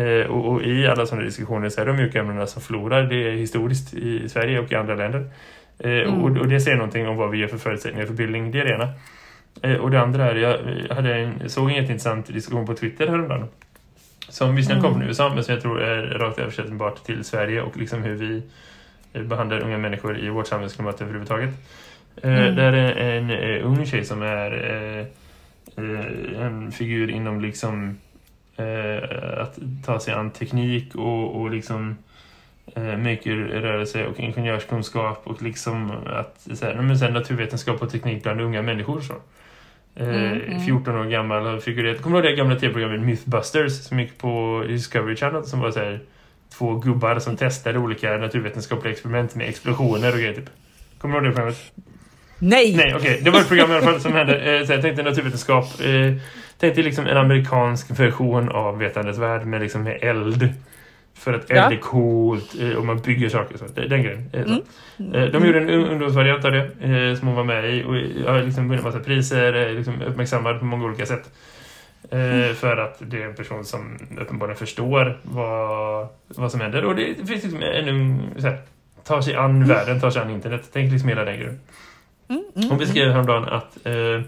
Eh, 0.02 0.26
och, 0.26 0.52
och, 0.52 0.62
i 0.62 0.86
alla 0.86 1.06
sådana 1.06 1.24
diskussioner 1.24 1.68
så 1.68 1.80
är 1.80 1.86
de 1.86 1.96
mjuka 1.96 2.20
ämnena 2.20 2.46
som 2.46 2.62
förlorar. 2.62 3.02
Det 3.02 3.28
är 3.28 3.32
historiskt 3.32 3.94
i 3.94 4.28
Sverige 4.28 4.58
och 4.58 4.72
i 4.72 4.74
andra 4.74 4.94
länder. 4.94 5.30
Eh, 5.78 5.90
mm. 5.90 6.14
och, 6.14 6.36
och, 6.36 6.48
det 6.48 6.60
säger 6.60 6.76
någonting 6.76 7.08
om 7.08 7.16
vad 7.16 7.30
vi 7.30 7.38
gör 7.38 7.48
för 7.48 7.58
förutsättningar 7.58 8.06
för 8.06 8.14
bildning. 8.14 8.50
Det 8.50 8.60
är 8.60 8.64
det 8.64 8.74
ena. 8.74 8.92
Eh, 9.62 9.80
och 9.80 9.90
det 9.90 10.00
andra 10.00 10.30
är, 10.30 10.34
jag 10.34 10.94
hade 10.94 11.14
en, 11.14 11.50
såg 11.50 11.70
en 11.70 11.76
jätteintressant 11.76 12.26
diskussion 12.26 12.66
på 12.66 12.74
Twitter 12.74 13.06
häromdagen. 13.06 13.48
Som 14.28 14.56
visserligen 14.56 14.84
mm. 14.84 14.92
kom 14.92 15.00
från 15.00 15.08
USA 15.08 15.34
men 15.34 15.44
som 15.44 15.54
jag 15.54 15.62
tror 15.62 15.82
är 15.82 16.18
rakt 16.18 16.38
översättningsbart 16.38 17.04
till 17.04 17.24
Sverige 17.24 17.62
och 17.62 17.76
liksom 17.76 18.02
hur 18.02 18.14
vi 18.14 18.42
behandlar 19.12 19.60
unga 19.60 19.78
människor 19.78 20.18
i 20.18 20.28
vårt 20.28 20.46
samhällsklimat 20.46 21.00
överhuvudtaget. 21.00 21.50
Eh, 22.22 22.38
mm. 22.38 22.56
Där 22.56 22.72
är 22.72 23.16
en, 23.16 23.30
eh, 23.30 23.66
ung 23.66 23.86
tjej 23.86 24.04
som 24.04 24.22
är 24.22 24.52
eh, 24.96 25.06
en 26.44 26.72
figur 26.72 27.10
inom 27.10 27.40
liksom 27.40 27.98
att 29.36 29.58
ta 29.84 30.00
sig 30.00 30.14
an 30.14 30.30
teknik 30.30 30.94
och, 30.94 31.40
och 31.40 31.50
liksom 31.50 31.96
maker-rörelse 32.76 34.06
och 34.06 34.20
ingenjörskunskap 34.20 35.22
och 35.24 35.42
liksom 35.42 35.90
att 36.06 36.48
så 36.54 36.66
här, 36.66 36.74
men 36.74 36.98
sen 36.98 37.12
naturvetenskap 37.12 37.82
och 37.82 37.90
teknik 37.90 38.22
bland 38.22 38.40
unga 38.40 38.62
människor 38.62 39.00
så. 39.00 39.14
Mm, 39.96 40.40
mm. 40.40 40.60
14 40.60 40.96
år 40.96 41.04
gammal 41.04 41.46
har 41.46 41.58
figurerat. 41.60 42.02
Kommer 42.02 42.22
du 42.22 42.28
ihåg 42.28 42.36
det 42.36 42.42
gamla 42.42 42.56
tv-programmet 42.56 43.00
Mythbusters 43.00 43.72
som 43.72 44.00
gick 44.00 44.18
på 44.18 44.64
Discovery 44.68 45.16
Channel 45.16 45.44
som 45.44 45.60
var 45.60 45.70
så 45.70 45.78
här, 45.80 46.00
två 46.58 46.74
gubbar 46.74 47.18
som 47.18 47.36
testade 47.36 47.78
olika 47.78 48.16
naturvetenskapliga 48.16 48.92
experiment 48.92 49.34
med 49.34 49.48
explosioner 49.48 50.12
och 50.12 50.18
grejer 50.18 50.34
typ. 50.34 50.50
Kommer 50.98 51.20
du 51.20 51.26
ihåg 51.26 51.30
det 51.30 51.36
programmet? 51.36 51.72
Nej! 52.38 52.76
Nej, 52.76 52.94
okej. 52.94 53.10
Okay. 53.10 53.20
Det 53.20 53.30
var 53.30 53.40
ett 53.40 53.48
program 53.48 53.70
i 53.70 53.74
alla 53.74 53.82
fall 53.82 54.00
som 54.00 54.12
hände. 54.12 54.58
Eh, 54.58 54.66
så 54.66 54.72
jag 54.72 54.82
tänkte 54.82 55.02
naturvetenskap. 55.02 55.64
Eh, 55.80 56.14
tänkte 56.58 56.82
liksom 56.82 57.06
en 57.06 57.16
amerikansk 57.16 58.00
version 58.00 58.48
av 58.48 58.78
Vetandets 58.78 59.18
värld 59.18 59.46
med 59.46 59.60
liksom 59.60 59.82
med 59.82 59.98
eld. 60.02 60.48
För 61.18 61.32
att 61.32 61.50
eld 61.50 61.58
ja. 61.58 61.72
är 61.72 61.76
coolt 61.76 62.54
eh, 62.60 62.72
och 62.72 62.86
man 62.86 62.98
bygger 62.98 63.28
saker. 63.28 63.58
Så. 63.58 63.64
Den 63.74 64.02
grejen. 64.02 64.30
Eh, 64.32 64.42
mm. 64.42 64.60
Mm. 64.98 65.32
De 65.32 65.46
gjorde 65.46 65.58
en 65.58 65.70
ungdomsvariant 65.70 66.44
av 66.44 66.52
det 66.52 66.70
eh, 66.80 67.18
som 67.18 67.28
hon 67.28 67.36
var 67.36 67.44
med 67.44 67.74
i. 67.74 67.84
Och 67.84 67.96
jag 68.24 68.32
har 68.32 68.42
liksom 68.42 68.68
vunnit 68.68 68.84
massa 68.84 69.00
priser. 69.00 69.74
Liksom 69.74 70.02
uppmärksammad 70.02 70.58
på 70.58 70.64
många 70.64 70.84
olika 70.84 71.06
sätt. 71.06 71.30
Mm. 72.10 72.54
För 72.54 72.76
att 72.76 72.96
det 73.00 73.22
är 73.22 73.26
en 73.26 73.34
person 73.34 73.64
som 73.64 73.98
uppenbarligen 74.20 74.58
förstår 74.58 75.18
vad, 75.22 76.08
vad 76.26 76.50
som 76.50 76.60
händer. 76.60 76.84
Och 76.84 76.94
det 76.94 77.14
finns 77.14 77.44
liksom 77.44 77.62
ännu 77.62 78.18
så 78.38 78.46
här, 78.46 78.58
tar 79.04 79.20
sig 79.20 79.34
an 79.34 79.50
mm. 79.50 79.68
världen, 79.68 80.00
tar 80.00 80.10
sig 80.10 80.22
an 80.22 80.30
internet. 80.30 80.70
Tänk 80.72 80.92
liksom 80.92 81.08
hela 81.08 81.24
den 81.24 81.36
grejen. 81.36 81.60
Mm, 82.28 82.44
mm, 82.56 82.68
Hon 82.68 82.78
beskrev 82.78 83.12
häromdagen 83.12 83.44
att 83.44 83.86
eh, 83.86 84.22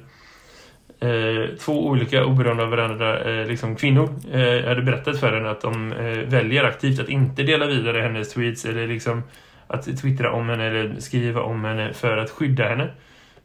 eh, 1.00 1.56
två 1.58 1.86
olika 1.86 2.24
oberoende 2.24 2.62
av 2.62 2.70
varandra 2.70 3.20
eh, 3.20 3.46
liksom 3.46 3.76
kvinnor 3.76 4.08
eh, 4.32 4.68
hade 4.68 4.82
berättat 4.82 5.20
för 5.20 5.32
henne 5.32 5.50
att 5.50 5.60
de 5.60 5.92
eh, 5.92 6.18
väljer 6.18 6.64
aktivt 6.64 7.00
att 7.00 7.08
inte 7.08 7.42
dela 7.42 7.66
vidare 7.66 8.00
hennes 8.00 8.34
tweets 8.34 8.64
eller 8.64 8.86
liksom 8.86 9.22
att 9.66 10.00
twittra 10.00 10.32
om 10.32 10.48
henne 10.48 10.64
eller 10.64 10.94
skriva 10.98 11.40
om 11.40 11.64
henne 11.64 11.92
för 11.92 12.16
att 12.16 12.30
skydda 12.30 12.68
henne 12.68 12.88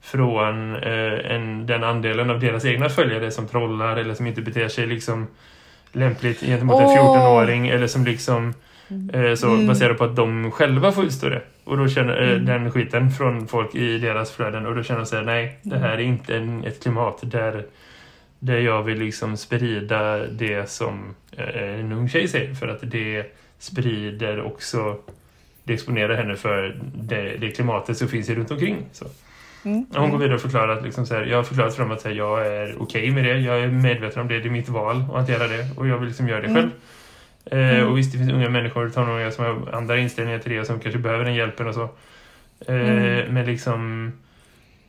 från 0.01 0.75
eh, 0.75 1.31
en, 1.35 1.65
den 1.65 1.83
andelen 1.83 2.29
av 2.29 2.39
deras 2.39 2.65
egna 2.65 2.89
följare 2.89 3.31
som 3.31 3.47
trollar 3.47 3.97
eller 3.97 4.13
som 4.13 4.27
inte 4.27 4.41
beter 4.41 4.67
sig 4.67 4.87
liksom 4.87 5.27
lämpligt 5.91 6.39
gentemot 6.39 6.75
oh. 6.75 6.91
en 6.91 6.97
14-åring 6.97 7.67
eller 7.67 7.87
som 7.87 8.05
liksom 8.05 8.53
Mm. 8.87 9.37
Så 9.37 9.47
mm. 9.47 9.67
baserat 9.67 9.97
på 9.97 10.03
att 10.03 10.15
de 10.15 10.51
själva 10.51 10.91
får 10.91 11.03
utstå 11.03 11.29
det. 11.29 11.41
Och 11.65 11.77
då 11.77 11.87
känner 11.87 12.21
eh, 12.21 12.29
mm. 12.29 12.45
den 12.45 12.71
skiten 12.71 13.11
från 13.11 13.47
folk 13.47 13.75
i 13.75 13.97
deras 13.97 14.31
flöden. 14.31 14.65
Och 14.65 14.75
då 14.75 14.83
känner 14.83 14.99
de 14.99 15.05
sig 15.05 15.25
nej, 15.25 15.59
det 15.61 15.77
här 15.77 15.93
är 15.93 15.99
inte 15.99 16.35
en, 16.37 16.63
ett 16.63 16.83
klimat 16.83 17.19
där, 17.21 17.65
där 18.39 18.57
jag 18.57 18.83
vill 18.83 18.99
liksom 18.99 19.37
sprida 19.37 20.27
det 20.27 20.69
som 20.69 21.15
eh, 21.37 21.79
en 21.79 21.91
ung 21.91 22.09
tjej 22.09 22.27
säger. 22.27 22.53
För 22.53 22.67
att 22.67 22.79
det 22.81 23.35
sprider 23.59 24.41
också, 24.41 24.97
det 25.63 25.73
exponerar 25.73 26.15
henne 26.15 26.35
för 26.35 26.75
det, 26.95 27.37
det 27.37 27.51
klimatet 27.51 27.97
som 27.97 28.07
finns 28.07 28.29
runt 28.29 28.51
omkring. 28.51 28.85
Så. 28.91 29.05
Mm. 29.65 29.85
Hon 29.95 30.11
går 30.11 30.17
vidare 30.17 30.35
och 30.35 30.41
förklarar 30.41 30.77
att 30.77 30.83
liksom 30.83 31.05
så 31.05 31.13
här, 31.13 31.25
jag 31.25 31.37
har 31.37 31.43
förklarat 31.43 31.75
för 31.75 31.83
dem 31.83 31.91
att 31.91 32.03
här, 32.03 32.11
jag 32.11 32.47
är 32.47 32.63
okej 32.63 32.81
okay 32.81 33.11
med 33.11 33.23
det. 33.23 33.39
Jag 33.39 33.59
är 33.59 33.67
medveten 33.67 34.21
om 34.21 34.27
det. 34.27 34.39
Det 34.39 34.47
är 34.47 34.51
mitt 34.51 34.69
val 34.69 34.95
att 34.95 35.15
hantera 35.15 35.47
det. 35.47 35.67
Och 35.77 35.87
jag 35.87 35.97
vill 35.97 36.07
liksom 36.07 36.27
göra 36.27 36.41
det 36.41 36.47
mm. 36.47 36.55
själv. 36.55 36.71
Eh, 37.51 37.75
mm. 37.75 37.87
och 37.87 37.97
visst, 37.97 38.11
det 38.11 38.17
finns 38.17 38.31
unga 38.31 38.49
människor, 38.49 38.89
tonåringar 38.89 39.31
som 39.31 39.45
har 39.45 39.73
andra 39.73 39.97
inställningar 39.97 40.39
till 40.39 40.51
det 40.51 40.59
och 40.59 40.65
som 40.65 40.79
kanske 40.79 40.99
behöver 40.99 41.25
den 41.25 41.35
hjälpen 41.35 41.67
och 41.67 41.73
så. 41.73 41.89
Eh, 42.67 42.89
mm. 42.89 43.33
Men 43.33 43.45
liksom... 43.45 44.11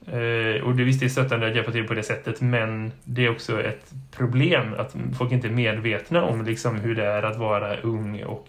Eh, 0.07 0.63
och 0.63 0.75
det 0.77 0.85
visst 0.85 1.01
det 1.01 1.07
är 1.07 1.11
stöttande 1.11 1.47
att 1.49 1.55
hjälpa 1.55 1.73
till 1.73 1.87
på 1.87 1.95
det 1.95 2.03
sättet 2.03 2.41
men 2.41 2.93
det 3.05 3.25
är 3.25 3.31
också 3.31 3.63
ett 3.63 3.93
problem 4.17 4.75
att 4.79 4.95
folk 5.19 5.33
inte 5.33 5.49
är 5.49 5.53
medvetna 5.53 6.23
om 6.23 6.45
liksom 6.45 6.77
hur 6.77 6.95
det 6.95 7.05
är 7.05 7.23
att 7.23 7.37
vara 7.37 7.77
ung 7.77 8.25
och 8.25 8.49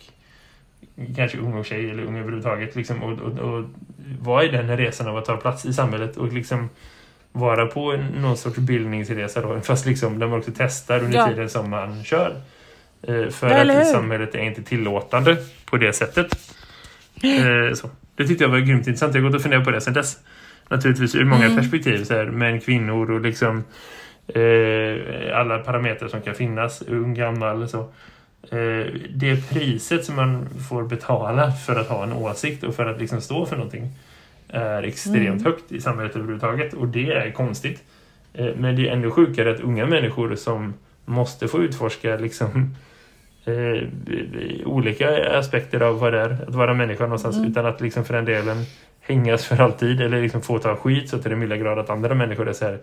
kanske 1.15 1.37
ung 1.37 1.53
och 1.53 1.65
tjej 1.65 1.89
eller 1.89 2.03
ung 2.03 2.17
överhuvudtaget 2.17 2.75
liksom, 2.75 3.03
och, 3.03 3.19
och, 3.19 3.39
och 3.39 3.65
vara 4.19 4.43
i 4.43 4.47
den 4.47 4.77
resan 4.77 5.07
av 5.07 5.17
att 5.17 5.25
ta 5.25 5.37
plats 5.37 5.65
i 5.65 5.73
samhället 5.73 6.17
och 6.17 6.33
liksom 6.33 6.69
vara 7.31 7.65
på 7.65 7.97
någon 8.15 8.37
sorts 8.37 8.57
bildningsresa 8.57 9.41
då, 9.41 9.61
fast 9.61 9.85
liksom 9.85 10.19
där 10.19 10.27
man 10.27 10.39
också 10.39 10.51
testar 10.57 11.03
under 11.03 11.17
ja. 11.17 11.27
tiden 11.27 11.49
som 11.49 11.69
man 11.69 12.03
kör. 12.03 12.41
Eh, 13.01 13.29
för 13.29 13.47
Eller 13.47 13.81
att 13.81 13.87
samhället 13.87 14.35
är 14.35 14.39
inte 14.39 14.63
tillåtande 14.63 15.37
på 15.65 15.77
det 15.77 15.93
sättet. 15.93 16.55
Eh, 17.23 17.73
så. 17.73 17.89
Det 18.15 18.27
tyckte 18.27 18.43
jag 18.43 18.51
var 18.51 18.59
grymt 18.59 18.87
intressant. 18.87 19.15
Jag 19.15 19.21
har 19.21 19.29
gått 19.29 19.35
och 19.35 19.41
funderat 19.41 19.65
på 19.65 19.71
det 19.71 19.81
sedan 19.81 19.93
dess. 19.93 20.17
Naturligtvis 20.69 21.15
ur 21.15 21.25
många 21.25 21.45
mm. 21.45 21.57
perspektiv. 21.57 22.03
Så 22.03 22.13
här, 22.13 22.25
män, 22.25 22.59
kvinnor 22.59 23.11
och 23.11 23.21
liksom 23.21 23.63
eh, 24.27 25.39
alla 25.39 25.59
parametrar 25.59 26.07
som 26.07 26.21
kan 26.21 26.35
finnas. 26.35 26.81
Ung, 26.81 27.13
gammal. 27.13 27.69
Så. 27.69 27.79
Eh, 28.51 28.85
det 29.09 29.49
priset 29.49 30.05
som 30.05 30.15
man 30.15 30.49
får 30.69 30.83
betala 30.83 31.51
för 31.51 31.75
att 31.75 31.87
ha 31.87 32.03
en 32.03 32.13
åsikt 32.13 32.63
och 32.63 32.75
för 32.75 32.85
att 32.85 32.99
liksom 32.99 33.21
stå 33.21 33.45
för 33.45 33.55
någonting 33.55 33.89
är 34.49 34.83
extremt 34.83 35.41
mm. 35.41 35.43
högt 35.43 35.71
i 35.71 35.81
samhället 35.81 36.15
överhuvudtaget. 36.15 36.73
Och 36.73 36.87
det 36.87 37.11
är 37.11 37.31
konstigt. 37.31 37.83
Eh, 38.33 38.49
men 38.57 38.75
det 38.75 38.87
är 38.87 38.91
ännu 38.91 39.11
sjukare 39.11 39.51
att 39.51 39.59
unga 39.59 39.85
människor 39.85 40.35
som 40.35 40.73
måste 41.05 41.47
få 41.47 41.63
utforska 41.63 42.15
liksom 42.15 42.75
eh, 43.47 44.67
olika 44.67 45.37
aspekter 45.39 45.79
av 45.79 45.99
vad 45.99 46.13
det 46.13 46.19
är 46.19 46.37
att 46.47 46.55
vara 46.55 46.73
människa 46.73 47.03
någonstans 47.03 47.37
mm. 47.37 47.51
utan 47.51 47.65
att 47.65 47.81
liksom 47.81 48.05
för 48.05 48.13
den 48.13 48.25
delen 48.25 48.65
hängas 49.01 49.45
för 49.45 49.61
alltid 49.61 50.01
eller 50.01 50.21
liksom 50.21 50.41
få 50.41 50.59
ta 50.59 50.75
skit 50.75 51.09
så 51.09 51.17
till 51.17 51.29
den 51.29 51.39
milda 51.39 51.57
grad 51.57 51.79
att 51.79 51.89
andra 51.89 52.15
människor 52.15 52.49
är 52.49 52.53
så 52.53 52.65
här 52.65 52.79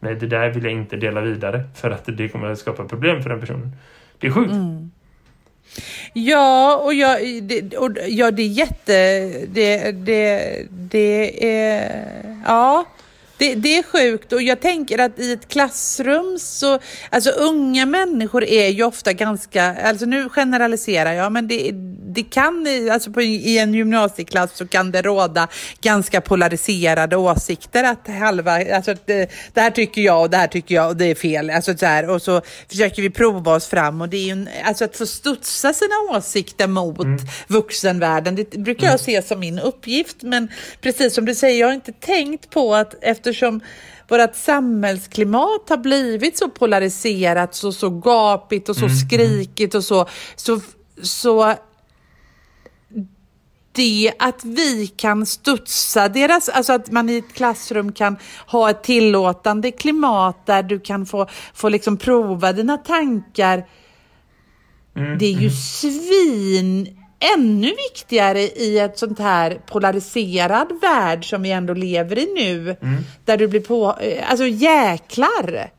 nej 0.00 0.14
det 0.14 0.26
där 0.26 0.50
vill 0.50 0.64
jag 0.64 0.72
inte 0.72 0.96
dela 0.96 1.20
vidare 1.20 1.64
för 1.74 1.90
att 1.90 2.04
det 2.06 2.28
kommer 2.28 2.46
att 2.46 2.58
skapa 2.58 2.84
problem 2.84 3.22
för 3.22 3.30
den 3.30 3.40
personen. 3.40 3.76
Det 4.18 4.26
är 4.26 4.30
sjukt. 4.30 4.52
Mm. 4.52 4.90
Ja, 6.12 6.76
och, 6.76 6.94
jag, 6.94 7.42
det, 7.42 7.76
och 7.76 7.90
ja, 8.08 8.30
det 8.30 8.42
är 8.42 8.48
jätte... 8.48 9.28
Det, 9.48 9.92
det, 9.92 10.66
det 10.70 11.46
är... 11.46 12.06
Ja. 12.46 12.86
Det, 13.36 13.54
det 13.54 13.78
är 13.78 13.82
sjukt 13.82 14.32
och 14.32 14.42
jag 14.42 14.60
tänker 14.60 14.98
att 14.98 15.18
i 15.18 15.32
ett 15.32 15.48
klassrum 15.48 16.38
så, 16.38 16.78
alltså 17.10 17.30
unga 17.30 17.86
människor 17.86 18.44
är 18.44 18.68
ju 18.68 18.84
ofta 18.84 19.12
ganska, 19.12 19.76
alltså 19.84 20.06
nu 20.06 20.28
generaliserar 20.28 21.12
jag, 21.12 21.32
men 21.32 21.48
det, 21.48 21.70
det 22.14 22.22
kan, 22.22 22.66
alltså 22.92 23.10
på, 23.10 23.22
i 23.22 23.58
en 23.58 23.74
gymnasieklass 23.74 24.56
så 24.56 24.66
kan 24.66 24.90
det 24.90 25.02
råda 25.02 25.48
ganska 25.80 26.20
polariserade 26.20 27.16
åsikter 27.16 27.84
att 27.84 28.08
halva, 28.08 28.74
alltså 28.74 28.94
det, 29.04 29.30
det 29.52 29.60
här 29.60 29.70
tycker 29.70 30.02
jag 30.02 30.22
och 30.22 30.30
det 30.30 30.36
här 30.36 30.46
tycker 30.46 30.74
jag 30.74 30.88
och 30.88 30.96
det 30.96 31.04
är 31.04 31.14
fel, 31.14 31.50
alltså 31.50 31.76
så 31.76 31.86
här, 31.86 32.10
och 32.10 32.22
så 32.22 32.42
försöker 32.68 33.02
vi 33.02 33.10
prova 33.10 33.54
oss 33.54 33.66
fram 33.66 34.00
och 34.00 34.08
det 34.08 34.16
är 34.16 34.24
ju 34.24 34.30
en, 34.30 34.48
alltså 34.64 34.84
att 34.84 34.96
få 34.96 35.06
studsa 35.06 35.72
sina 35.72 35.94
åsikter 36.10 36.66
mot 36.66 36.98
mm. 36.98 37.18
vuxenvärlden, 37.46 38.34
det 38.34 38.50
brukar 38.50 38.86
jag 38.86 38.90
mm. 38.90 38.98
se 38.98 39.22
som 39.22 39.40
min 39.40 39.58
uppgift, 39.58 40.22
men 40.22 40.48
precis 40.80 41.14
som 41.14 41.24
du 41.24 41.34
säger, 41.34 41.60
jag 41.60 41.66
har 41.66 41.74
inte 41.74 41.92
tänkt 41.92 42.50
på 42.50 42.74
att 42.74 42.94
eftersom 43.26 43.60
vårt 44.08 44.34
samhällsklimat 44.34 45.68
har 45.68 45.76
blivit 45.76 46.38
så 46.38 46.48
polariserat, 46.48 47.54
så, 47.54 47.72
så 47.72 47.90
gapigt 47.90 48.68
och 48.68 48.76
så 48.76 48.84
mm. 48.84 48.96
skrikigt 48.96 49.74
och 49.74 49.84
så, 49.84 50.08
så, 50.36 50.60
så 51.02 51.54
det 53.72 54.12
att 54.18 54.44
vi 54.44 54.86
kan 54.86 55.26
studsa 55.26 56.08
deras, 56.08 56.48
alltså 56.48 56.72
att 56.72 56.90
man 56.90 57.10
i 57.10 57.16
ett 57.16 57.34
klassrum 57.34 57.92
kan 57.92 58.16
ha 58.46 58.70
ett 58.70 58.82
tillåtande 58.82 59.70
klimat 59.70 60.46
där 60.46 60.62
du 60.62 60.80
kan 60.80 61.06
få, 61.06 61.26
få 61.54 61.68
liksom 61.68 61.96
prova 61.96 62.52
dina 62.52 62.76
tankar. 62.76 63.66
Mm, 64.96 65.18
det 65.18 65.26
är 65.26 65.30
ju 65.30 65.38
mm. 65.38 65.50
svin 65.50 66.98
ännu 67.34 67.66
viktigare 67.90 68.40
i 68.40 68.78
ett 68.78 68.98
sånt 68.98 69.18
här 69.18 69.60
polariserad 69.66 70.68
värld 70.82 71.28
som 71.30 71.42
vi 71.42 71.50
ändå 71.50 71.74
lever 71.74 72.18
i 72.18 72.32
nu. 72.34 72.76
Mm. 72.82 73.02
Där 73.24 73.36
du 73.36 73.48
blir 73.48 73.60
på, 73.60 73.96
eh, 74.00 74.30
alltså 74.30 74.46
jäklar 74.46 75.70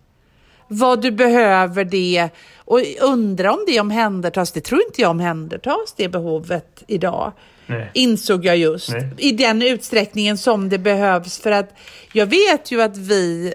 vad 0.68 1.02
du 1.02 1.12
behöver 1.12 1.84
det 1.84 2.30
och 2.58 2.82
undra 3.02 3.54
om 3.54 3.64
det 3.68 3.80
omhändertas. 3.80 4.52
Det 4.52 4.62
tror 4.62 4.82
inte 4.88 5.02
jag 5.02 5.12
omhändertas, 5.12 5.94
det 5.98 6.10
behovet 6.10 6.84
idag. 6.88 7.32
Nej. 7.68 7.92
Insåg 7.94 8.46
jag 8.46 8.58
just. 8.58 8.90
Nej. 8.90 9.10
I 9.18 9.32
den 9.32 9.62
utsträckningen 9.62 10.38
som 10.38 10.70
det 10.70 10.78
behövs 10.78 11.40
för 11.40 11.52
att 11.52 11.74
jag 12.14 12.26
vet 12.26 12.72
ju 12.72 12.82
att 12.82 12.98
vi 12.98 13.54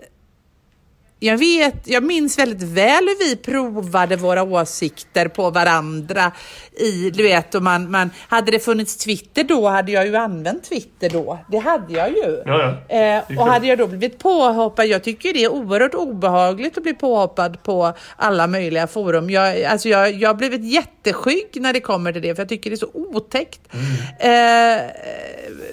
jag 1.22 1.38
vet, 1.38 1.74
jag 1.84 2.02
minns 2.02 2.38
väldigt 2.38 2.62
väl 2.62 3.04
hur 3.08 3.28
vi 3.28 3.36
provade 3.36 4.16
våra 4.16 4.42
åsikter 4.42 5.28
på 5.28 5.50
varandra 5.50 6.32
i, 6.78 7.10
du 7.10 7.22
vet, 7.22 7.54
och 7.54 7.62
man, 7.62 7.90
man, 7.90 8.10
hade 8.28 8.50
det 8.50 8.60
funnits 8.60 8.96
Twitter 8.96 9.44
då 9.44 9.68
hade 9.68 9.92
jag 9.92 10.06
ju 10.06 10.16
använt 10.16 10.64
Twitter 10.64 11.10
då. 11.10 11.38
Det 11.50 11.58
hade 11.58 11.92
jag 11.92 12.08
ju. 12.10 12.42
Ja, 12.46 12.76
ja. 12.88 12.96
Eh, 12.96 13.38
och 13.38 13.46
hade 13.46 13.66
jag 13.66 13.78
då 13.78 13.86
blivit 13.86 14.18
påhoppad, 14.18 14.86
jag 14.86 15.04
tycker 15.04 15.32
det 15.32 15.44
är 15.44 15.48
oerhört 15.48 15.94
obehagligt 15.94 16.76
att 16.76 16.82
bli 16.82 16.94
påhoppad 16.94 17.62
på 17.62 17.92
alla 18.16 18.46
möjliga 18.46 18.86
forum. 18.86 19.30
Jag, 19.30 19.64
alltså 19.64 19.88
jag, 19.88 20.12
jag 20.12 20.28
har 20.28 20.34
blivit 20.34 20.64
jätteskygg 20.64 21.48
när 21.54 21.72
det 21.72 21.80
kommer 21.80 22.12
till 22.12 22.22
det, 22.22 22.34
för 22.34 22.42
jag 22.42 22.48
tycker 22.48 22.70
det 22.70 22.74
är 22.74 22.78
så 22.78 22.90
otäckt. 22.94 23.60
Mm. 23.72 24.76
Eh, 24.78 24.90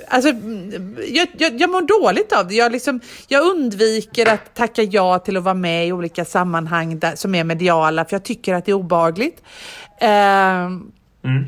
alltså, 0.08 0.30
jag, 1.08 1.28
jag, 1.38 1.62
jag 1.62 1.70
mår 1.70 2.02
dåligt 2.02 2.34
av 2.34 2.48
det. 2.48 2.56
Jag, 2.56 2.72
liksom, 2.72 3.00
jag 3.28 3.44
undviker 3.52 4.34
att 4.34 4.56
tacka 4.56 4.84
ja 4.84 5.20
till 5.20 5.37
att 5.38 5.44
vara 5.44 5.54
med 5.54 5.88
i 5.88 5.92
olika 5.92 6.26
sammanhang 6.26 7.00
där, 7.00 7.16
som 7.16 7.36
är 7.36 7.44
mediala, 7.44 8.06
för 8.06 8.16
jag 8.16 8.24
tycker 8.24 8.54
att 8.54 8.66
det 8.66 8.72
är 8.72 8.76
obehagligt. 8.76 9.44
Eh, 10.02 10.10
mm. 10.10 11.46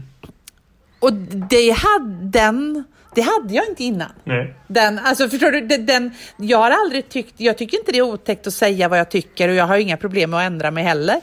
Och 1.00 1.14
det 1.14 1.72
hade, 1.72 2.24
den, 2.24 2.84
det 3.16 3.22
hade 3.22 3.54
jag 3.54 3.66
inte 3.70 3.84
innan. 3.84 4.12
Nej. 4.24 4.54
Den, 4.68 5.00
alltså 5.00 5.30
förstår 5.30 5.52
du, 5.52 5.78
den, 5.78 6.12
jag 6.38 6.58
har 6.58 6.72
aldrig 6.72 7.10
tyckt, 7.10 7.34
jag 7.38 7.58
tycker 7.58 7.78
inte 7.78 7.92
det 7.92 7.98
är 7.98 8.02
otäckt 8.02 8.48
att 8.48 8.54
säga 8.54 8.88
vad 8.88 9.00
jag 9.00 9.10
tycker 9.10 9.50
och 9.50 9.56
jag 9.56 9.68
har 9.68 9.78
inga 9.78 9.98
problem 9.98 10.30
med 10.30 10.40
att 10.40 10.46
ändra 10.46 10.72
mig 10.72 10.84
heller. 10.84 11.22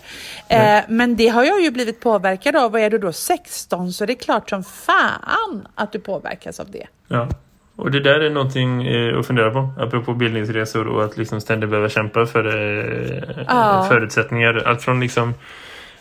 Eh, 0.49 0.81
men 0.89 1.17
det 1.17 1.29
har 1.29 1.45
jag 1.45 1.62
ju 1.62 1.71
blivit 1.71 2.01
påverkad 2.01 2.57
av 2.57 2.73
och 2.73 2.81
är 2.81 2.91
du 2.91 2.99
då 2.99 3.12
16 3.12 3.93
så 3.93 4.05
är 4.05 4.07
det 4.07 4.14
klart 4.14 4.51
som 4.51 4.64
fan 4.64 5.69
att 5.75 5.93
du 5.93 5.99
påverkas 5.99 6.61
av 6.61 6.71
det. 6.71 6.87
Ja. 7.09 7.29
Och 7.77 7.91
det 7.91 8.01
där 8.01 8.20
är 8.20 8.31
någonting 8.31 8.87
eh, 8.87 9.18
att 9.18 9.27
fundera 9.27 9.51
på, 9.51 9.72
apropå 9.79 10.14
bildningsresor 10.14 10.87
och 10.87 11.05
att 11.05 11.16
liksom 11.16 11.41
ständigt 11.41 11.70
behöva 11.70 11.89
kämpa 11.89 12.27
för 12.27 12.47
eh, 12.47 13.45
ja. 13.49 13.87
förutsättningar. 13.89 14.62
Allt 14.66 14.83
från 14.83 15.01
liksom 15.01 15.35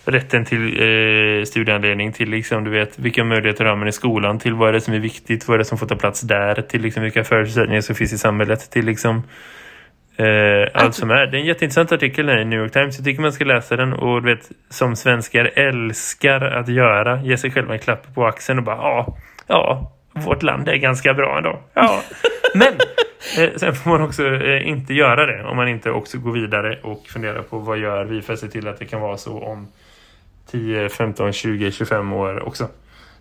rätten 0.06 0.46
till 0.46 0.62
eh, 0.62 1.44
studieanledning 1.44 2.14
till 2.14 2.30
liksom, 2.30 2.64
du 2.64 2.72
vet, 2.72 3.00
vilka 3.00 3.24
möjligheter 3.24 3.66
har 3.66 3.76
man 3.76 3.88
i 3.88 3.92
skolan 3.92 4.40
till 4.40 4.54
vad 4.54 4.70
är 4.70 4.74
det 4.74 4.82
som 4.82 4.94
är 4.94 5.00
viktigt, 5.00 5.48
vad 5.48 5.56
är 5.56 5.60
det 5.60 5.66
som 5.66 5.78
får 5.78 5.88
ta 5.88 5.96
plats 5.96 6.22
där 6.22 6.62
till 6.62 6.82
liksom, 6.82 7.04
vilka 7.04 7.24
förutsättningar 7.24 7.82
som 7.82 7.96
finns 7.96 8.14
i 8.14 8.18
samhället 8.18 8.72
till 8.72 8.86
liksom 8.86 9.24
eh, 10.18 10.84
allt 10.84 10.96
som 10.96 11.12
är. 11.12 11.28
Det 11.28 11.38
är 11.38 11.42
en 11.42 11.46
jätteintressant 11.46 11.92
artikel 11.92 12.30
i 12.30 12.46
New 12.46 12.60
York 12.60 12.72
Times. 12.72 12.98
Jag 12.98 13.06
tycker 13.06 13.22
man 13.22 13.34
ska 13.34 13.46
läsa 13.46 13.76
den 13.76 13.94
och 13.94 14.22
du 14.22 14.36
vet, 14.36 14.52
som 14.70 14.96
svenskar 14.96 15.52
älskar 15.56 16.42
att 16.42 16.68
göra, 16.68 17.22
ge 17.22 17.38
sig 17.38 17.52
själva 17.52 17.74
en 17.74 17.80
klapp 17.80 18.16
på 18.16 18.26
axeln 18.26 18.60
och 18.60 18.66
bara, 18.66 18.78
ja, 18.78 19.18
ja, 19.48 19.95
vårt 20.16 20.44
land 20.44 20.70
är 20.70 20.76
ganska 20.76 21.14
bra 21.14 21.38
ändå. 21.38 21.60
Ja. 21.74 22.02
Men 22.54 22.74
eh, 23.38 23.50
sen 23.56 23.76
får 23.76 23.90
man 23.90 24.02
också 24.02 24.26
eh, 24.26 24.68
inte 24.68 24.94
göra 24.94 25.26
det 25.26 25.44
om 25.44 25.58
man 25.58 25.68
inte 25.68 25.92
också 25.92 26.18
går 26.18 26.32
vidare 26.32 26.80
och 26.84 27.08
funderar 27.08 27.42
på 27.42 27.60
vad 27.60 27.78
gör 27.78 28.06
vi 28.06 28.22
för 28.22 28.34
att 28.34 28.40
se 28.40 28.48
till 28.48 28.68
att 28.68 28.80
det 28.80 28.86
kan 28.86 29.02
vara 29.02 29.18
så 29.18 29.44
om 29.44 29.68
10, 30.52 30.90
15, 30.90 31.34
20, 31.34 31.72
25 31.72 32.14
år 32.14 32.48
också. 32.48 32.68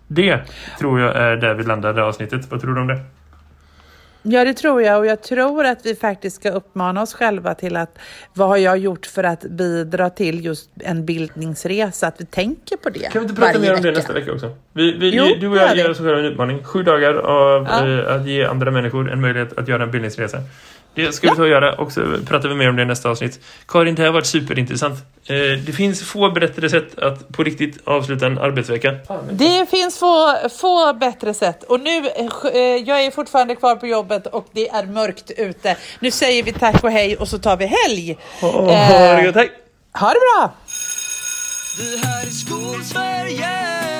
Det 0.07 0.39
tror 0.79 0.99
jag 0.99 1.15
är 1.15 1.35
där 1.35 1.53
vi 1.53 1.63
landade 1.63 2.03
avsnittet. 2.03 2.51
Vad 2.51 2.61
tror 2.61 2.75
du 2.75 2.81
om 2.81 2.87
det? 2.87 2.99
Ja, 4.27 4.45
det 4.45 4.53
tror 4.53 4.81
jag 4.81 4.99
och 4.99 5.05
jag 5.05 5.21
tror 5.21 5.65
att 5.65 5.85
vi 5.85 5.95
faktiskt 5.95 6.35
ska 6.35 6.51
uppmana 6.51 7.01
oss 7.01 7.13
själva 7.13 7.55
till 7.55 7.75
att 7.75 7.97
vad 8.33 8.47
har 8.47 8.57
jag 8.57 8.77
gjort 8.77 9.05
för 9.05 9.23
att 9.23 9.41
bidra 9.41 10.09
till 10.09 10.45
just 10.45 10.69
en 10.79 11.05
bildningsresa? 11.05 12.07
Att 12.07 12.21
vi 12.21 12.25
tänker 12.25 12.77
på 12.77 12.89
det 12.89 12.99
Kan 12.99 13.21
vi 13.21 13.29
inte 13.29 13.41
prata 13.41 13.59
mer 13.59 13.75
om 13.75 13.81
det 13.81 13.91
nästa 13.91 14.13
vecka 14.13 14.33
också? 14.33 14.55
Vi, 14.73 14.91
vi, 14.97 15.15
jo, 15.15 15.25
du 15.39 15.47
och 15.47 15.57
jag 15.57 15.77
ger 15.77 15.91
oss 15.91 15.97
själva 15.97 16.19
en 16.19 16.25
utmaning. 16.25 16.63
Sju 16.63 16.83
dagar 16.83 17.13
av 17.13 17.67
ja. 17.69 17.87
eh, 17.87 18.15
att 18.15 18.27
ge 18.27 18.45
andra 18.45 18.71
människor 18.71 19.11
en 19.11 19.21
möjlighet 19.21 19.57
att 19.57 19.67
göra 19.67 19.83
en 19.83 19.91
bildningsresa. 19.91 20.37
Det 20.95 21.11
ska 21.11 21.27
ja. 21.27 21.33
vi 21.33 21.37
ta 21.37 21.43
och 21.43 21.49
göra 21.49 21.73
och 21.73 21.91
så 21.91 22.17
pratar 22.27 22.49
vi 22.49 22.55
mer 22.55 22.69
om 22.69 22.75
det 22.75 22.81
i 22.81 22.85
nästa 22.85 23.09
avsnitt. 23.09 23.39
Karin, 23.67 23.95
det 23.95 24.01
här 24.01 24.07
har 24.07 24.13
varit 24.13 24.25
superintressant. 24.25 24.99
Eh, 25.27 25.35
det 25.65 25.71
finns 25.71 26.03
få 26.03 26.31
bättre 26.31 26.69
sätt 26.69 26.99
att 26.99 27.29
på 27.29 27.43
riktigt 27.43 27.79
avsluta 27.83 28.25
en 28.25 28.37
arbetsvecka. 28.37 28.95
Det 29.31 29.69
finns 29.69 29.99
få, 29.99 30.35
få 30.59 30.93
bättre 30.93 31.33
sätt. 31.33 31.63
Och 31.63 31.79
nu, 31.79 31.97
eh, 31.97 32.59
jag 32.59 33.05
är 33.05 33.11
fortfarande 33.11 33.55
kvar 33.55 33.75
på 33.75 33.87
jobbet 33.87 34.27
och 34.27 34.47
det 34.51 34.69
är 34.69 34.85
mörkt 34.85 35.31
ute. 35.37 35.77
Nu 35.99 36.11
säger 36.11 36.43
vi 36.43 36.53
tack 36.53 36.83
och 36.83 36.91
hej 36.91 37.15
och 37.15 37.27
så 37.27 37.37
tar 37.37 37.57
vi 37.57 37.65
helg. 37.65 38.17
Ha, 38.41 38.61
det 38.61 39.23
gott, 39.25 39.35
hej! 39.35 39.51
Ha 39.93 40.07
det 40.07 40.19
bra! 40.19 40.53
Vi 41.79 41.97
här 41.97 42.27
i 42.27 42.31
Skolsverige 42.31 43.94